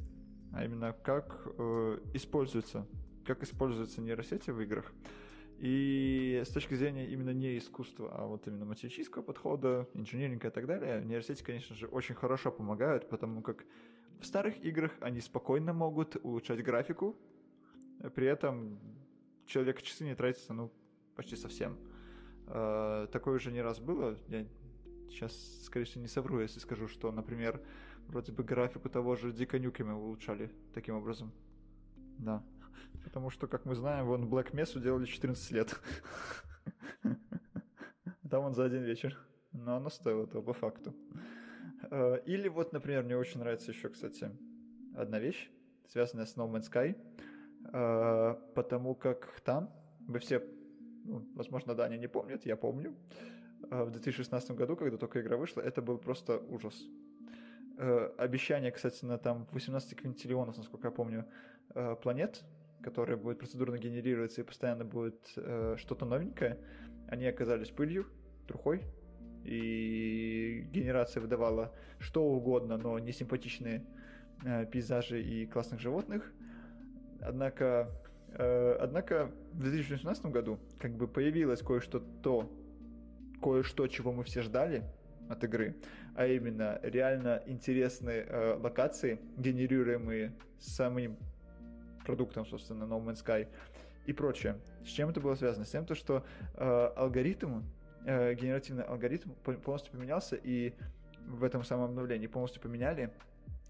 а 0.54 0.63
именно 0.63 0.94
как 0.94 1.48
э, 1.58 2.00
используются, 2.13 2.86
как 3.26 3.44
используются 3.44 4.02
нейросети 4.02 4.52
в 4.52 4.62
играх. 4.62 4.92
И 5.60 6.42
с 6.46 6.50
точки 6.50 6.74
зрения 6.74 7.08
именно 7.08 7.30
не 7.32 7.58
искусства, 7.58 8.12
а 8.13 8.26
вот 8.26 8.48
именно 8.48 8.66
математического 8.66 9.22
подхода, 9.22 9.88
инжиниринга 9.94 10.50
и 10.50 10.52
так 10.52 10.66
далее, 10.66 11.04
нейросети, 11.04 11.44
конечно 11.44 11.76
же, 11.76 11.88
очень 11.88 12.16
хорошо 12.16 12.52
помогают, 12.52 13.10
потому 13.10 13.42
как 13.42 13.66
в 14.20 14.26
старых 14.26 14.63
играх 14.63 14.92
они 15.00 15.22
спокойно 15.22 15.74
могут 15.74 16.18
улучшать 16.24 16.63
графику, 16.63 17.16
при 18.16 18.28
этом 18.28 18.80
человек 19.46 19.82
часы 19.82 20.04
не 20.04 20.16
тратится, 20.16 20.54
ну, 20.54 20.72
почти 21.16 21.36
совсем. 21.36 21.78
Э, 22.48 23.08
Такое 23.12 23.36
уже 23.36 23.52
не 23.52 23.62
раз 23.62 23.80
было. 23.80 24.18
Я 24.28 24.46
сейчас, 25.10 25.34
скорее 25.63 25.86
всего, 25.86 26.02
не 26.02 26.08
совру, 26.08 26.39
если 26.39 26.60
скажу, 26.60 26.88
что, 26.88 27.12
например, 27.12 27.62
вроде 28.08 28.32
бы 28.32 28.44
графику 28.44 28.89
того 28.89 29.16
же 29.16 29.32
Дика 29.32 29.58
улучшали 29.58 30.52
таким 30.74 30.96
образом. 30.96 31.32
Да. 32.20 32.44
Потому 33.04 33.30
что, 33.30 33.48
как 33.48 33.66
мы 33.66 33.76
знаем, 33.76 34.06
вон 34.06 34.30
Black 34.30 34.52
Mesa 34.52 34.80
делали 34.80 35.06
14 35.06 35.52
лет. 35.52 35.80
Там 38.30 38.44
он 38.44 38.54
за 38.54 38.66
один 38.66 38.84
вечер. 38.84 39.18
Но 39.52 39.76
оно 39.76 39.89
стоило 39.89 40.24
этого 40.24 40.42
по 40.42 40.54
факту. 40.54 40.96
Э, 41.92 42.20
Или 42.26 42.48
вот, 42.50 42.74
например, 42.74 43.04
мне 43.04 43.16
очень 43.16 43.39
нравится 43.39 43.72
еще, 43.72 43.89
кстати, 43.89 44.32
одна 44.96 45.20
вещь, 45.20 45.50
связанная 45.88 46.26
с 46.26 46.36
No 46.36 46.50
Man's 46.52 46.72
Sky. 46.72 46.96
Э, 47.72 48.36
Потому 48.56 48.96
как 48.96 49.39
там, 49.42 49.70
вы 50.08 50.18
все, 50.20 50.42
ну, 51.06 51.24
возможно, 51.36 51.76
Даня 51.76 51.98
не 51.98 52.08
помнит, 52.08 52.46
я 52.46 52.56
помню, 52.56 52.96
э, 53.70 53.84
в 53.84 53.92
2016 53.92 54.52
году, 54.52 54.76
когда 54.76 54.98
только 54.98 55.22
игра 55.22 55.38
вышла, 55.38 55.62
это 55.62 55.82
был 55.84 56.00
просто 56.00 56.39
ужас. 56.50 56.84
Э, 57.78 58.12
Обещание, 58.18 58.72
кстати, 58.72 59.04
на 59.06 59.18
там 59.18 59.48
18 59.52 59.96
квинтиллионов, 59.96 60.58
насколько 60.58 60.88
я 60.88 60.92
помню, 60.92 61.26
э, 61.74 61.96
планет, 62.02 62.44
которые 62.84 63.18
будут 63.18 63.40
процедурно 63.40 63.78
генерироваться 63.78 64.42
и 64.42 64.44
постоянно 64.44 64.86
будет 64.86 65.34
э, 65.38 65.76
что-то 65.78 66.06
новенькое, 66.06 66.60
они 67.08 67.26
оказались 67.26 67.70
пылью, 67.70 68.06
трухой, 68.48 68.84
и 69.44 70.68
генерация 70.72 71.22
выдавала 71.22 71.74
что 72.00 72.24
угодно, 72.24 72.78
но 72.78 73.00
не 73.00 73.12
симпатичные 73.12 73.86
э, 74.46 74.66
пейзажи 74.66 75.22
и 75.22 75.46
классных 75.46 75.80
животных. 75.80 76.32
Однако, 77.22 77.90
э, 78.30 78.78
однако 78.80 79.32
в 79.54 79.62
2018 79.62 80.26
году 80.28 80.60
как 80.80 80.96
бы 80.96 81.08
появилось 81.08 81.62
кое-что 81.62 82.00
то, 82.00 82.52
кое-что, 83.42 83.88
чего 83.88 84.12
мы 84.12 84.24
все 84.24 84.42
ждали 84.42 84.84
от 85.30 85.44
игры, 85.44 85.76
а 86.16 86.26
именно 86.26 86.80
реально 86.84 87.42
интересные 87.46 88.26
э, 88.28 88.54
локации, 88.56 89.20
генерируемые 89.38 90.34
самим 90.60 91.18
продуктом, 92.06 92.46
собственно, 92.46 92.84
No 92.84 93.04
Man's 93.04 93.24
Sky 93.24 93.48
и 94.06 94.14
прочее. 94.14 94.58
С 94.84 94.90
чем 94.90 95.10
это 95.10 95.22
было 95.22 95.36
связано? 95.36 95.66
С 95.66 95.70
тем, 95.70 95.86
то, 95.86 95.96
что 95.96 96.26
э, 96.56 96.92
алгоритм, 96.96 97.62
э, 98.06 98.34
генеративный 98.34 98.84
алгоритм 98.84 99.32
по- 99.44 99.54
полностью 99.54 99.94
поменялся, 99.94 100.36
и 100.36 100.74
в 101.26 101.44
этом 101.44 101.64
самом 101.64 101.86
обновлении 101.86 102.28
полностью 102.28 102.62
поменяли 102.62 103.12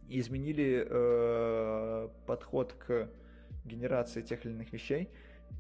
и 0.10 0.20
изменили 0.20 0.86
э, 0.90 2.10
подход 2.26 2.74
к 2.74 3.10
генерации 3.64 4.22
тех 4.22 4.46
или 4.46 4.54
иных 4.54 4.74
вещей 4.74 5.10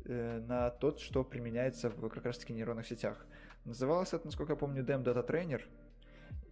э, 0.06 0.40
на 0.40 0.70
тот, 0.72 1.00
что 1.00 1.24
применяется 1.24 1.90
в 1.90 2.10
как 2.10 2.26
раз-таки 2.26 2.54
нейронных 2.54 2.88
сетях. 2.88 3.26
Называлось 3.66 4.12
это, 4.14 4.26
насколько 4.26 4.54
я 4.54 4.58
помню, 4.58 4.84
Dem 4.84 5.04
Data 5.04 5.26
Trainer, 5.26 5.62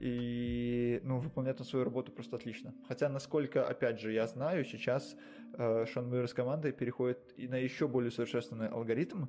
и 0.01 0.99
ну, 1.03 1.19
выполняет 1.19 1.59
он 1.59 1.65
свою 1.67 1.85
работу 1.85 2.11
просто 2.11 2.35
отлично. 2.35 2.73
Хотя, 2.87 3.07
насколько, 3.07 3.67
опять 3.67 3.99
же, 3.99 4.11
я 4.11 4.25
знаю, 4.25 4.65
сейчас 4.65 5.15
э, 5.53 5.85
Шон 5.85 6.09
Мюррей 6.09 6.27
с 6.27 6.33
командой 6.33 6.71
переходит 6.71 7.19
и 7.37 7.47
на 7.47 7.53
еще 7.53 7.87
более 7.87 8.09
совершенственный 8.09 8.67
алгоритм, 8.67 9.25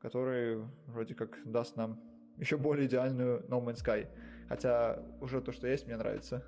который 0.00 0.64
вроде 0.86 1.14
как 1.14 1.38
даст 1.44 1.76
нам 1.76 2.00
еще 2.38 2.56
более 2.56 2.86
идеальную 2.86 3.44
No 3.48 3.62
Man's 3.62 3.84
Sky. 3.84 4.08
Хотя 4.48 5.02
уже 5.20 5.42
то, 5.42 5.52
что 5.52 5.68
есть, 5.68 5.86
мне 5.86 5.98
нравится. 5.98 6.46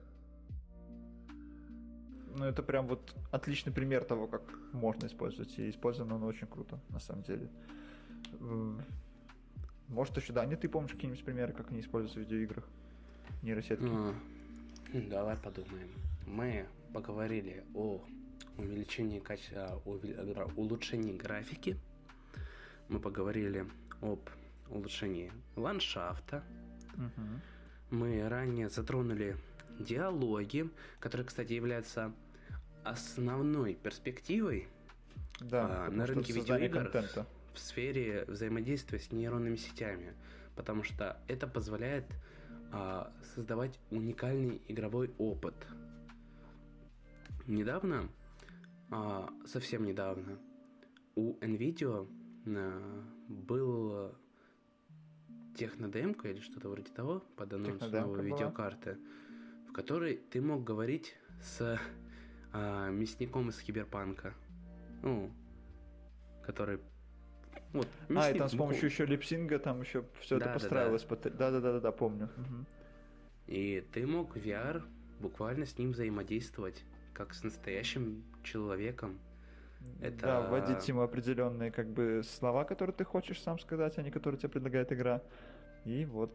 Ну, 2.35 2.47
это 2.47 2.63
прям 2.63 2.87
вот 2.87 3.15
отличный 3.33 3.73
пример 3.75 4.05
того, 4.05 4.29
как 4.29 4.43
можно 4.73 5.05
использовать. 5.05 5.59
И 5.59 5.69
использовано 5.69 6.15
оно 6.15 6.27
очень 6.27 6.47
круто, 6.47 6.81
на 6.89 7.01
самом 7.01 7.23
деле. 7.25 7.51
Может, 9.89 10.17
еще, 10.17 10.33
да, 10.33 10.47
не 10.47 10.57
ты 10.57 10.71
помнишь 10.71 10.93
какие-нибудь 10.93 11.23
примеры, 11.23 11.53
как 11.53 11.71
они 11.71 11.81
используются 11.81 12.19
в 12.19 12.23
видеоиграх? 12.23 12.67
Нейросетки. 13.43 13.85
А, 13.87 14.15
ну, 14.93 15.09
Давай 15.09 15.37
подумаем. 15.37 15.89
Мы 16.27 16.67
поговорили 16.93 17.65
о 17.75 18.01
увеличении 18.59 19.19
качества, 19.19 19.81
улучшении 19.85 21.17
графики. 21.17 21.77
Мы 22.89 23.01
поговорили 23.01 23.67
об 24.01 24.21
улучшении 24.69 25.33
ландшафта. 25.57 26.43
Мгм. 26.97 27.41
Мы 27.91 28.29
ранее 28.29 28.69
затронули 28.69 29.37
диалоги, 29.79 30.69
которые, 31.01 31.27
кстати, 31.27 31.53
являются 31.53 32.13
основной 32.85 33.75
перспективой 33.75 34.69
Да, 35.41 35.87
А, 35.87 35.91
на 35.91 36.07
рынке 36.07 36.33
видеоигр 36.33 36.85
контента. 36.91 37.27
в 37.55 37.59
сфере 37.59 38.25
взаимодействия 38.29 38.99
с 38.99 39.11
нейронными 39.13 39.57
сетями, 39.57 40.15
потому 40.57 40.83
что 40.85 41.17
это 41.29 41.47
позволяет 41.47 42.05
а, 42.73 43.13
создавать 43.35 43.79
уникальный 43.91 44.63
игровой 44.69 45.15
опыт. 45.19 45.55
Недавно, 47.47 48.09
а, 48.91 49.29
совсем 49.47 49.85
недавно, 49.85 50.39
у 51.15 51.39
Nvidia 51.41 52.09
а, 52.47 53.05
был 53.29 54.15
технодемка 55.57 56.29
или 56.29 56.41
что-то 56.41 56.69
вроде 56.69 56.91
того 56.93 57.21
под 57.37 57.53
анонс 57.53 57.81
новой 57.81 58.25
видеокарты, 58.25 58.97
в 59.69 59.73
которой 59.73 60.17
ты 60.17 60.41
мог 60.41 60.65
говорить 60.65 61.15
с 61.43 61.79
а, 62.53 62.91
мясником 62.91 63.51
из 63.51 63.59
Киберпанка, 63.59 64.35
ну, 65.03 65.31
который 66.45 66.81
Вот, 67.73 67.89
а, 68.15 68.31
и 68.31 68.39
там 68.39 68.49
с 68.49 68.55
помощью 68.55 68.87
еще 68.87 69.07
липсинга 69.07 69.59
там 69.59 69.81
еще 69.81 70.05
все 70.21 70.39
да, 70.39 70.47
это 70.47 70.55
постраивалось. 70.55 71.05
Да, 71.05 71.51
да, 71.51 71.51
да, 71.51 71.61
да, 71.61 71.81
да, 71.81 71.93
помню. 71.93 72.29
Угу. 72.37 72.67
И 73.47 73.81
ты 73.93 74.07
мог 74.07 74.37
VR 74.37 74.83
буквально 75.21 75.65
с 75.65 75.79
ним 75.79 75.93
взаимодействовать, 75.93 76.85
как 77.15 77.33
с 77.35 77.43
настоящим 77.43 78.25
человеком. 78.43 79.19
Это... 80.01 80.21
Да, 80.21 80.41
вводить 80.43 80.87
ему 80.89 81.01
определенные 81.01 81.71
как 81.71 81.89
бы 81.89 82.23
слова, 82.25 82.65
которые 82.65 82.95
ты 82.95 83.05
хочешь 83.05 83.41
сам 83.41 83.59
сказать, 83.59 83.99
а 83.99 84.03
не 84.03 84.11
которые 84.11 84.39
тебе 84.39 84.51
предлагает 84.51 84.93
игра. 84.93 85.23
И 85.85 86.05
вот. 86.05 86.35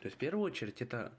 То 0.00 0.06
есть 0.06 0.16
в 0.16 0.18
первую 0.18 0.44
очередь 0.44 0.80
это 0.80 1.12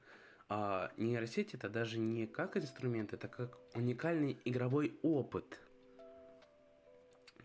а, 0.49 0.91
нейросеть 0.97 1.53
это 1.53 1.69
даже 1.69 1.99
не 1.99 2.27
как 2.27 2.57
инструмент, 2.57 3.13
это 3.13 3.27
как 3.27 3.57
уникальный 3.75 4.37
игровой 4.43 4.97
опыт. 5.01 5.61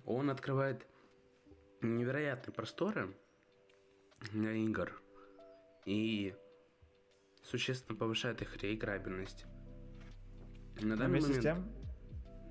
Он 0.07 0.31
открывает 0.31 0.87
невероятные 1.83 2.55
просторы 2.55 3.15
для 4.33 4.53
игр 4.53 4.93
и 5.85 6.35
существенно 7.43 7.99
повышает 7.99 8.41
их 8.41 8.57
реиграбельность. 8.63 9.45
На 10.81 10.97
данный 10.97 11.21
момент... 11.21 11.43
тем? 11.43 11.73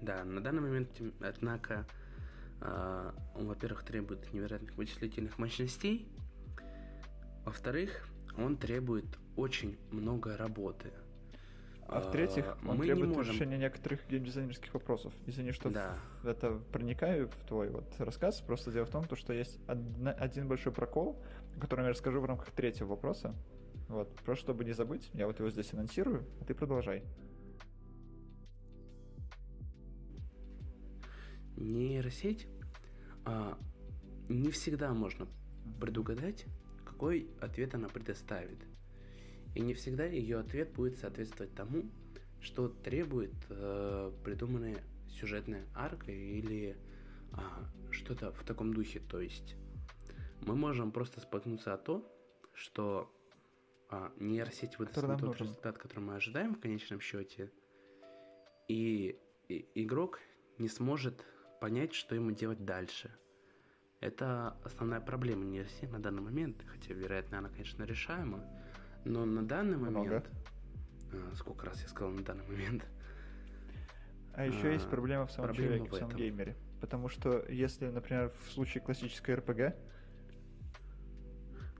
Да, 0.02 0.24
на 0.24 0.42
данный 0.42 0.62
момент, 0.62 1.02
однако, 1.22 1.88
э, 2.62 3.12
он, 3.36 3.48
во-первых, 3.48 3.84
требует 3.84 4.32
невероятных 4.34 4.76
вычислительных 4.76 5.38
мощностей, 5.38 6.12
во-вторых, 7.46 8.08
он 8.38 8.58
требует 8.58 9.06
очень 9.36 9.78
много 9.92 10.36
работы. 10.36 10.92
А 11.88 12.00
в-третьих, 12.02 12.58
он 12.68 12.78
мы 12.78 12.86
требует 12.86 13.10
не 13.10 13.16
можем... 13.16 13.36
решения 13.36 13.58
некоторых 13.58 14.08
геймдизайнерских 14.10 14.74
вопросов. 14.74 15.14
Извини, 15.28 15.52
что 15.52 15.70
да. 15.70 16.00
в 16.24 16.28
это 16.28 16.60
проникаю 16.72 17.30
в 17.30 17.48
твой 17.48 17.70
вот 17.70 17.94
рассказ. 18.00 18.42
Просто 18.42 18.72
дело 18.72 18.86
в 18.86 18.90
том, 18.90 19.06
что 19.16 19.34
есть 19.34 19.60
одна, 19.68 20.12
один 20.12 20.48
большой 20.48 20.72
прокол, 20.72 21.22
о 21.56 21.60
котором 21.60 21.84
я 21.84 21.92
расскажу 21.92 22.22
в 22.22 22.26
рамках 22.26 22.52
третьего 22.52 22.88
вопроса. 22.90 23.36
Вот, 23.88 24.16
просто 24.22 24.46
чтобы 24.46 24.66
не 24.66 24.74
забыть, 24.74 25.12
я 25.14 25.28
вот 25.28 25.38
его 25.38 25.50
здесь 25.52 25.74
анонсирую, 25.74 26.26
а 26.42 26.46
ты 26.46 26.56
продолжай. 26.56 27.04
Нейросеть 31.56 32.48
а, 33.26 33.58
не 34.28 34.50
всегда 34.50 34.92
можно 34.94 35.28
предугадать, 35.80 36.46
какой 36.84 37.30
ответ 37.40 37.76
она 37.76 37.90
предоставит. 37.90 38.60
И 39.56 39.62
не 39.62 39.74
всегда 39.74 40.06
ее 40.06 40.40
ответ 40.40 40.74
будет 40.74 40.98
соответствовать 41.00 41.56
тому, 41.56 41.84
что 42.42 42.68
требует 42.68 43.34
э, 43.50 44.12
придуманная 44.24 44.84
сюжетная 45.10 45.66
арка 45.74 46.12
или 46.12 46.78
а, 47.32 47.42
что-то 47.92 48.32
в 48.32 48.44
таком 48.44 48.74
духе. 48.74 49.00
То 49.00 49.20
есть 49.20 49.56
мы 50.42 50.56
можем 50.56 50.92
просто 50.92 51.22
споткнуться 51.22 51.74
о 51.74 51.78
том, 51.78 52.06
что 52.54 53.12
а, 53.90 54.12
нейросеть 54.18 54.78
выдаст 54.78 55.08
не 55.08 55.18
тот 55.18 55.40
результат, 55.40 55.78
который 55.78 56.02
мы 56.02 56.16
ожидаем 56.16 56.54
в 56.54 56.60
конечном 56.60 57.00
счете, 57.00 57.52
и, 58.68 59.18
и 59.48 59.68
игрок 59.76 60.20
не 60.58 60.68
сможет 60.68 61.24
понять, 61.62 61.94
что 61.94 62.16
ему 62.16 62.32
делать 62.32 62.64
дальше. 62.66 63.12
Это 64.02 64.58
основная 64.64 65.02
проблема 65.02 65.46
нейросети 65.46 65.86
на 65.86 66.00
данный 66.00 66.22
момент, 66.22 66.64
хотя, 66.68 66.94
вероятно, 66.94 67.40
она, 67.40 67.50
конечно, 67.50 67.84
решаема, 67.84 68.44
но 69.06 69.26
на 69.26 69.48
данный 69.48 69.78
момент... 69.78 69.96
Много. 69.96 70.24
А, 71.14 71.36
сколько 71.36 71.66
раз 71.66 71.82
я 71.82 71.88
сказал 71.88 72.12
на 72.12 72.24
данный 72.24 72.46
момент? 72.46 72.86
А 74.34 74.46
еще 74.46 74.68
а, 74.68 74.72
есть 74.72 74.90
проблема 74.90 75.28
в 75.28 75.32
самом 75.32 75.50
проблема 75.50 75.76
человеке, 75.76 75.92
в, 75.92 75.96
в 75.96 76.00
самом 76.00 76.16
геймере. 76.18 76.56
Потому 76.82 77.08
что 77.08 77.46
если, 77.48 77.88
например, 77.88 78.32
в 78.46 78.52
случае 78.52 78.84
классической 78.84 79.36
РПГ, 79.36 79.76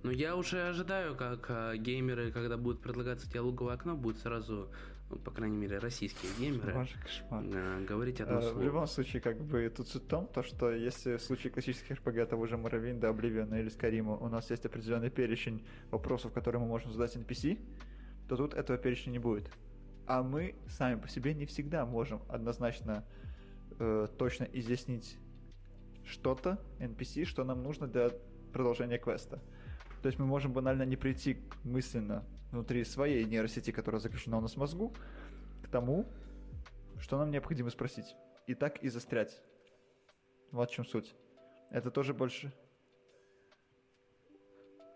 ну, 0.04 0.12
я 0.12 0.36
уже 0.36 0.68
ожидаю, 0.68 1.16
как 1.16 1.48
э, 1.50 1.78
геймеры, 1.78 2.32
когда 2.32 2.58
будут 2.58 2.80
предлагаться 2.80 3.28
диалоговое 3.28 3.74
окно, 3.74 3.98
будут 3.98 4.20
сразу, 4.20 4.72
ну, 5.10 5.18
по 5.18 5.32
крайней 5.32 5.58
мере, 5.58 5.78
российские 5.78 6.32
геймеры 6.40 6.88
э, 7.30 7.86
говорить 7.88 8.22
одно 8.22 8.40
э, 8.40 8.42
слово. 8.42 8.58
В 8.58 8.64
любом 8.64 8.88
случае, 8.88 9.22
как 9.22 9.40
бы 9.40 9.70
тут 9.70 9.88
суть 9.88 10.04
в 10.04 10.08
том, 10.08 10.28
то, 10.28 10.42
что 10.42 10.72
если 10.72 11.18
в 11.18 11.22
случае 11.22 11.54
классических 11.54 11.98
RPG 12.00 12.26
того 12.26 12.48
же 12.48 12.58
Моровинда, 12.58 13.10
Обливиона 13.10 13.56
или 13.56 13.70
Скарима 13.70 14.16
у 14.16 14.28
нас 14.30 14.50
есть 14.50 14.66
определенный 14.66 15.12
перечень 15.12 15.66
вопросов, 15.92 16.34
которые 16.34 16.62
мы 16.62 16.68
можем 16.68 16.92
задать 16.92 17.16
NPC, 17.16 17.60
то 18.28 18.36
тут 18.36 18.56
этого 18.56 18.80
перечня 18.80 19.12
не 19.12 19.20
будет. 19.20 19.52
А 20.08 20.24
мы 20.24 20.56
сами 20.68 21.00
по 21.00 21.08
себе 21.08 21.34
не 21.36 21.46
всегда 21.46 21.86
можем 21.86 22.22
однозначно 22.28 23.06
э, 23.78 24.08
точно 24.18 24.46
изъяснить 24.46 25.18
что-то 26.04 26.60
NPC, 26.80 27.26
что 27.26 27.44
нам 27.44 27.62
нужно 27.62 27.88
для 27.88 28.10
продолжения 28.54 28.98
квеста. 28.98 29.40
То 30.02 30.08
есть 30.08 30.18
мы 30.18 30.26
можем 30.26 30.54
банально 30.54 30.84
не 30.84 30.96
прийти 30.96 31.38
мысленно 31.64 32.24
внутри 32.56 32.84
своей 32.86 33.26
нейросети, 33.26 33.72
которая 33.72 34.00
заключена 34.00 34.38
у 34.38 34.42
нас 34.42 34.54
в 34.54 34.58
мозгу, 34.58 34.96
к 35.64 35.68
тому, 35.70 36.06
что 37.00 37.18
нам 37.18 37.30
необходимо 37.30 37.70
спросить. 37.70 38.16
И 38.48 38.56
так 38.56 38.82
и 38.84 38.90
застрять. 38.90 39.42
Вот 40.52 40.72
в 40.72 40.74
чем 40.74 40.86
суть. 40.86 41.16
Это 41.72 41.92
тоже 41.92 42.14
больше 42.14 42.54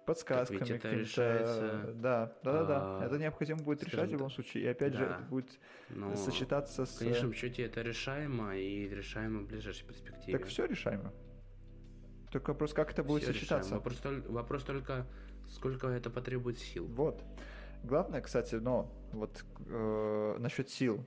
подсказками 0.06 0.60
какими-то. 0.60 0.90
Решается... 0.90 1.94
Да, 1.96 2.34
да, 2.44 2.54
да, 2.54 2.64
да. 2.66 3.00
А... 3.00 3.06
Это 3.06 3.18
необходимо 3.18 3.62
будет 3.62 3.84
решать 3.84 4.10
в 4.10 4.12
любом 4.12 4.30
случае. 4.32 4.64
И 4.64 4.68
опять 4.68 4.94
да. 4.94 4.98
же, 4.98 5.06
это 5.06 5.22
будет 5.30 5.60
Но 5.90 6.16
сочетаться 6.16 6.86
с. 6.86 6.96
В 6.96 7.00
конечном 7.00 7.34
счете 7.34 7.64
это 7.64 7.82
решаемо 7.82 8.56
и 8.56 8.88
решаемо 8.88 9.42
в 9.42 9.48
ближайшей 9.48 9.86
перспективе. 9.86 10.38
Так 10.38 10.48
все 10.48 10.66
решаемо. 10.66 11.14
Только 12.32 12.52
вопрос, 12.52 12.74
как 12.74 12.92
это 12.92 13.04
будет 13.04 13.24
Все 13.24 13.34
сочетаться. 13.34 13.76
Вопрос, 13.76 14.02
вопрос 14.28 14.64
только, 14.64 15.08
сколько 15.50 15.88
это 15.88 16.10
потребует 16.10 16.60
сил. 16.60 16.86
Вот. 16.88 17.24
Главное, 17.84 18.22
кстати, 18.22 18.56
но 18.56 18.92
вот 19.14 19.44
э, 19.68 20.36
насчет 20.40 20.70
сил. 20.70 21.06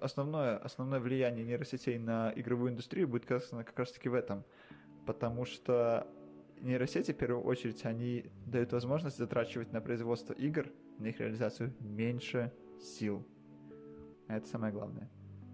Основное, 0.00 0.58
основное 0.58 0.98
влияние 0.98 1.44
нейросетей 1.44 1.96
на 1.98 2.32
игровую 2.34 2.72
индустрию 2.72 3.06
будет 3.06 3.26
как, 3.26 3.48
как 3.48 3.78
раз 3.78 3.92
таки 3.92 4.08
в 4.08 4.14
этом. 4.14 4.44
Потому 5.06 5.44
что 5.44 6.06
нейросети, 6.60 7.12
в 7.12 7.16
первую 7.16 7.44
очередь, 7.44 7.84
они 7.84 8.30
дают 8.46 8.72
возможность 8.72 9.18
затрачивать 9.18 9.72
на 9.72 9.80
производство 9.80 10.32
игр, 10.32 10.66
на 10.98 11.06
их 11.06 11.20
реализацию 11.20 11.72
меньше 11.80 12.52
сил. 12.80 13.24
Это 14.28 14.46
самое 14.46 14.72
главное. 14.72 15.08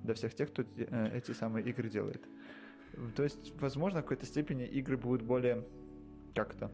Для 0.05 0.15
всех 0.15 0.35
тех, 0.35 0.51
кто 0.51 0.63
э, 0.63 1.11
эти 1.17 1.33
самые 1.33 1.67
игры 1.67 1.91
делает. 1.91 2.23
То 3.15 3.23
есть, 3.23 3.53
возможно, 3.61 4.01
в 4.01 4.03
какой-то 4.03 4.27
степени 4.27 4.65
игры 4.65 4.97
будут 4.97 5.23
более... 5.23 5.67
Как-то? 6.35 6.71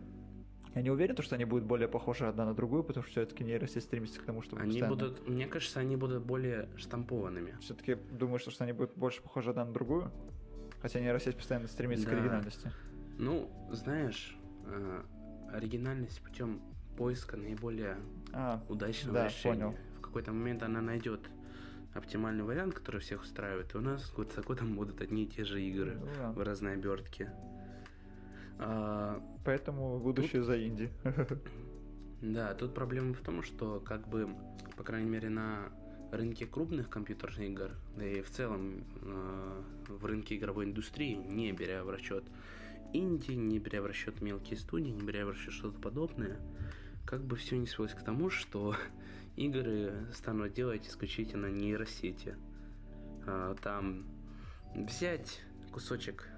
Я 0.74 0.82
не 0.82 0.90
уверен, 0.90 1.16
что 1.16 1.36
они 1.36 1.44
будут 1.44 1.64
более 1.64 1.86
похожи 1.86 2.26
одна 2.26 2.44
на 2.44 2.54
другую, 2.54 2.82
потому 2.82 3.04
что 3.04 3.12
все-таки 3.12 3.44
нейросеть 3.44 3.84
стремится 3.84 4.20
к 4.20 4.24
тому, 4.24 4.42
чтобы 4.42 4.62
они 4.62 4.72
постоянно... 4.72 4.96
будут, 4.96 5.28
мне 5.28 5.46
кажется, 5.46 5.78
они 5.78 5.96
будут 5.96 6.24
более 6.24 6.68
штампованными. 6.76 7.56
Все-таки 7.60 7.94
думаю, 7.94 8.40
что 8.40 8.50
они 8.64 8.72
будут 8.72 8.96
больше 8.96 9.22
похожи 9.22 9.50
одна 9.50 9.64
на 9.64 9.72
другую, 9.72 10.10
хотя 10.82 10.98
нейросеть 10.98 11.36
постоянно 11.36 11.68
стремится 11.68 12.06
да. 12.06 12.10
к 12.10 12.14
оригинальности. 12.14 12.72
Ну, 13.18 13.48
знаешь, 13.70 14.36
э, 14.66 15.02
оригинальность 15.52 16.20
путем 16.20 16.60
поиска 16.96 17.36
наиболее 17.36 17.96
а, 18.32 18.60
удачного 18.68 19.14
да, 19.14 19.28
решения. 19.28 19.66
Понял. 19.66 19.76
В 19.98 20.00
какой-то 20.00 20.32
момент 20.32 20.64
она 20.64 20.80
найдет 20.80 21.20
оптимальный 21.94 22.42
вариант, 22.42 22.74
который 22.74 23.00
всех 23.00 23.22
устраивает, 23.22 23.74
и 23.74 23.78
у 23.78 23.80
нас 23.80 24.10
год 24.10 24.32
за 24.32 24.42
годом 24.42 24.74
будут 24.74 25.00
одни 25.00 25.24
и 25.24 25.26
те 25.26 25.44
же 25.44 25.62
игры 25.62 25.96
ну, 26.00 26.06
да. 26.18 26.32
в 26.32 26.42
разной 26.42 26.74
обертке. 26.74 27.32
А, 28.58 29.22
Поэтому 29.44 29.98
будущее 29.98 30.42
тут... 30.42 30.46
за 30.46 30.66
инди. 30.66 30.90
Да, 32.22 32.54
тут 32.54 32.72
проблема 32.72 33.12
в 33.12 33.20
том, 33.20 33.42
что 33.42 33.80
как 33.80 34.08
бы, 34.08 34.34
по 34.76 34.82
крайней 34.82 35.10
мере, 35.10 35.28
на 35.28 35.68
рынке 36.10 36.46
крупных 36.46 36.88
компьютерных 36.88 37.40
игр, 37.40 37.70
да 37.96 38.06
и 38.06 38.22
в 38.22 38.30
целом 38.30 38.84
э, 39.02 39.62
в 39.88 40.06
рынке 40.06 40.36
игровой 40.36 40.64
индустрии, 40.64 41.14
не 41.14 41.52
беря 41.52 41.84
в 41.84 41.90
расчет 41.90 42.24
инди, 42.94 43.32
не 43.32 43.58
беря 43.58 43.82
в 43.82 43.86
расчет 43.86 44.22
мелкие 44.22 44.58
студии, 44.58 44.90
не 44.90 45.02
беря 45.02 45.26
в 45.26 45.30
расчет 45.30 45.52
что-то 45.52 45.78
подобное, 45.78 46.38
как 47.04 47.22
бы 47.24 47.36
все 47.36 47.58
не 47.58 47.66
свелось 47.66 47.92
к 47.92 48.02
тому, 48.02 48.30
что 48.30 48.74
игры 49.36 50.06
станут 50.14 50.54
делать 50.54 50.88
исключительно 50.88 51.46
нейросети. 51.46 52.36
А, 53.26 53.54
там 53.56 54.06
взять 54.74 55.40
кусочек, 55.72 56.28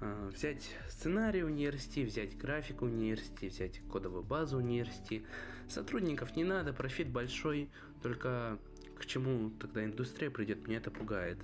взять 0.00 0.70
сценарий 0.88 1.42
у 1.42 1.48
нейросети, 1.48 2.04
взять 2.04 2.36
графику 2.36 2.86
у 2.86 2.88
нейросети, 2.88 3.46
взять 3.46 3.80
кодовую 3.90 4.22
базу 4.22 4.58
у 4.58 4.60
нейросети. 4.60 5.24
Сотрудников 5.68 6.36
не 6.36 6.44
надо, 6.44 6.72
профит 6.72 7.08
большой, 7.08 7.70
только 8.02 8.58
к 8.98 9.06
чему 9.06 9.50
тогда 9.50 9.84
индустрия 9.84 10.30
придет, 10.30 10.66
меня 10.66 10.78
это 10.78 10.90
пугает. 10.90 11.38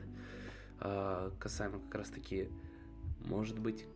А, 0.81 1.33
касаемо 1.39 1.81
как 1.81 1.97
раз 1.97 2.11
таки, 2.11 2.49
может 3.21 3.59
быть, 3.59 3.87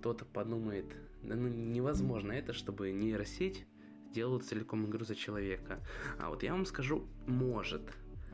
кто-то 0.00 0.24
подумает, 0.24 0.86
да 1.22 1.34
ну 1.34 1.48
невозможно 1.48 2.32
это, 2.32 2.52
чтобы 2.52 2.92
нейросеть 2.92 3.66
делают 4.12 4.44
целиком 4.44 4.86
игру 4.86 5.04
за 5.04 5.14
человека. 5.14 5.80
А 6.18 6.30
вот 6.30 6.42
я 6.42 6.52
вам 6.52 6.64
скажу, 6.64 7.06
может. 7.26 7.82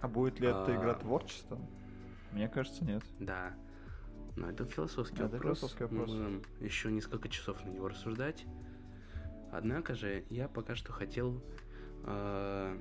А 0.00 0.08
будет 0.08 0.38
ли 0.40 0.48
а... 0.48 0.66
игра 0.68 0.94
творчества? 0.94 1.58
Мне 2.32 2.48
кажется, 2.48 2.84
нет. 2.84 3.02
Да. 3.18 3.54
Ну, 4.36 4.48
это 4.48 4.64
философский 4.64 5.16
Это 5.16 5.24
вопрос. 5.24 5.58
философский 5.60 5.84
Мы 5.84 5.90
вопрос. 5.90 6.08
можем 6.16 6.42
еще 6.60 6.90
несколько 6.90 7.28
часов 7.28 7.62
на 7.64 7.70
него 7.70 7.88
рассуждать. 7.88 8.46
Однако 9.52 9.94
же 9.94 10.24
я 10.30 10.48
пока 10.48 10.74
что 10.74 10.92
хотел... 10.92 11.42
э, 12.04 12.76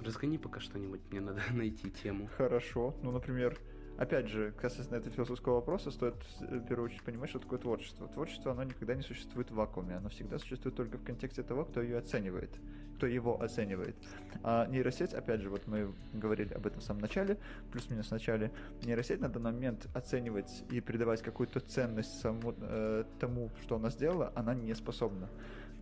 Разгони 0.00 0.36
пока 0.38 0.60
что-нибудь, 0.60 1.00
мне 1.10 1.20
надо 1.20 1.40
найти 1.52 1.90
тему. 1.90 2.28
Хорошо. 2.36 2.94
Ну, 3.02 3.10
например, 3.10 3.58
опять 3.98 4.28
же, 4.28 4.52
касательно 4.52 4.96
этого 4.96 5.14
философского 5.14 5.54
вопроса, 5.54 5.90
стоит 5.90 6.16
э, 6.40 6.58
в 6.58 6.66
первую 6.66 6.86
очередь 6.86 7.02
понимать, 7.02 7.30
что 7.30 7.38
такое 7.38 7.58
творчество. 7.58 8.08
Творчество, 8.08 8.52
оно 8.52 8.64
никогда 8.64 8.94
не 8.94 9.02
существует 9.02 9.50
в 9.50 9.54
вакууме, 9.54 9.96
оно 9.96 10.08
всегда 10.10 10.38
существует 10.38 10.76
только 10.76 10.98
в 10.98 11.04
контексте 11.04 11.42
того, 11.42 11.64
кто 11.64 11.80
ее 11.82 11.98
оценивает, 11.98 12.50
кто 12.96 13.06
его 13.06 13.40
оценивает. 13.40 13.96
А 14.42 14.66
нейросеть, 14.66 15.14
опять 15.14 15.40
же, 15.40 15.50
вот 15.50 15.66
мы 15.66 15.92
говорили 16.12 16.52
об 16.54 16.66
этом 16.66 16.80
в 16.80 16.84
самом 16.84 17.00
начале, 17.00 17.38
плюс-минус 17.72 18.08
в 18.08 18.12
начале, 18.12 18.50
нейросеть 18.84 19.20
на 19.20 19.28
данный 19.28 19.52
момент 19.52 19.86
оценивать 19.94 20.64
и 20.70 20.80
придавать 20.80 21.22
какую-то 21.22 21.60
ценность 21.60 22.20
саму, 22.20 22.54
э, 22.60 23.04
тому, 23.20 23.50
что 23.62 23.76
она 23.76 23.90
сделала, 23.90 24.32
она 24.34 24.54
не 24.54 24.74
способна. 24.74 25.28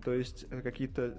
То 0.05 0.13
есть 0.13 0.47
э, 0.51 0.61
какие-то 0.63 1.17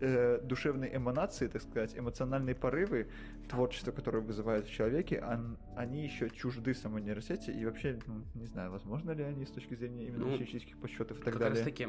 э, 0.00 0.40
душевные 0.42 0.96
эманации, 0.96 1.46
так 1.46 1.62
сказать, 1.62 1.96
эмоциональные 1.96 2.56
порывы, 2.56 3.06
творчество, 3.48 3.92
которое 3.92 4.18
вызывает 4.20 4.66
в 4.66 4.70
человеке, 4.72 5.22
он- 5.22 5.56
они 5.76 6.02
еще 6.02 6.28
чужды 6.30 6.74
самой 6.74 7.02
нейросети, 7.02 7.50
и 7.50 7.64
вообще, 7.64 7.98
ну, 8.06 8.24
не 8.34 8.46
знаю, 8.46 8.72
возможно 8.72 9.12
ли 9.12 9.22
они 9.22 9.44
с 9.46 9.50
точки 9.50 9.74
зрения 9.76 10.06
именно 10.08 10.26
Ну, 10.26 10.36
физических 10.38 10.76
подсчетов 10.78 11.20
и 11.20 11.22
так 11.22 11.32
как 11.34 11.40
далее. 11.42 11.56
раз 11.58 11.64
таки, 11.64 11.86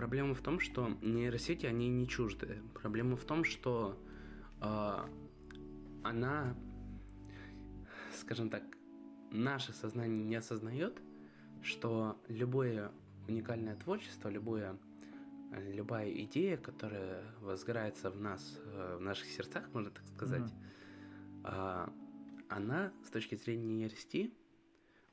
проблема 0.00 0.32
в 0.32 0.40
том, 0.40 0.60
что 0.60 0.88
нейросети, 1.02 1.66
они 1.66 1.90
не 1.90 2.08
чужды. 2.08 2.62
Проблема 2.72 3.16
в 3.16 3.24
том, 3.26 3.44
что 3.44 4.02
а, 4.58 5.06
она, 6.02 6.56
скажем 8.18 8.48
так, 8.48 8.62
наше 9.30 9.74
сознание 9.74 10.24
не 10.24 10.36
осознает, 10.36 11.02
что 11.62 12.18
любое 12.28 12.90
уникальное 13.28 13.76
творчество, 13.76 14.30
любое, 14.30 14.78
любая 15.52 16.10
идея, 16.24 16.56
которая 16.56 17.22
возгорается 17.42 18.10
в 18.10 18.18
нас, 18.18 18.58
э, 18.64 18.96
в 18.98 19.02
наших 19.02 19.26
сердцах, 19.26 19.68
можно 19.74 19.90
так 19.90 20.06
сказать, 20.06 20.50
а, 21.44 21.92
она, 22.48 22.90
с 23.04 23.10
точки 23.10 23.34
зрения 23.34 23.66
нейросети, 23.66 24.32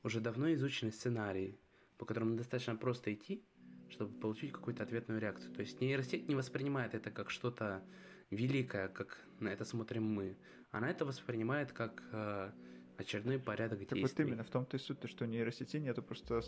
уже 0.02 0.22
давно 0.22 0.50
изученный 0.54 0.92
сценарий, 0.92 1.60
по 1.98 2.06
которому 2.06 2.36
достаточно 2.36 2.74
просто 2.74 3.12
идти, 3.12 3.44
чтобы 3.90 4.12
получить 4.18 4.52
какую-то 4.52 4.82
ответную 4.82 5.20
реакцию. 5.20 5.52
То 5.54 5.60
есть 5.60 5.80
нейросеть 5.80 6.28
не 6.28 6.34
воспринимает 6.34 6.94
это 6.94 7.10
как 7.10 7.30
что-то 7.30 7.82
великое, 8.30 8.88
как 8.88 9.18
на 9.40 9.48
это 9.48 9.64
смотрим 9.64 10.04
мы. 10.04 10.36
Она 10.70 10.90
это 10.90 11.04
воспринимает 11.04 11.72
как 11.72 12.02
э, 12.12 12.50
очередной 12.98 13.38
порядок 13.38 13.78
Так 13.80 13.90
вот 13.92 13.98
действий. 13.98 14.26
именно, 14.26 14.44
в 14.44 14.50
том-то 14.50 14.76
и 14.76 14.80
суть, 14.80 14.98
что 15.08 15.24
у 15.24 15.28
нейросети 15.28 15.78
нету 15.78 16.02
просто 16.02 16.42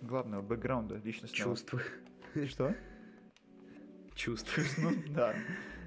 главного 0.00 0.42
бэкграунда 0.42 0.96
личностного. 0.98 1.56
Чувства. 1.56 1.80
Что? 2.46 2.74
Чувства. 4.14 4.62
Ну, 4.78 4.90
да. 5.08 5.34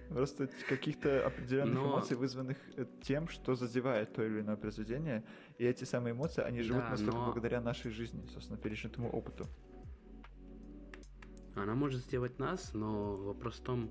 Просто 0.09 0.49
каких-то 0.69 1.25
определенных 1.27 1.75
Но- 1.75 1.87
эмоций, 1.87 2.15
вызванных 2.15 2.57
э, 2.77 2.85
тем, 3.01 3.27
что 3.27 3.55
задевает 3.55 4.13
то 4.13 4.23
или 4.25 4.39
иное 4.39 4.55
произведение, 4.55 5.23
и 5.57 5.65
эти 5.65 5.83
самые 5.83 6.13
эмоции, 6.13 6.41
они 6.43 6.61
живут 6.61 6.83
Да, 6.83 6.87
у 6.87 6.91
нас 6.91 7.01
только 7.01 7.17
но- 7.17 7.25
благодаря 7.25 7.59
нашей 7.61 7.91
жизни, 7.91 8.25
собственно, 8.33 8.57
пережитому 8.57 9.09
опыту. 9.09 9.47
Она 11.57 11.75
может 11.75 12.01
сделать 12.01 12.39
нас, 12.39 12.73
но 12.73 13.17
вопрос 13.17 13.55
в 13.55 13.63
том, 13.63 13.89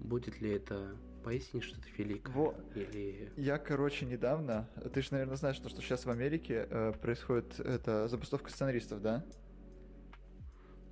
будет 0.00 0.40
ли 0.40 0.50
это 0.50 0.96
поистине 1.24 1.62
что-то 1.62 1.88
великое. 1.96 2.32
Во. 2.32 2.54
Или... 2.74 3.32
Я, 3.36 3.58
короче, 3.58 4.06
недавно, 4.06 4.68
ты 4.92 5.02
же, 5.02 5.08
наверное, 5.12 5.36
знаешь, 5.36 5.56
что, 5.56 5.68
что 5.68 5.80
сейчас 5.80 6.04
в 6.04 6.10
Америке 6.10 6.66
э, 6.70 6.92
происходит 7.00 7.58
это 7.60 8.08
забастовка 8.08 8.50
сценаристов, 8.50 9.00
да? 9.00 9.24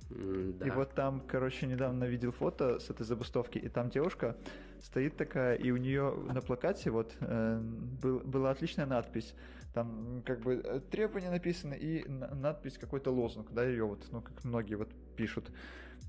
Да. 0.09 0.67
И 0.67 0.69
вот 0.69 0.93
там, 0.93 1.21
короче, 1.21 1.65
недавно 1.65 2.03
видел 2.03 2.31
фото 2.31 2.79
с 2.79 2.89
этой 2.89 3.05
забастовки, 3.05 3.57
и 3.57 3.69
там 3.69 3.89
девушка 3.89 4.37
стоит 4.81 5.17
такая, 5.17 5.55
и 5.55 5.71
у 5.71 5.77
нее 5.77 6.13
на 6.31 6.41
плакате 6.41 6.91
вот 6.91 7.15
э, 7.19 7.59
был- 8.01 8.19
была 8.19 8.51
отличная 8.51 8.85
надпись. 8.85 9.33
Там 9.73 10.21
как 10.25 10.41
бы 10.41 10.83
требования 10.91 11.31
написаны 11.31 11.73
и 11.73 12.07
на- 12.07 12.33
надпись 12.35 12.77
какой-то 12.77 13.11
лозунг, 13.11 13.51
да, 13.51 13.65
ее 13.65 13.85
вот, 13.85 14.05
ну, 14.11 14.21
как 14.21 14.43
многие 14.43 14.75
вот 14.75 14.89
пишут. 15.17 15.51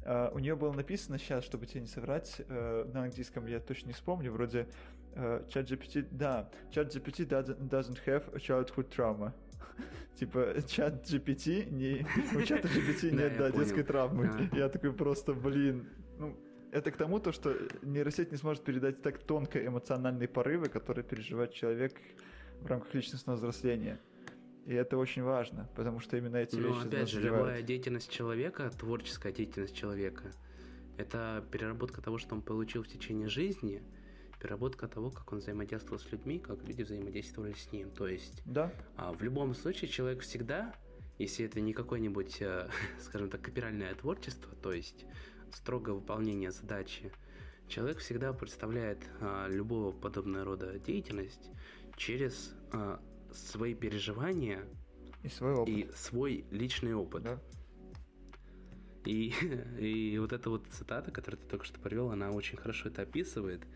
А, 0.08 0.30
у 0.32 0.38
нее 0.38 0.54
было 0.54 0.72
написано 0.72 1.18
сейчас, 1.18 1.44
чтобы 1.44 1.66
тебе 1.66 1.80
не 1.80 1.88
соврать, 1.88 2.40
э, 2.48 2.88
на 2.94 3.02
английском 3.02 3.46
я 3.46 3.58
точно 3.58 3.88
не 3.88 3.92
вспомню, 3.92 4.30
вроде 4.30 4.68
э, 5.14 5.42
ChatGPT, 5.48 6.06
да, 6.12 6.48
ChatGPT 6.70 7.26
doesn't, 7.26 7.68
doesn't 7.68 7.98
have 8.06 8.32
a 8.32 8.38
childhood 8.38 8.88
trauma. 8.88 9.32
Типа, 10.14 10.54
чат 10.68 11.04
GPT, 11.10 11.68
не, 11.70 12.06
у 12.36 12.42
чата 12.42 12.68
GPT 12.68 13.10
нет, 13.20 13.36
да, 13.36 13.50
детской 13.50 13.82
травмы. 13.82 14.48
Я 14.52 14.68
такой 14.68 14.92
просто, 14.92 15.34
блин, 15.34 15.88
ну, 16.18 16.36
это 16.70 16.92
к 16.92 16.96
тому, 16.96 17.18
то, 17.18 17.32
что 17.32 17.52
нейросеть 17.82 18.30
не 18.30 18.38
сможет 18.38 18.62
передать 18.62 19.02
так 19.02 19.18
тонко 19.18 19.58
эмоциональные 19.58 20.28
порывы, 20.28 20.68
которые 20.68 21.04
переживает 21.04 21.52
человек 21.52 22.00
в 22.60 22.66
рамках 22.66 22.94
личностного 22.94 23.36
взросления. 23.36 23.98
И 24.66 24.74
это 24.74 24.98
очень 24.98 25.22
важно, 25.22 25.68
потому 25.76 26.00
что 26.00 26.16
именно 26.16 26.36
эти 26.36 26.56
Но 26.56 26.68
вещи 26.68 26.88
опять 26.88 27.08
же, 27.08 27.16
задевают. 27.16 27.46
любая 27.46 27.62
деятельность 27.62 28.10
человека, 28.10 28.68
творческая 28.70 29.32
деятельность 29.32 29.76
человека, 29.76 30.32
это 30.98 31.44
переработка 31.52 32.02
того, 32.02 32.18
что 32.18 32.34
он 32.34 32.42
получил 32.42 32.82
в 32.82 32.88
течение 32.88 33.28
жизни, 33.28 33.80
переработка 34.40 34.88
того, 34.88 35.10
как 35.10 35.32
он 35.32 35.38
взаимодействовал 35.38 36.00
с 36.00 36.10
людьми, 36.10 36.40
как 36.40 36.64
люди 36.64 36.82
взаимодействовали 36.82 37.52
с 37.52 37.70
ним. 37.70 37.90
То 37.90 38.08
есть 38.08 38.42
Да, 38.44 38.72
а, 38.96 39.12
в 39.12 39.22
любом 39.22 39.54
случае 39.54 39.88
человек 39.88 40.22
всегда, 40.22 40.74
если 41.18 41.46
это 41.46 41.60
не 41.60 41.72
какое-нибудь, 41.72 42.38
э, 42.40 42.68
скажем 43.00 43.30
так, 43.30 43.42
копиральное 43.42 43.94
творчество, 43.94 44.52
то 44.62 44.72
есть 44.72 45.04
строгое 45.52 45.94
выполнение 45.94 46.50
задачи, 46.50 47.12
человек 47.68 47.98
всегда 47.98 48.32
представляет 48.32 48.98
а, 49.20 49.48
любого 49.48 49.92
подобного 49.92 50.44
рода 50.44 50.78
деятельность 50.80 51.50
через 51.96 52.52
а, 52.72 53.00
свои 53.36 53.74
переживания 53.74 54.64
и 55.22 55.28
свой 55.28 55.52
опыт. 55.54 55.68
и 55.74 55.88
свой 55.94 56.44
личный 56.50 56.94
опыт. 56.94 57.22
Да. 57.22 57.40
И, 59.04 59.32
и 59.78 60.18
вот 60.18 60.32
эта 60.32 60.50
вот 60.50 60.66
цитата, 60.68 61.10
которую 61.10 61.40
ты 61.40 61.48
только 61.48 61.64
что 61.64 61.78
привел, 61.80 62.10
она 62.10 62.30
очень 62.30 62.58
хорошо 62.58 62.88
это 62.88 63.02
описывает. 63.02 63.66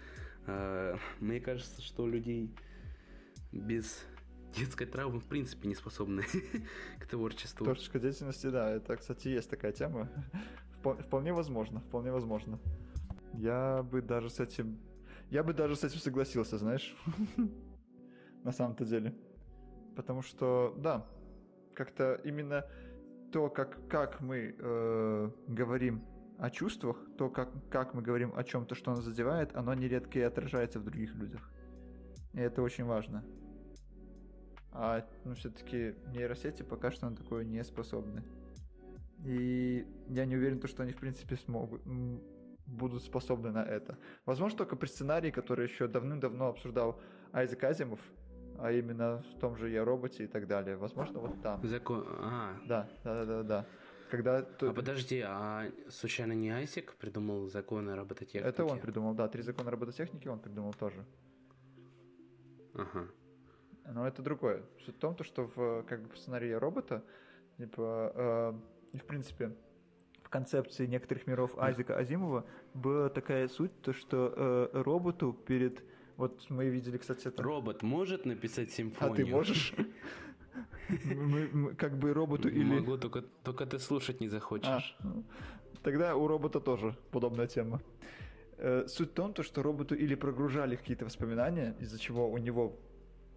А, 0.46 0.96
Мне 1.20 1.40
кажется, 1.40 1.80
что 1.82 2.02
у 2.04 2.06
людей 2.08 2.50
без 3.52 4.04
детской 4.54 4.86
травмы 4.86 5.20
в 5.20 5.24
принципе 5.24 5.68
не 5.68 5.74
способны 5.74 6.24
к 6.98 7.06
творчеству. 7.06 7.64
Творческой 7.64 8.00
деятельности, 8.00 8.48
да, 8.48 8.70
это, 8.70 8.96
кстати, 8.96 9.28
есть 9.28 9.48
такая 9.50 9.72
тема. 9.72 10.08
Впо- 10.82 11.00
Вполне 11.02 11.32
возможно, 11.32 11.80
вполне 11.80 12.10
возможно. 12.10 12.58
Я 13.34 13.82
бы 13.82 14.02
даже 14.02 14.28
с 14.30 14.40
этим... 14.40 14.78
Я 15.30 15.44
бы 15.44 15.52
даже 15.52 15.76
с 15.76 15.84
этим 15.84 16.00
согласился, 16.00 16.58
знаешь, 16.58 16.96
на 18.44 18.50
самом-то 18.50 18.84
деле. 18.84 19.14
Потому 19.96 20.22
что, 20.22 20.74
да, 20.78 21.06
как-то 21.74 22.20
именно 22.24 22.64
то, 23.32 23.48
как, 23.48 23.88
как 23.88 24.20
мы 24.20 24.54
э, 24.58 25.30
говорим 25.46 26.04
о 26.38 26.50
чувствах, 26.50 26.96
то, 27.16 27.28
как, 27.28 27.50
как 27.68 27.94
мы 27.94 28.02
говорим 28.02 28.32
о 28.34 28.44
чем-то, 28.44 28.74
что 28.74 28.92
нас 28.92 29.04
задевает, 29.04 29.54
оно 29.54 29.74
нередко 29.74 30.18
и 30.18 30.22
отражается 30.22 30.80
в 30.80 30.84
других 30.84 31.14
людях. 31.14 31.50
И 32.32 32.40
это 32.40 32.62
очень 32.62 32.84
важно. 32.84 33.24
А 34.72 35.04
ну, 35.24 35.34
все-таки 35.34 35.94
нейросети 36.14 36.62
пока 36.62 36.90
что 36.90 37.10
на 37.10 37.16
такое 37.16 37.44
не 37.44 37.62
способны. 37.64 38.22
И 39.24 39.86
я 40.08 40.24
не 40.24 40.36
уверен, 40.36 40.60
то, 40.60 40.68
что 40.68 40.82
они, 40.82 40.92
в 40.92 40.96
принципе, 40.96 41.36
смогут, 41.36 41.82
будут 42.66 43.02
способны 43.02 43.50
на 43.50 43.62
это. 43.62 43.98
Возможно, 44.24 44.58
только 44.58 44.76
при 44.76 44.86
сценарии, 44.86 45.30
который 45.30 45.66
еще 45.66 45.88
давным-давно 45.88 46.48
обсуждал 46.48 47.00
Айзек 47.32 47.62
Азимов, 47.64 48.00
а 48.60 48.72
именно 48.72 49.18
в 49.18 49.38
том 49.40 49.56
же 49.56 49.70
Я 49.70 49.84
роботе 49.84 50.24
и 50.24 50.26
так 50.26 50.46
далее. 50.46 50.76
Возможно, 50.76 51.20
вот 51.20 51.42
там. 51.42 51.64
Закон... 51.66 52.04
А, 52.08 52.56
Да, 52.66 52.88
да, 53.04 53.14
да, 53.14 53.24
да, 53.24 53.42
да. 53.42 53.66
Когда 54.10 54.38
а 54.38 54.72
подожди, 54.72 55.22
а 55.24 55.70
случайно 55.88 56.32
не 56.32 56.50
Айсик 56.50 56.94
придумал 56.94 57.46
законы 57.48 57.94
робототехники? 57.94 58.44
это 58.44 58.64
он 58.64 58.80
придумал, 58.80 59.14
да, 59.14 59.28
три 59.28 59.42
закона 59.42 59.70
робототехники 59.70 60.26
он 60.26 60.40
придумал 60.40 60.74
тоже. 60.74 61.04
Ага. 62.74 63.08
Но 63.86 64.06
это 64.06 64.22
другое. 64.22 64.62
Суть 64.84 64.96
в 64.96 64.98
том, 64.98 65.14
то, 65.14 65.24
что 65.24 65.50
в 65.54 65.82
как 65.84 66.02
бы 66.02 66.12
в 66.12 66.18
сценарии 66.18 66.52
робота, 66.52 67.04
типа, 67.56 68.12
э, 68.92 68.98
в 68.98 69.04
принципе, 69.04 69.56
в 70.22 70.28
концепции 70.28 70.86
некоторых 70.86 71.26
миров 71.26 71.56
Айзека 71.58 71.96
Азимова 71.96 72.44
была 72.74 73.08
такая 73.08 73.48
суть, 73.48 73.80
то, 73.82 73.92
что 73.92 74.32
э, 74.36 74.82
роботу 74.82 75.32
перед... 75.32 75.82
Вот 76.20 76.50
мы 76.50 76.68
видели, 76.68 76.98
кстати, 76.98 77.28
это... 77.28 77.42
Робот 77.42 77.82
может 77.82 78.26
написать 78.26 78.68
А 78.68 78.72
симфонию? 78.72 79.16
ты 79.16 79.24
можешь? 79.26 79.74
Мы- 81.04 81.48
мы 81.52 81.74
Как 81.74 81.96
бы 81.98 82.12
роботу 82.12 82.48
или... 82.48 82.64
Могу, 82.80 82.98
только, 82.98 83.22
только 83.42 83.64
ты 83.64 83.78
слушать 83.78 84.20
не 84.20 84.26
А, 84.26 84.30
захочешь. 84.30 84.96
ну, 85.04 85.24
тогда 85.82 86.14
у 86.14 86.26
робота 86.28 86.60
тоже 86.60 86.94
подобная 87.10 87.46
тема. 87.46 87.80
Э, 88.58 88.84
Суть 88.86 89.10
в 89.10 89.14
том, 89.14 89.32
то, 89.32 89.42
что 89.42 89.62
роботу 89.62 89.94
или 89.94 90.14
прогружали 90.14 90.76
какие-то 90.76 91.06
воспоминания, 91.06 91.74
из-за 91.80 91.98
чего 91.98 92.28
у 92.30 92.38
него 92.38 92.76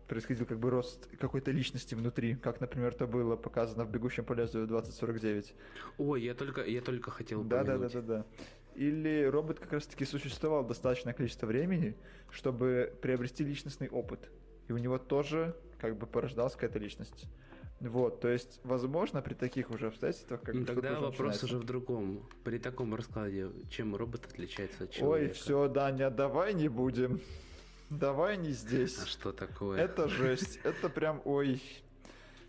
происходил 0.07 0.45
как 0.45 0.59
бы 0.59 0.69
рост 0.69 1.07
какой-то 1.19 1.51
личности 1.51 1.95
внутри, 1.95 2.35
как, 2.35 2.59
например, 2.61 2.91
это 2.93 3.07
было 3.07 3.37
показано 3.37 3.85
в 3.85 3.91
«Бегущем 3.91 4.25
по 4.25 4.33
лезвию 4.33 4.67
2049». 4.67 5.53
Ой, 5.99 6.21
я 6.21 6.33
только, 6.33 6.61
я 6.65 6.81
только 6.81 7.11
хотел 7.11 7.43
Да, 7.43 7.63
да, 7.63 7.77
да, 7.77 7.87
да, 7.89 8.01
да. 8.01 8.25
Или 8.75 9.25
робот 9.25 9.59
как 9.59 9.73
раз-таки 9.73 10.05
существовал 10.05 10.65
достаточное 10.65 11.13
количество 11.13 11.45
времени, 11.45 11.95
чтобы 12.31 12.93
приобрести 13.01 13.43
личностный 13.43 13.89
опыт. 13.89 14.29
И 14.67 14.73
у 14.73 14.77
него 14.77 14.97
тоже 14.97 15.55
как 15.79 15.97
бы 15.97 16.05
порождалась 16.07 16.53
какая-то 16.53 16.79
личность. 16.79 17.25
Вот, 17.79 18.21
то 18.21 18.29
есть, 18.29 18.61
возможно, 18.63 19.21
при 19.21 19.33
таких 19.33 19.69
уже 19.69 19.87
обстоятельствах, 19.87 20.41
как 20.41 20.55
Ну, 20.55 20.65
Тогда 20.65 20.93
вопрос 20.93 21.09
начинается. 21.11 21.45
уже 21.45 21.57
в 21.57 21.63
другом. 21.65 22.29
При 22.45 22.57
таком 22.57 22.95
раскладе, 22.95 23.49
чем 23.69 23.95
робот 23.95 24.25
отличается 24.25 24.85
от 24.85 24.89
Ой, 24.91 24.95
человека? 24.95 25.33
все, 25.33 25.67
Даня, 25.67 26.09
давай 26.09 26.53
не 26.53 26.69
будем. 26.69 27.19
Давай 27.89 28.37
не 28.37 28.51
здесь. 28.51 28.97
А 29.03 29.05
что 29.05 29.33
такое? 29.33 29.79
Это 29.79 30.07
жесть. 30.07 30.59
Это 30.63 30.87
прям, 30.89 31.21
ой. 31.25 31.61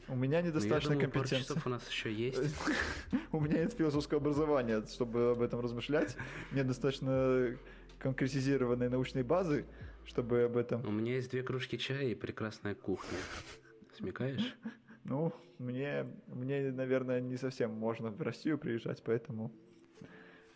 У 0.09 0.17
меня 0.17 0.43
Ну, 0.43 0.49
недостаточно 0.49 0.91
думаю, 0.91 1.09
пару 1.09 1.23
компетенции. 1.23 1.49
часов 1.49 1.67
у 1.67 1.71
нас 1.71 1.89
еще 1.89 2.13
есть. 2.13 2.55
У 3.33 3.41
меня 3.41 3.63
нет 3.63 3.73
философского 3.73 4.21
образования, 4.21 4.83
чтобы 4.87 5.31
об 5.31 5.41
этом 5.41 5.61
размышлять. 5.61 6.17
Нет 6.53 6.67
достаточно 6.67 7.57
конкретизированной 7.99 8.91
научной 8.91 9.23
базы, 9.23 9.65
чтобы 10.05 10.43
об 10.43 10.57
этом... 10.57 10.87
У 10.87 10.91
меня 10.91 11.15
есть 11.15 11.31
две 11.31 11.43
кружки 11.43 11.79
чая 11.79 12.09
и 12.09 12.15
прекрасная 12.15 12.75
кухня. 12.75 13.17
Смекаешь? 13.97 14.55
Ну, 15.05 15.33
мне, 15.59 16.07
мне, 16.27 16.71
наверное, 16.71 17.21
не 17.21 17.37
совсем 17.37 17.73
можно 17.73 18.11
в 18.11 18.21
Россию 18.21 18.59
приезжать, 18.59 19.03
поэтому 19.03 19.53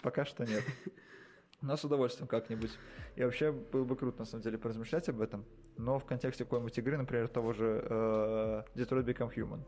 пока 0.03 0.25
что 0.25 0.45
нет. 0.45 0.65
Но 1.61 1.77
с 1.77 1.85
удовольствием 1.85 2.29
как-нибудь. 2.29 2.71
И 3.17 3.25
вообще 3.25 3.51
было 3.51 3.85
бы 3.85 3.97
круто, 3.97 4.21
на 4.21 4.25
самом 4.27 4.43
деле, 4.43 4.59
поразмышлять 4.59 5.09
об 5.09 5.21
этом. 5.21 5.45
Но 5.79 5.99
в 6.01 6.05
контексте 6.05 6.45
какой-нибудь 6.45 6.77
игры, 6.79 6.99
например, 6.99 7.29
того 7.29 7.53
же 7.53 7.81
э, 7.89 8.63
Detroit 8.75 9.05
Become 9.05 9.33
Human, 9.35 9.61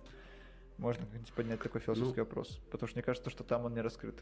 можно 0.76 1.06
поднять 1.36 1.60
такой 1.60 1.80
философский 1.80 2.18
Ну. 2.20 2.24
вопрос. 2.24 2.60
Потому 2.70 2.88
что 2.88 2.96
мне 2.98 3.02
кажется, 3.04 3.30
что 3.30 3.44
там 3.44 3.64
он 3.64 3.74
не 3.74 3.80
раскрыт. 3.80 4.16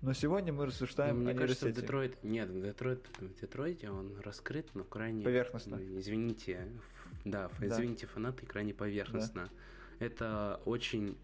Но 0.00 0.14
сегодня 0.14 0.52
мы 0.52 0.60
Ну, 0.60 0.66
рассуждаем 0.66 1.18
мне 1.20 1.32
о 1.32 1.34
кажется, 1.34 1.66
нейросети. 1.66 1.82
Детройт... 1.82 2.24
Нет, 2.24 2.48
в 2.48 2.62
Детройт... 2.62 3.06
в 3.20 3.40
Детройте 3.40 3.90
он 3.90 4.18
раскрыт, 4.20 4.68
но 4.74 4.84
крайне... 4.84 5.22
Поверхностно. 5.22 5.76
Извините. 5.76 6.66
ф- 6.78 7.08
Да, 7.26 7.50
Да. 7.60 7.66
извините, 7.66 8.06
фанаты, 8.06 8.46
крайне 8.46 8.72
поверхностно. 8.74 9.48
Это 9.98 10.60
очень 10.64 11.16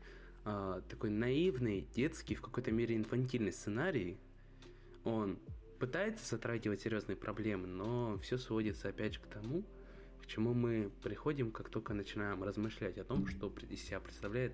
а, 0.45 0.81
такой 0.89 1.11
наивный, 1.11 1.89
детский, 1.95 2.35
в 2.35 2.43
какой-то 2.43 2.71
мере 2.73 2.95
инфантильный 2.95 3.53
сценарий. 3.53 4.19
Он 5.05 5.39
пытается 5.81 6.29
затрагивать 6.29 6.83
серьезные 6.83 7.17
проблемы, 7.17 7.67
но 7.67 8.19
все 8.19 8.37
сводится 8.39 8.89
опять 8.89 9.15
же 9.15 9.21
к 9.21 9.27
тому, 9.27 9.65
чему 10.29 10.55
мы 10.55 10.91
приходим, 11.03 11.51
как 11.51 11.69
только 11.71 11.95
начинаем 11.95 12.45
размышлять 12.45 12.99
о 12.99 13.05
том, 13.05 13.27
что 13.27 13.53
из 13.71 13.83
себя 13.83 13.99
представляет 13.99 14.53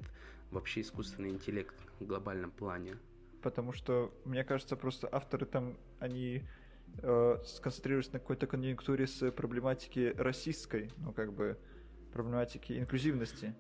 вообще 0.51 0.81
искусственный 0.81 1.31
интеллект 1.31 1.75
в 2.01 2.07
глобальном 2.07 2.51
плане. 2.51 2.97
Потому 3.43 3.73
что, 3.73 4.15
мне 4.25 4.45
кажется, 4.45 4.77
просто 4.77 5.09
авторы 5.11 5.45
там, 5.47 5.77
они 5.99 6.43
э, 7.03 7.39
сконцентрируются 7.45 8.13
на 8.15 8.21
какой-то 8.21 8.47
конъюнктуре 8.47 9.07
с 9.07 9.31
проблематики 9.33 10.15
расистской, 10.17 10.91
ну, 10.99 11.13
как 11.13 11.33
бы, 11.33 11.59
проблематики 12.13 12.79
инклюзивности, 12.79 13.55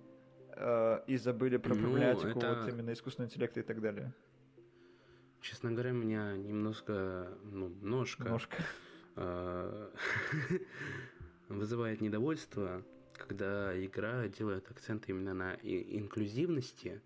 э, 0.57 1.01
и 1.09 1.17
забыли 1.17 1.57
про 1.57 1.75
Ну, 1.75 1.81
проблематику 1.81 2.39
это- 2.39 2.55
вот 2.61 2.69
именно 2.69 2.93
искусственного 2.93 3.29
интеллекта 3.29 3.61
и 3.61 3.65
так 3.65 3.81
далее. 3.81 4.15
Честно 5.41 5.73
говоря, 5.73 5.91
меня 5.91 6.37
немножко, 6.37 7.37
ну, 7.43 7.69
ножка 7.83 8.25
Немножко. 8.25 8.57
вызывает 11.49 12.01
недовольство, 12.01 12.82
когда 13.14 13.72
игра 13.84 14.28
делает 14.28 14.70
акцент 14.70 15.09
именно 15.09 15.34
на 15.34 15.55
инклюзивности, 15.62 17.01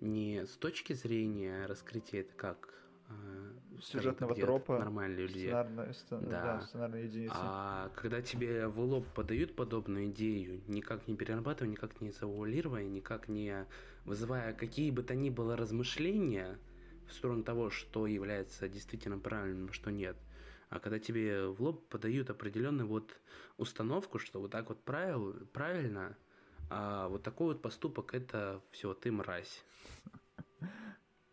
не 0.00 0.46
с 0.46 0.56
точки 0.56 0.92
зрения 0.92 1.66
раскрытия 1.66 2.20
это 2.20 2.34
как 2.34 2.74
скажем, 3.82 3.82
Сюжетного 3.82 4.32
где 4.32 4.42
тропа, 4.42 4.78
нормальные 4.78 5.26
люди, 5.26 5.38
Сценарная, 5.38 5.92
сцен- 5.92 6.30
Да. 6.30 6.42
да, 6.42 6.60
сценарная 6.60 7.02
единица. 7.02 7.34
а 7.36 7.90
когда 7.94 8.22
тебе 8.22 8.68
в 8.68 8.80
лоб 8.80 9.06
подают 9.14 9.54
подобную 9.54 10.06
идею, 10.06 10.62
никак 10.66 11.06
не 11.08 11.14
перерабатывая, 11.16 11.70
никак 11.70 12.00
не 12.00 12.10
завуалируя, 12.10 12.84
никак 12.84 13.28
не 13.28 13.66
вызывая 14.04 14.52
какие 14.54 14.90
бы 14.90 15.02
то 15.02 15.14
ни 15.14 15.30
было 15.30 15.56
размышления 15.56 16.58
в 17.06 17.12
сторону 17.12 17.42
того, 17.42 17.70
что 17.70 18.06
является 18.06 18.68
действительно 18.68 19.18
правильным, 19.18 19.68
а 19.70 19.72
что 19.72 19.90
нет. 19.90 20.16
А 20.72 20.80
когда 20.80 20.98
тебе 20.98 21.48
в 21.48 21.60
лоб 21.60 21.86
подают 21.88 22.30
определенную 22.30 22.88
вот 22.88 23.20
установку, 23.58 24.18
что 24.18 24.40
вот 24.40 24.52
так 24.52 24.70
вот 24.70 24.82
правил, 24.82 25.34
правильно, 25.52 26.16
а 26.70 27.08
вот 27.08 27.22
такой 27.22 27.48
вот 27.48 27.60
поступок 27.60 28.14
это 28.14 28.62
все, 28.70 28.94
ты 28.94 29.12
мразь. 29.12 29.64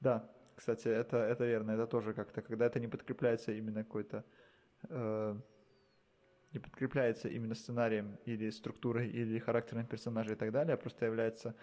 Да, 0.01 0.29
кстати, 0.55 0.89
это, 0.89 1.17
это 1.17 1.45
верно, 1.45 1.71
это 1.71 1.87
тоже 1.87 2.13
как-то, 2.13 2.41
когда 2.41 2.65
это 2.65 2.81
не 2.81 2.87
подкрепляется 2.87 3.53
именно 3.53 3.85
какой-то, 3.85 4.25
э, 4.89 5.39
не 6.51 6.59
подкрепляется 6.59 7.29
именно 7.29 7.55
сценарием 7.55 8.17
или 8.25 8.49
структурой, 8.49 9.09
или 9.09 9.39
характером 9.39 9.85
персонажа 9.85 10.33
и 10.33 10.35
так 10.35 10.51
далее, 10.51 10.73
а 10.73 10.77
просто 10.77 11.05
является 11.05 11.55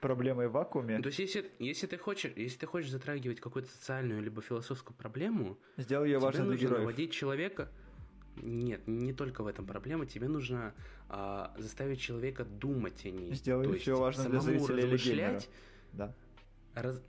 проблемой 0.00 0.48
в 0.48 0.52
вакууме, 0.52 1.00
То 1.00 1.08
есть, 1.08 1.18
если, 1.18 1.50
если 1.58 1.86
ты 1.86 1.96
хочешь, 1.98 2.32
если 2.36 2.58
ты 2.58 2.66
хочешь 2.66 2.90
затрагивать 2.90 3.40
какую-то 3.40 3.68
социальную 3.70 4.22
либо 4.22 4.42
философскую 4.42 4.96
проблему, 4.96 5.58
сделай 5.76 6.10
ее 6.10 6.18
важной 6.18 6.42
для 6.42 6.50
нужно 6.52 6.62
героев. 6.66 6.80
наводить 6.82 7.12
человека. 7.12 7.68
Нет, 8.36 8.86
не 8.88 9.12
только 9.12 9.42
в 9.42 9.46
этом 9.46 9.64
проблема. 9.66 10.06
Тебе 10.06 10.26
нужно 10.28 10.74
а, 11.08 11.54
заставить 11.58 12.00
человека 12.00 12.44
думать 12.44 13.04
о 13.06 13.10
ней. 13.10 13.32
Сделай 13.34 13.66
То 13.68 13.78
всё 13.78 13.96
важным 13.96 14.30
для 14.32 14.40
зрителя 14.40 14.74
или 14.78 14.82
размышлять, 14.82 15.48
Да. 15.92 16.14
раз- 16.74 17.00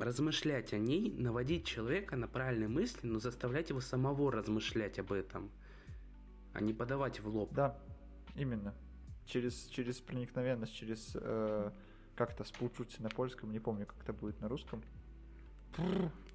размышлять 0.00 0.72
о 0.72 0.78
ней, 0.78 1.12
наводить 1.12 1.66
человека 1.66 2.16
на 2.16 2.26
правильные 2.28 2.68
мысли, 2.68 3.06
но 3.06 3.18
заставлять 3.18 3.68
его 3.70 3.80
самого 3.80 4.32
размышлять 4.32 4.98
об 4.98 5.12
этом, 5.12 5.50
а 6.54 6.60
не 6.62 6.72
подавать 6.72 7.20
в 7.20 7.28
лоб. 7.28 7.52
Да, 7.52 7.78
именно. 8.34 8.74
Через, 9.26 9.66
через 9.66 10.00
проникновенность, 10.00 10.74
через 10.74 11.12
э, 11.14 11.70
как-то 12.16 12.44
спучуть 12.44 12.98
на 13.00 13.08
польском, 13.08 13.52
не 13.52 13.60
помню, 13.60 13.86
как 13.86 13.96
это 14.02 14.12
будет 14.12 14.40
на 14.40 14.48
русском. 14.48 14.82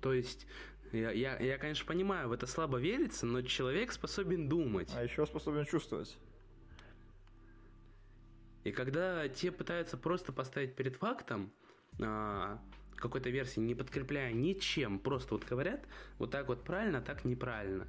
То 0.01 0.13
есть, 0.13 0.47
я, 0.91 1.11
я, 1.11 1.37
я, 1.37 1.57
конечно, 1.57 1.85
понимаю, 1.85 2.29
в 2.29 2.31
это 2.31 2.47
слабо 2.47 2.77
верится, 2.77 3.25
но 3.25 3.41
человек 3.41 3.91
способен 3.91 4.49
думать. 4.49 4.91
А 4.95 5.03
еще 5.03 5.25
способен 5.25 5.65
чувствовать. 5.65 6.17
И 8.63 8.71
когда 8.71 9.27
те 9.29 9.51
пытаются 9.51 9.97
просто 9.97 10.33
поставить 10.33 10.75
перед 10.75 10.95
фактом 10.95 11.51
а, 12.01 12.59
какой-то 12.95 13.29
версии, 13.29 13.59
не 13.59 13.75
подкрепляя 13.75 14.33
ничем, 14.33 14.99
просто 14.99 15.35
вот 15.35 15.45
говорят, 15.45 15.85
вот 16.17 16.31
так 16.31 16.47
вот 16.47 16.63
правильно, 16.63 17.01
так 17.01 17.23
неправильно, 17.23 17.87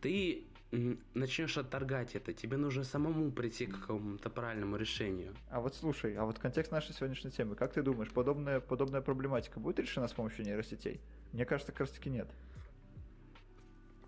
ты 0.00 0.44
начнешь 0.72 1.58
отторгать 1.58 2.14
это. 2.14 2.32
Тебе 2.32 2.56
нужно 2.56 2.84
самому 2.84 3.30
прийти 3.30 3.66
к 3.66 3.78
какому-то 3.80 4.30
правильному 4.30 4.76
решению. 4.76 5.34
А 5.50 5.60
вот 5.60 5.74
слушай, 5.74 6.14
а 6.16 6.24
вот 6.24 6.38
контекст 6.38 6.72
нашей 6.72 6.94
сегодняшней 6.94 7.30
темы, 7.30 7.54
как 7.54 7.72
ты 7.72 7.82
думаешь, 7.82 8.10
подобная, 8.10 8.60
подобная 8.60 9.02
проблематика 9.02 9.60
будет 9.60 9.78
решена 9.78 10.08
с 10.08 10.12
помощью 10.12 10.44
нейросетей? 10.46 11.00
Мне 11.32 11.44
кажется, 11.44 11.72
как 11.72 11.80
раз 11.80 11.90
таки 11.90 12.10
нет. 12.10 12.28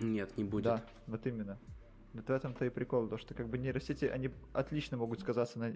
Нет, 0.00 0.36
не 0.36 0.44
будет. 0.44 0.64
Да, 0.64 0.84
вот 1.06 1.26
именно. 1.26 1.58
Вот 2.14 2.26
в 2.26 2.30
этом-то 2.30 2.64
и 2.64 2.70
прикол, 2.70 3.08
то 3.08 3.18
что 3.18 3.34
как 3.34 3.48
бы 3.48 3.58
нейросети, 3.58 4.06
они 4.06 4.30
отлично 4.52 4.96
могут 4.96 5.20
сказаться 5.20 5.58
на 5.58 5.74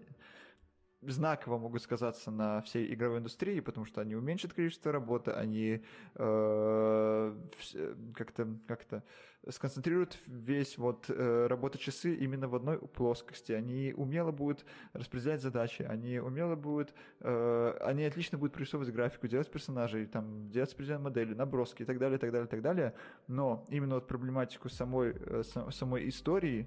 знаково 1.02 1.58
могут 1.58 1.82
сказаться 1.82 2.30
на 2.30 2.60
всей 2.62 2.92
игровой 2.92 3.18
индустрии, 3.18 3.60
потому 3.60 3.86
что 3.86 4.00
они 4.00 4.16
уменьшат 4.16 4.52
количество 4.52 4.90
работы, 4.92 5.30
они 5.30 5.82
э, 6.14 7.34
вс- 7.60 8.12
как-то 8.14 8.48
как-то 8.66 9.04
сконцентрируют 9.48 10.18
весь 10.26 10.76
вот 10.76 11.06
э, 11.08 11.46
работа-часы 11.46 12.14
именно 12.14 12.48
в 12.48 12.54
одной 12.54 12.78
плоскости. 12.78 13.52
Они 13.52 13.94
умело 13.96 14.32
будут 14.32 14.64
распределять 14.92 15.40
задачи, 15.40 15.82
они 15.82 16.18
умело 16.18 16.56
будут, 16.56 16.92
э, 17.20 17.78
они 17.80 18.04
отлично 18.04 18.36
будут 18.36 18.54
прорисовывать 18.54 18.92
графику, 18.92 19.28
делать 19.28 19.50
персонажей, 19.50 20.06
там, 20.06 20.50
делать 20.50 20.72
определенные 20.72 21.04
модели, 21.04 21.34
наброски 21.34 21.82
и 21.82 21.84
так 21.86 21.98
далее, 21.98 22.16
и 22.16 22.20
так 22.20 22.32
далее, 22.32 22.46
и 22.46 22.50
так 22.50 22.62
далее. 22.62 22.94
Но 23.28 23.64
именно 23.68 23.94
вот 23.96 24.08
проблематику 24.08 24.68
самой, 24.68 25.10
э, 25.10 25.42
са- 25.44 25.70
самой 25.70 26.08
истории, 26.08 26.66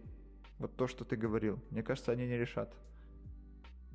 вот 0.57 0.75
то, 0.77 0.87
что 0.87 1.03
ты 1.03 1.17
говорил, 1.17 1.59
мне 1.71 1.83
кажется, 1.83 2.11
они 2.11 2.25
не 2.27 2.37
решат. 2.37 2.73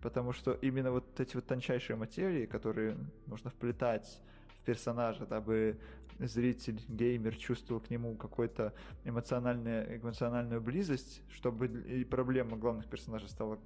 Потому 0.03 0.33
что 0.33 0.53
именно 0.53 0.93
вот 0.93 1.19
эти 1.21 1.35
вот 1.37 1.47
тончайшие 1.47 1.97
материи, 1.97 2.47
которые 2.47 2.97
нужно 3.27 3.51
вплетать 3.51 4.21
в 4.61 4.65
персонажа, 4.65 5.27
дабы 5.27 5.79
зритель, 6.19 6.81
геймер 6.89 7.37
чувствовал 7.37 7.81
к 7.81 7.91
нему 7.91 8.15
какую-то 8.17 8.73
эмоциональную, 9.05 9.99
эмоциональную 9.99 10.61
близость, 10.61 11.23
чтобы 11.31 11.67
и 11.67 12.05
проблема 12.05 12.57
главных 12.57 12.87
персонажей 12.87 13.29
стала 13.29 13.59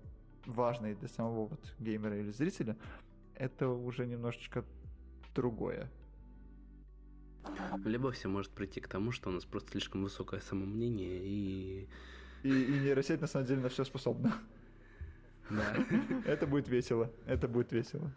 важной 0.46 0.94
для 0.94 1.08
самого 1.08 1.46
вот 1.46 1.74
геймера 1.78 2.18
или 2.18 2.30
зрителя, 2.30 2.76
это 3.34 3.68
уже 3.68 4.06
немножечко 4.06 4.64
другое. 5.34 5.90
Либо 7.84 8.10
все 8.12 8.28
может 8.28 8.50
прийти 8.52 8.80
к 8.80 8.88
тому, 8.88 9.12
что 9.12 9.30
у 9.30 9.32
нас 9.32 9.44
просто 9.44 9.70
слишком 9.72 10.02
высокое 10.02 10.40
самомнение 10.40 11.20
и... 11.22 11.88
И, 12.42 12.48
и 12.48 12.80
нейросеть 12.80 13.20
на 13.20 13.26
самом 13.26 13.46
деле 13.46 13.60
на 13.60 13.68
все 13.68 13.84
способна. 13.84 14.32
Это 16.26 16.46
будет 16.46 16.68
весело. 16.68 17.10
Это 17.26 17.48
будет 17.48 17.72
весело. 17.72 18.12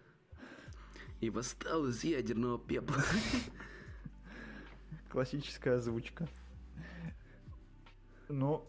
И 1.22 1.30
восстал 1.30 1.86
из 1.88 2.04
ядерного 2.04 2.60
пепла. 2.60 3.02
Классическая 5.10 5.78
озвучка. 5.78 6.28
Ну, 8.30 8.66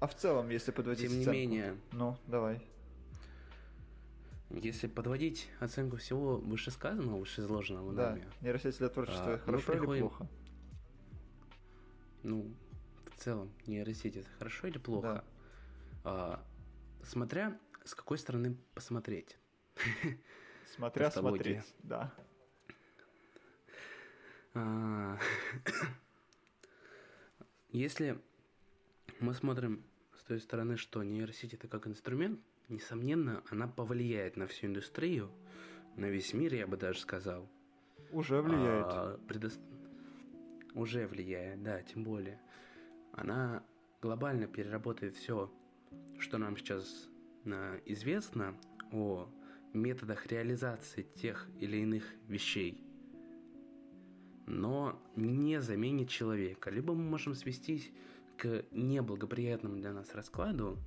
а 0.00 0.06
в 0.06 0.14
целом, 0.14 0.48
если 0.48 0.70
подводить 0.70 1.08
Тем 1.08 1.12
не 1.12 1.20
оценку? 1.22 1.38
менее, 1.38 1.76
Ну, 1.92 2.16
давай. 2.26 2.62
если 4.50 4.86
подводить 4.86 5.48
оценку 5.60 5.96
всего 5.96 6.36
вышесказанного, 6.36 7.18
вышеизложенного 7.18 7.92
Да, 7.94 8.10
нами, 8.10 8.26
нейросеть 8.40 8.78
для 8.78 8.88
творчества 8.88 9.34
А, 9.34 9.38
хорошо 9.38 9.72
или 9.72 9.80
приходим- 9.80 10.08
плохо? 10.08 10.28
ну, 12.22 12.54
в 13.12 13.16
целом, 13.20 13.50
нейросеть 13.66 14.16
это 14.16 14.28
хорошо 14.38 14.68
или 14.68 14.78
плохо? 14.78 15.12
Да. 15.12 15.24
А, 16.04 16.44
смотря 17.02 17.58
с 17.88 17.94
какой 17.94 18.18
стороны 18.18 18.54
посмотреть. 18.74 19.38
Смотря 20.76 21.10
смотреть, 21.10 21.74
да. 21.82 22.12
А, 24.54 25.18
Если 27.70 28.18
мы 29.20 29.34
смотрим 29.34 29.84
с 30.14 30.22
той 30.24 30.40
стороны, 30.40 30.76
что 30.76 31.02
нейросеть 31.02 31.54
это 31.54 31.68
как 31.68 31.86
инструмент, 31.86 32.40
несомненно, 32.68 33.42
она 33.50 33.66
повлияет 33.68 34.36
на 34.36 34.46
всю 34.46 34.66
индустрию, 34.66 35.30
на 35.96 36.06
весь 36.06 36.32
мир, 36.34 36.54
я 36.54 36.66
бы 36.66 36.76
даже 36.76 37.00
сказал. 37.00 37.48
Уже 38.10 38.40
влияет. 38.42 38.86
А, 38.88 39.18
предос- 39.26 39.60
Уже 40.74 41.06
влияет, 41.06 41.62
да, 41.62 41.82
тем 41.82 42.04
более. 42.04 42.40
Она 43.12 43.64
глобально 44.02 44.46
переработает 44.46 45.14
все, 45.16 45.50
что 46.18 46.38
нам 46.38 46.56
сейчас 46.56 46.86
а, 47.06 47.17
известно 47.86 48.54
о 48.92 49.28
методах 49.72 50.26
реализации 50.26 51.02
тех 51.02 51.46
или 51.60 51.78
иных 51.78 52.04
вещей, 52.26 52.82
но 54.46 55.00
не 55.16 55.60
заменит 55.60 56.08
человека. 56.08 56.70
Либо 56.70 56.94
мы 56.94 57.04
можем 57.04 57.34
свестись 57.34 57.90
к 58.36 58.64
неблагоприятному 58.70 59.76
для 59.76 59.92
нас 59.92 60.14
раскладу, 60.14 60.78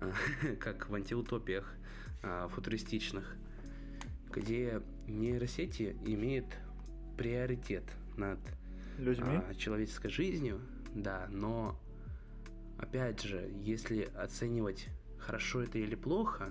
а, 0.00 0.12
как 0.60 0.88
в 0.88 0.94
антиутопиях 0.94 1.74
а, 2.22 2.48
футуристичных, 2.48 3.36
где 4.30 4.82
нейросети 5.06 5.96
имеют 6.04 6.46
приоритет 7.16 7.84
над 8.16 8.38
Людьми? 8.98 9.40
а, 9.48 9.54
человеческой 9.54 10.10
жизнью, 10.10 10.60
да, 10.94 11.28
но 11.30 11.78
опять 12.78 13.22
же, 13.22 13.50
если 13.62 14.10
оценивать 14.14 14.88
хорошо 15.20 15.62
это 15.62 15.78
или 15.78 15.94
плохо, 15.94 16.50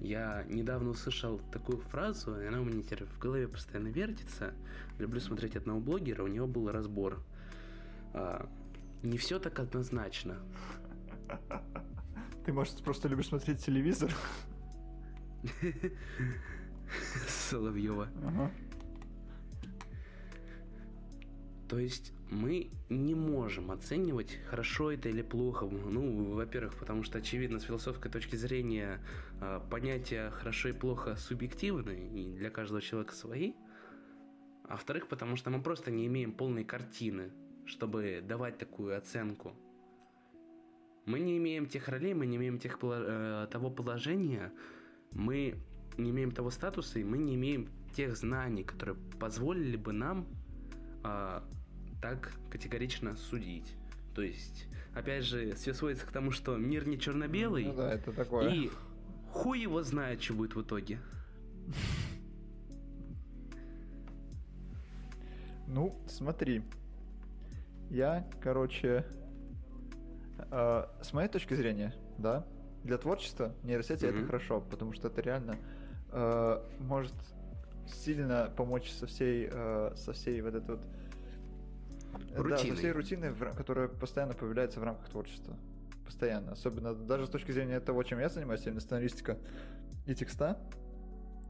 я 0.00 0.44
недавно 0.48 0.90
услышал 0.90 1.40
такую 1.50 1.78
фразу, 1.78 2.38
и 2.40 2.46
она 2.46 2.60
у 2.60 2.64
меня 2.64 2.82
теперь 2.82 3.04
в 3.04 3.18
голове 3.18 3.48
постоянно 3.48 3.88
вертится. 3.88 4.52
Люблю 4.98 5.20
смотреть 5.20 5.56
одного 5.56 5.80
блогера, 5.80 6.22
у 6.22 6.26
него 6.28 6.46
был 6.46 6.70
разбор. 6.70 7.22
А, 8.12 8.48
не 9.02 9.16
все 9.16 9.38
так 9.38 9.58
однозначно. 9.58 10.36
Ты, 12.44 12.52
может, 12.52 12.82
просто 12.84 13.08
любишь 13.08 13.28
смотреть 13.28 13.64
телевизор? 13.64 14.12
Соловьева. 17.28 18.08
Ага. 18.24 18.50
То 21.68 21.78
есть 21.78 22.12
мы 22.30 22.70
не 22.88 23.14
можем 23.14 23.70
оценивать, 23.70 24.38
хорошо 24.48 24.92
это 24.92 25.08
или 25.08 25.22
плохо. 25.22 25.66
Ну, 25.66 26.34
во-первых, 26.34 26.74
потому 26.76 27.02
что, 27.02 27.18
очевидно, 27.18 27.58
с 27.58 27.64
философской 27.64 28.10
точки 28.10 28.36
зрения 28.36 29.00
а, 29.40 29.60
понятия 29.68 30.30
хорошо 30.30 30.68
и 30.68 30.72
плохо 30.72 31.16
субъективны, 31.16 32.08
и 32.14 32.36
для 32.36 32.50
каждого 32.50 32.80
человека 32.80 33.14
свои. 33.14 33.52
А 34.68 34.72
во-вторых, 34.72 35.08
потому 35.08 35.36
что 35.36 35.50
мы 35.50 35.60
просто 35.60 35.90
не 35.90 36.06
имеем 36.06 36.32
полной 36.32 36.64
картины, 36.64 37.32
чтобы 37.64 38.22
давать 38.26 38.58
такую 38.58 38.96
оценку. 38.96 39.52
Мы 41.04 41.20
не 41.20 41.38
имеем 41.38 41.66
тех 41.66 41.88
ролей, 41.88 42.14
мы 42.14 42.26
не 42.26 42.36
имеем 42.36 42.58
тех, 42.58 42.78
э, 42.82 43.46
того 43.50 43.70
положения, 43.70 44.52
мы 45.12 45.54
не 45.96 46.10
имеем 46.10 46.32
того 46.32 46.50
статуса, 46.50 46.98
и 46.98 47.04
мы 47.04 47.18
не 47.18 47.36
имеем 47.36 47.68
тех 47.94 48.16
знаний, 48.16 48.64
которые 48.64 48.96
позволили 49.18 49.76
бы 49.76 49.92
нам 49.92 50.26
а, 51.06 51.44
так 52.02 52.32
категорично 52.50 53.16
судить. 53.16 53.72
То 54.14 54.22
есть, 54.22 54.66
опять 54.94 55.24
же, 55.24 55.54
все 55.54 55.72
сводится 55.72 56.06
к 56.06 56.10
тому, 56.10 56.30
что 56.32 56.56
мир 56.56 56.86
не 56.88 56.98
черно-белый, 56.98 57.66
Ну 57.66 57.74
да, 57.74 57.92
это 57.92 58.12
такое. 58.12 58.50
и 58.50 58.70
хуй 59.30 59.60
его 59.60 59.82
знает, 59.82 60.22
что 60.22 60.34
будет 60.34 60.54
в 60.56 60.62
итоге. 60.62 60.98
Ну, 65.66 65.94
смотри. 66.08 66.62
Я, 67.90 68.26
короче, 68.40 69.04
э, 70.50 70.84
с 71.02 71.12
моей 71.12 71.28
точки 71.28 71.54
зрения, 71.54 71.94
да, 72.18 72.44
для 72.82 72.98
творчества 72.98 73.54
нейросети 73.62 74.04
это 74.06 74.16
Мгм. 74.18 74.26
хорошо, 74.26 74.60
потому 74.60 74.92
что 74.92 75.06
это 75.08 75.20
реально 75.20 75.56
э, 76.10 76.62
может 76.80 77.14
сильно 77.88 78.50
помочь 78.56 78.90
со 78.90 79.06
всей, 79.06 79.48
э, 79.50 79.92
со 79.96 80.12
всей 80.12 80.40
вот 80.42 80.54
этой 80.54 80.76
вот... 80.76 80.80
Да, 82.30 82.36
со 82.36 82.42
Рутиной. 82.42 82.76
всей 82.76 82.92
рутиной, 82.92 83.34
которая 83.56 83.88
постоянно 83.88 84.32
появляется 84.34 84.80
в 84.80 84.84
рамках 84.84 85.08
творчества. 85.08 85.56
Постоянно. 86.04 86.52
Особенно 86.52 86.94
даже 86.94 87.26
с 87.26 87.30
точки 87.30 87.52
зрения 87.52 87.78
того, 87.80 88.02
чем 88.04 88.20
я 88.20 88.28
занимаюсь, 88.28 88.64
именно 88.66 88.80
сценаристика 88.80 89.38
и 90.06 90.14
текста. 90.14 90.58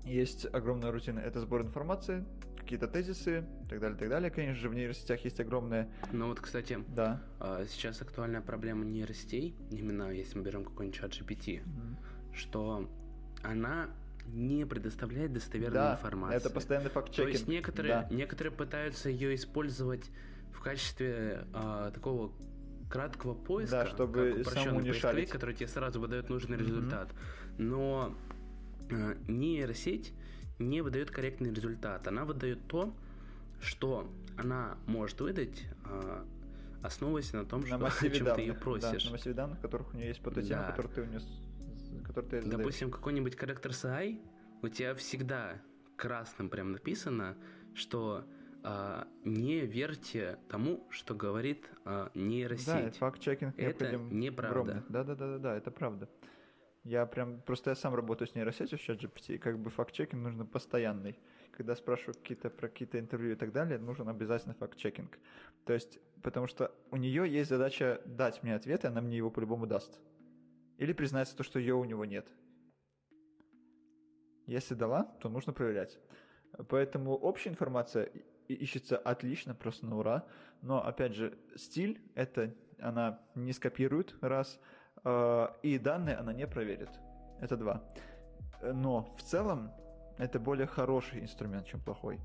Есть 0.04 0.46
огромная 0.52 0.90
рутина. 0.90 1.20
Это 1.20 1.40
сбор 1.40 1.62
информации, 1.62 2.24
какие-то 2.58 2.88
тезисы, 2.88 3.44
и 3.64 3.68
так 3.68 3.80
далее, 3.80 3.98
так 3.98 4.08
далее. 4.08 4.30
Конечно 4.30 4.54
же, 4.56 4.68
в 4.68 4.74
нейросетях 4.74 5.20
есть 5.24 5.38
огромная... 5.40 5.88
Но 6.12 6.28
вот, 6.28 6.40
кстати, 6.40 6.78
Да. 6.94 7.22
а, 7.38 7.64
сейчас 7.68 8.02
актуальная 8.02 8.40
проблема 8.40 8.84
нейросетей, 8.84 9.54
именно 9.70 10.10
если 10.10 10.38
мы 10.38 10.44
берем 10.44 10.64
какой-нибудь 10.64 10.98
чат 10.98 11.12
GPT, 11.12 11.62
что 12.32 12.88
она 13.42 13.88
не 14.28 14.64
предоставляет 14.66 15.32
достоверной 15.32 15.74
Да, 15.74 15.92
информации. 15.94 16.36
это 16.36 16.50
постоянный 16.50 16.88
То 16.88 16.94
факт-чекинг. 16.94 17.30
есть 17.32 17.48
некоторые, 17.48 18.06
Да. 18.08 18.14
некоторые 18.14 18.52
пытаются 18.52 19.08
ее 19.08 19.34
использовать 19.34 20.10
в 20.52 20.60
качестве 20.60 21.44
а, 21.52 21.90
такого 21.90 22.32
краткого 22.90 23.34
поиска, 23.34 23.84
Да, 23.84 23.86
чтобы 23.86 24.30
как 24.36 24.40
упрощенный 24.46 24.74
поисковик, 24.80 25.00
шарить. 25.00 25.30
который 25.30 25.54
тебе 25.54 25.68
сразу 25.68 26.00
выдает 26.00 26.28
нужный 26.28 26.56
Мгм. 26.56 26.66
результат. 26.66 27.12
Но 27.58 28.14
а, 28.90 29.16
нейросеть 29.28 30.12
не 30.58 30.80
выдает 30.80 31.10
корректный 31.10 31.52
результат. 31.52 32.06
Она 32.08 32.24
выдает 32.24 32.58
то, 32.68 32.94
что 33.60 34.10
она 34.36 34.76
может 34.86 35.20
выдать, 35.20 35.64
а, 35.84 36.24
основываясь 36.82 37.32
на 37.32 37.44
том, 37.44 37.62
На 37.62 37.66
что, 37.66 37.76
о 38.06 38.10
чем 38.10 38.24
данных. 38.24 38.34
ты 38.36 38.40
ее 38.42 38.52
Да, 38.52 38.60
просишь. 38.60 39.04
на 39.06 39.10
массиве 39.12 39.34
данных, 39.34 39.60
которых 39.60 39.92
у 39.92 39.96
нее 39.96 40.08
есть 40.08 40.20
по 40.20 40.30
той 40.30 40.42
теме, 40.44 40.56
Да. 40.56 40.70
которую 40.70 40.94
ты 40.94 41.02
у 41.02 41.04
нее... 41.06 41.20
Которую 42.16 42.30
ты 42.30 42.42
задаешь. 42.42 42.58
Допустим, 42.58 42.90
какой-нибудь 42.90 43.36
корректор 43.36 43.72
CI, 43.72 44.18
у 44.62 44.68
тебя 44.68 44.94
всегда 44.94 45.60
красным 45.96 46.48
прям 46.48 46.72
написано, 46.72 47.36
что 47.74 48.24
а, 48.62 49.06
не 49.24 49.60
верьте 49.60 50.38
тому, 50.48 50.86
что 50.88 51.14
говорит 51.14 51.70
а, 51.84 52.10
нейросеть. 52.14 52.66
Да, 52.66 52.80
это 52.80 52.96
факт-чекинг 52.96 53.54
Это 53.58 53.96
неправда. 53.96 54.82
Да-да-да-да, 54.88 55.56
это 55.56 55.70
правда. 55.70 56.08
Я 56.84 57.04
прям, 57.04 57.42
просто 57.42 57.70
я 57.70 57.76
сам 57.76 57.94
работаю 57.94 58.28
с 58.28 58.34
нейросетью 58.34 58.78
в 58.78 58.88
ChatGPT, 58.88 59.34
и 59.34 59.38
как 59.38 59.58
бы 59.58 59.68
факт-чекинг 59.68 60.22
нужно 60.22 60.46
постоянный. 60.46 61.18
Когда 61.50 61.76
спрашиваю 61.76 62.14
какие-то 62.14 62.48
про 62.48 62.68
какие-то 62.68 62.98
интервью 62.98 63.32
и 63.32 63.36
так 63.36 63.52
далее, 63.52 63.78
нужен 63.78 64.08
обязательно 64.08 64.54
факт-чекинг. 64.54 65.18
То 65.66 65.74
есть, 65.74 65.98
потому 66.22 66.46
что 66.46 66.72
у 66.90 66.96
нее 66.96 67.30
есть 67.30 67.50
задача 67.50 68.00
дать 68.06 68.42
мне 68.42 68.54
ответ, 68.54 68.84
и 68.84 68.86
она 68.86 69.02
мне 69.02 69.18
его 69.18 69.30
по-любому 69.30 69.66
даст. 69.66 70.00
Или 70.78 70.92
признается 70.92 71.36
то, 71.36 71.42
что 71.42 71.58
ее 71.58 71.74
у 71.74 71.84
него 71.84 72.04
нет. 72.04 72.26
Если 74.46 74.74
дала, 74.74 75.04
то 75.20 75.28
нужно 75.28 75.52
проверять. 75.52 75.98
Поэтому 76.68 77.16
общая 77.16 77.50
информация 77.50 78.10
ищется 78.48 78.96
отлично, 78.96 79.54
просто 79.54 79.86
на 79.86 79.98
ура. 79.98 80.24
Но, 80.62 80.84
опять 80.84 81.14
же, 81.14 81.38
стиль, 81.56 82.00
это 82.14 82.54
она 82.78 83.20
не 83.34 83.52
скопирует, 83.52 84.14
раз, 84.20 84.60
э, 85.04 85.48
и 85.62 85.78
данные 85.78 86.16
она 86.16 86.32
не 86.32 86.46
проверит. 86.46 86.90
Это 87.40 87.56
два. 87.56 87.82
Но 88.62 89.14
в 89.18 89.22
целом 89.22 89.72
это 90.18 90.38
более 90.38 90.66
хороший 90.66 91.20
инструмент, 91.20 91.66
чем 91.66 91.80
плохой. 91.80 92.20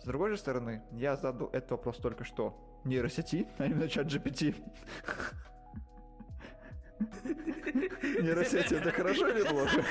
С 0.00 0.04
другой 0.04 0.30
же 0.30 0.36
стороны, 0.36 0.82
я 0.92 1.16
задал 1.16 1.48
этот 1.48 1.70
вопрос 1.72 1.96
только 1.96 2.24
что 2.24 2.80
нейросети, 2.84 3.48
а 3.58 3.66
именно 3.66 3.88
чат 3.88 4.06
GPT. 4.06 4.54
Нейросети 6.98 8.74
это 8.74 8.90
хорошо 8.92 9.28
или 9.28 9.46
плохо? 9.48 9.84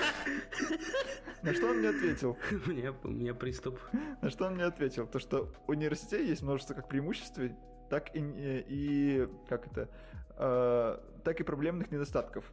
На 1.44 1.54
что 1.54 1.68
он 1.70 1.78
мне 1.80 1.90
ответил? 1.90 2.38
У 2.66 2.70
меня, 2.70 2.94
у 3.04 3.08
меня 3.10 3.34
приступ. 3.34 3.80
На 4.22 4.30
что 4.30 4.48
он 4.48 4.56
мне 4.56 4.66
ответил? 4.66 5.08
То, 5.08 5.20
что 5.20 5.54
у 5.68 5.74
нейросетей 5.74 6.26
есть 6.28 6.42
множество 6.42 6.74
как 6.74 6.88
преимуществ, 6.90 7.40
так 7.90 8.16
и, 8.16 8.20
и 8.68 9.28
как 9.48 9.68
это, 9.68 9.90
э, 10.38 11.22
так 11.24 11.40
и 11.40 11.44
проблемных 11.44 11.92
недостатков. 11.92 12.52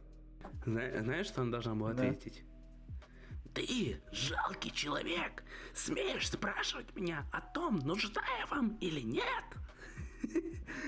Зна- 0.65 1.01
знаешь, 1.01 1.27
что 1.27 1.41
она 1.41 1.51
должна 1.51 1.75
была 1.75 1.93
Да. 1.93 2.03
ответить? 2.03 2.43
Ты, 3.53 4.01
жалкий 4.11 4.71
человек, 4.71 5.43
смеешь 5.73 6.29
спрашивать 6.29 6.93
меня 6.95 7.25
о 7.31 7.39
том, 7.41 7.79
нужна 7.79 8.21
я 8.39 8.45
вам 8.47 8.75
или 8.81 8.99
нет? 9.01 9.23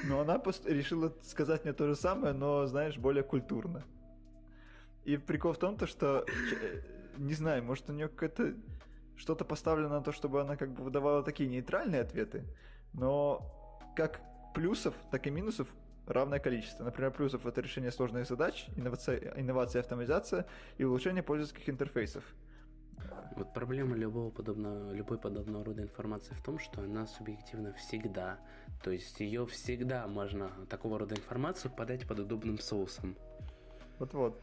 Но 0.06 0.22
она 0.22 0.42
решила 0.66 1.14
сказать 1.24 1.64
мне 1.64 1.74
то 1.74 1.88
же 1.88 1.96
самое, 1.96 2.34
но, 2.34 2.66
знаешь, 2.66 2.98
более 2.98 3.24
культурно. 3.24 3.84
И 5.06 5.18
прикол 5.18 5.54
в 5.54 5.58
том, 5.58 5.78
то, 5.78 5.88
что, 5.88 6.26
э, 6.28 6.82
не 7.18 7.34
знаю, 7.34 7.64
может 7.64 7.90
у 7.90 7.94
нее 7.94 8.10
какое-то 8.10 8.56
что-то 9.16 9.46
поставлено 9.46 9.90
на 9.90 10.02
то, 10.02 10.12
чтобы 10.12 10.42
она 10.42 10.56
как 10.56 10.72
бы 10.72 10.84
выдавала 10.84 11.24
такие 11.24 11.50
нейтральные 11.50 12.02
ответы, 12.02 12.44
но 12.94 13.42
как 13.96 14.22
плюсов, 14.54 14.94
так 15.12 15.26
и 15.28 15.32
минусов 15.32 15.68
равное 16.06 16.40
количество. 16.40 16.84
Например, 16.84 17.12
плюсов 17.12 17.46
это 17.46 17.62
решение 17.62 17.92
сложных 17.92 18.28
задач, 18.28 18.68
инновация, 18.76 19.34
инновация, 19.36 19.82
автоматизация 19.82 20.46
и 20.78 20.84
улучшение 20.84 21.24
пользовательских 21.24 21.70
интерфейсов. 21.70 22.24
Вот 23.36 23.54
проблема 23.54 23.96
любого 23.96 24.32
подобного, 24.32 24.92
любой 24.94 25.20
подобного 25.20 25.64
рода 25.64 25.84
информации 25.84 26.34
в 26.34 26.44
том, 26.44 26.58
что 26.58 26.82
она 26.82 27.06
субъективна 27.06 27.74
всегда. 27.74 28.40
То 28.84 28.92
есть 28.92 29.20
ее 29.20 29.46
всегда 29.46 30.08
можно, 30.08 30.50
такого 30.70 30.98
рода 30.98 31.16
информацию, 31.16 31.72
подать 31.72 32.08
под 32.08 32.20
удобным 32.20 32.58
соусом. 32.58 33.16
Вот-вот. 34.00 34.42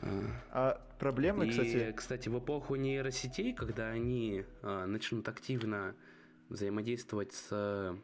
А, 0.00 0.32
А 0.50 0.86
проблемы, 0.98 1.46
И, 1.46 1.50
кстати... 1.50 1.92
кстати, 1.92 2.28
в 2.28 2.38
эпоху 2.38 2.76
нейросетей, 2.76 3.54
когда 3.54 3.88
они 3.88 4.44
а, 4.62 4.86
начнут 4.86 5.26
активно 5.28 5.94
взаимодействовать 6.48 7.32
с, 7.32 7.96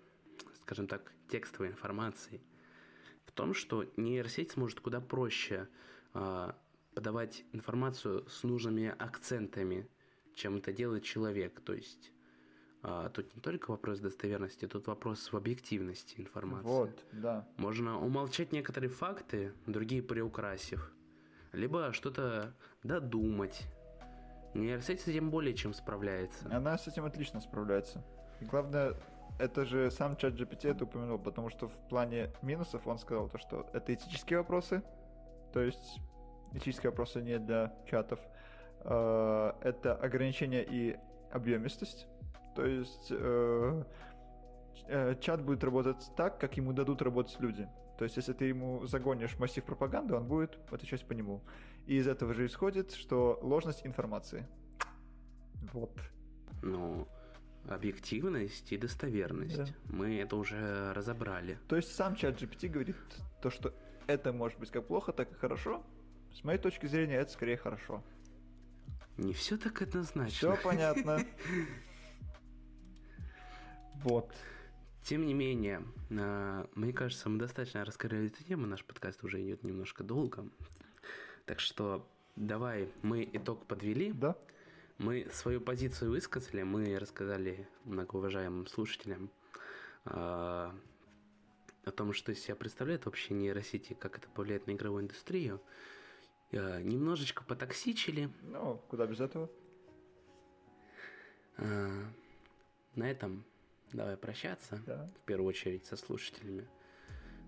скажем 0.62 0.86
так, 0.86 1.12
текстовой 1.28 1.68
информацией, 1.68 2.40
в 3.26 3.32
том, 3.32 3.54
что 3.54 3.84
нейросеть 3.96 4.52
сможет 4.52 4.80
куда 4.80 5.00
проще 5.00 5.68
а, 6.12 6.56
подавать 6.94 7.44
информацию 7.52 8.26
с 8.28 8.42
нужными 8.42 8.94
акцентами, 8.98 9.88
чем 10.34 10.56
это 10.56 10.72
делает 10.72 11.04
человек. 11.04 11.60
То 11.60 11.74
есть 11.74 12.12
а, 12.82 13.08
тут 13.08 13.34
не 13.34 13.40
только 13.40 13.70
вопрос 13.70 13.98
достоверности, 14.00 14.66
тут 14.66 14.86
вопрос 14.86 15.32
в 15.32 15.36
объективности 15.36 16.20
информации. 16.20 16.68
Вот, 16.68 17.04
да. 17.12 17.46
Можно 17.56 17.98
умолчать 17.98 18.52
некоторые 18.52 18.90
факты, 18.90 19.52
другие 19.66 20.02
приукрасив. 20.02 20.92
Либо 21.52 21.92
что-то 21.92 22.54
додумать. 22.82 23.62
Нейросеть 24.54 25.00
с 25.00 25.08
этим 25.08 25.30
более 25.30 25.54
чем 25.54 25.72
справляется. 25.72 26.46
Она 26.50 26.76
с 26.76 26.86
этим 26.86 27.04
отлично 27.04 27.40
справляется. 27.40 28.04
И 28.40 28.44
главное, 28.44 28.94
это 29.38 29.64
же 29.64 29.90
сам 29.90 30.16
чат 30.16 30.34
GPT 30.34 30.68
это 30.70 30.84
упомянул, 30.84 31.18
потому 31.18 31.48
что 31.48 31.68
в 31.68 31.88
плане 31.88 32.32
минусов 32.42 32.86
он 32.86 32.98
сказал 32.98 33.28
то, 33.28 33.38
что 33.38 33.68
это 33.72 33.94
этические 33.94 34.38
вопросы, 34.38 34.82
то 35.52 35.60
есть 35.60 36.00
этические 36.54 36.90
вопросы 36.90 37.20
не 37.20 37.38
для 37.38 37.74
чатов. 37.86 38.18
Э, 38.80 39.52
Это 39.62 39.94
ограничение 39.94 40.64
и 40.64 40.96
объемистость, 41.30 42.06
то 42.54 42.64
есть 42.64 43.08
э, 43.10 43.84
э, 44.88 45.14
чат 45.20 45.42
будет 45.42 45.64
работать 45.64 46.10
так, 46.16 46.38
как 46.38 46.56
ему 46.56 46.72
дадут 46.72 47.02
работать 47.02 47.36
люди. 47.40 47.68
То 47.98 48.04
есть, 48.04 48.16
если 48.16 48.32
ты 48.32 48.46
ему 48.46 48.86
загонишь 48.86 49.38
массив 49.38 49.64
пропаганды, 49.64 50.14
он 50.14 50.26
будет 50.26 50.58
отвечать 50.72 51.04
по 51.06 51.12
нему. 51.12 51.42
И 51.86 51.96
из 51.96 52.08
этого 52.08 52.34
же 52.34 52.46
исходит, 52.46 52.92
что 52.92 53.38
ложность 53.42 53.86
информации. 53.86 54.46
Вот. 55.72 55.96
Но 56.62 57.06
объективность 57.68 58.72
и 58.72 58.76
достоверность. 58.76 59.56
Да. 59.56 59.66
Мы 59.86 60.18
это 60.18 60.36
уже 60.36 60.92
разобрали. 60.92 61.58
То 61.68 61.76
есть 61.76 61.94
сам 61.94 62.16
чат 62.16 62.40
GPT 62.40 62.68
говорит 62.68 62.96
то, 63.40 63.50
что 63.50 63.72
это 64.06 64.32
может 64.32 64.58
быть 64.58 64.70
как 64.70 64.86
плохо, 64.86 65.12
так 65.12 65.30
и 65.30 65.34
хорошо. 65.34 65.84
С 66.34 66.42
моей 66.44 66.58
точки 66.58 66.86
зрения, 66.86 67.16
это 67.16 67.32
скорее 67.32 67.56
хорошо. 67.56 68.02
Не 69.16 69.32
все 69.32 69.56
так 69.56 69.80
однозначно. 69.82 70.54
Все 70.54 70.62
понятно. 70.62 71.24
Вот. 74.02 74.34
Тем 75.04 75.24
не 75.24 75.32
менее, 75.32 75.82
а, 76.10 76.68
мне 76.74 76.92
кажется, 76.92 77.30
мы 77.30 77.38
достаточно 77.38 77.86
раскрыли 77.86 78.26
эту 78.26 78.44
тему. 78.44 78.66
Наш 78.66 78.84
подкаст 78.84 79.24
уже 79.24 79.42
идет 79.42 79.62
немножко 79.62 80.04
долго. 80.04 80.46
Так 81.46 81.58
что 81.58 82.06
давай 82.36 82.90
мы 83.00 83.26
итог 83.32 83.64
подвели. 83.66 84.12
Да? 84.12 84.36
Мы 84.98 85.26
свою 85.32 85.62
позицию 85.62 86.10
высказали, 86.10 86.64
мы 86.64 86.98
рассказали 86.98 87.66
многоуважаемым 87.84 88.66
слушателям 88.66 89.30
а, 90.04 90.74
о 91.84 91.90
том, 91.90 92.12
что 92.12 92.32
из 92.32 92.40
себя 92.40 92.56
представляет 92.56 93.06
вообще 93.06 93.32
нейросети, 93.32 93.94
как 93.94 94.18
это 94.18 94.28
повлияет 94.28 94.66
на 94.66 94.72
игровую 94.72 95.04
индустрию. 95.04 95.62
А, 96.52 96.80
немножечко 96.82 97.44
потоксичили. 97.44 98.30
Ну, 98.42 98.82
куда 98.88 99.06
без 99.06 99.20
этого? 99.20 99.50
А, 101.56 102.04
на 102.94 103.10
этом 103.10 103.44
давай 103.92 104.16
прощаться. 104.16 104.82
Да. 104.86 105.10
в 105.22 105.26
первую 105.26 105.48
очередь 105.48 105.86
со 105.86 105.96
слушателями. 105.96 106.66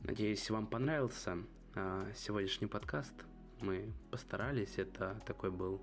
Надеюсь, 0.03 0.49
вам 0.51 0.67
понравился 0.67 1.39
а, 1.75 2.11
сегодняшний 2.15 2.69
подкаст. 2.69 3.15
Мы 3.61 3.93
постарались. 4.11 4.79
Это 4.79 5.21
такой 5.27 5.51
был 5.51 5.83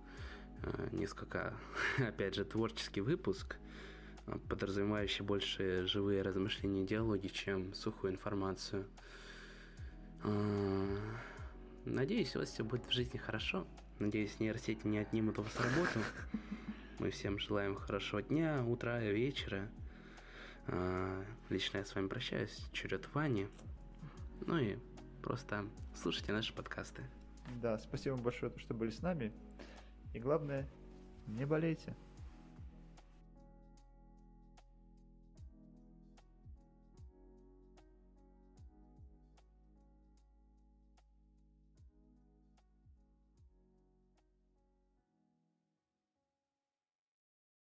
а, 0.64 0.89
несколько, 0.91 1.53
опять 1.97 2.36
же, 2.36 2.45
творческий 2.45 3.01
выпуск, 3.01 3.57
подразумевающий 4.47 5.26
больше 5.26 5.86
живые 5.86 6.22
размышления 6.22 6.84
и 6.84 6.88
диалоги, 6.88 7.28
чем 7.28 7.74
сухую 7.74 8.14
информацию. 8.14 8.88
А, 10.24 10.88
Надеюсь, 11.86 12.36
у 12.36 12.39
вас 12.39 12.49
все 12.49 12.63
будет 12.63 12.86
в 12.86 12.91
жизни 12.91 13.17
хорошо. 13.17 13.67
Надеюсь, 13.99 14.39
нейросети 14.39 14.88
не 14.88 14.99
отнимут 14.99 15.38
у 15.38 15.41
вас 15.41 15.59
работу. 15.59 15.99
Мы 16.99 17.11
всем 17.11 17.38
желаем 17.39 17.75
хорошего 17.75 18.21
дня, 18.21 18.63
утра, 18.65 18.99
вечера. 18.99 19.67
А, 20.67 21.25
Лично 21.49 21.79
я 21.79 21.86
с 21.86 21.93
вами 21.93 22.07
прощаюсь. 22.07 22.65
Черед 22.71 23.13
Вани. 23.13 23.47
Ну 24.45 24.57
и 24.57 24.77
просто 25.21 25.65
слушайте 25.93 26.31
наши 26.31 26.53
подкасты. 26.53 27.03
Да, 27.61 27.77
спасибо 27.77 28.15
большое, 28.15 28.53
что 28.57 28.73
были 28.73 28.89
с 28.89 29.01
нами. 29.01 29.34
И 30.13 30.19
главное, 30.19 30.69
не 31.27 31.45
болейте. 31.45 31.93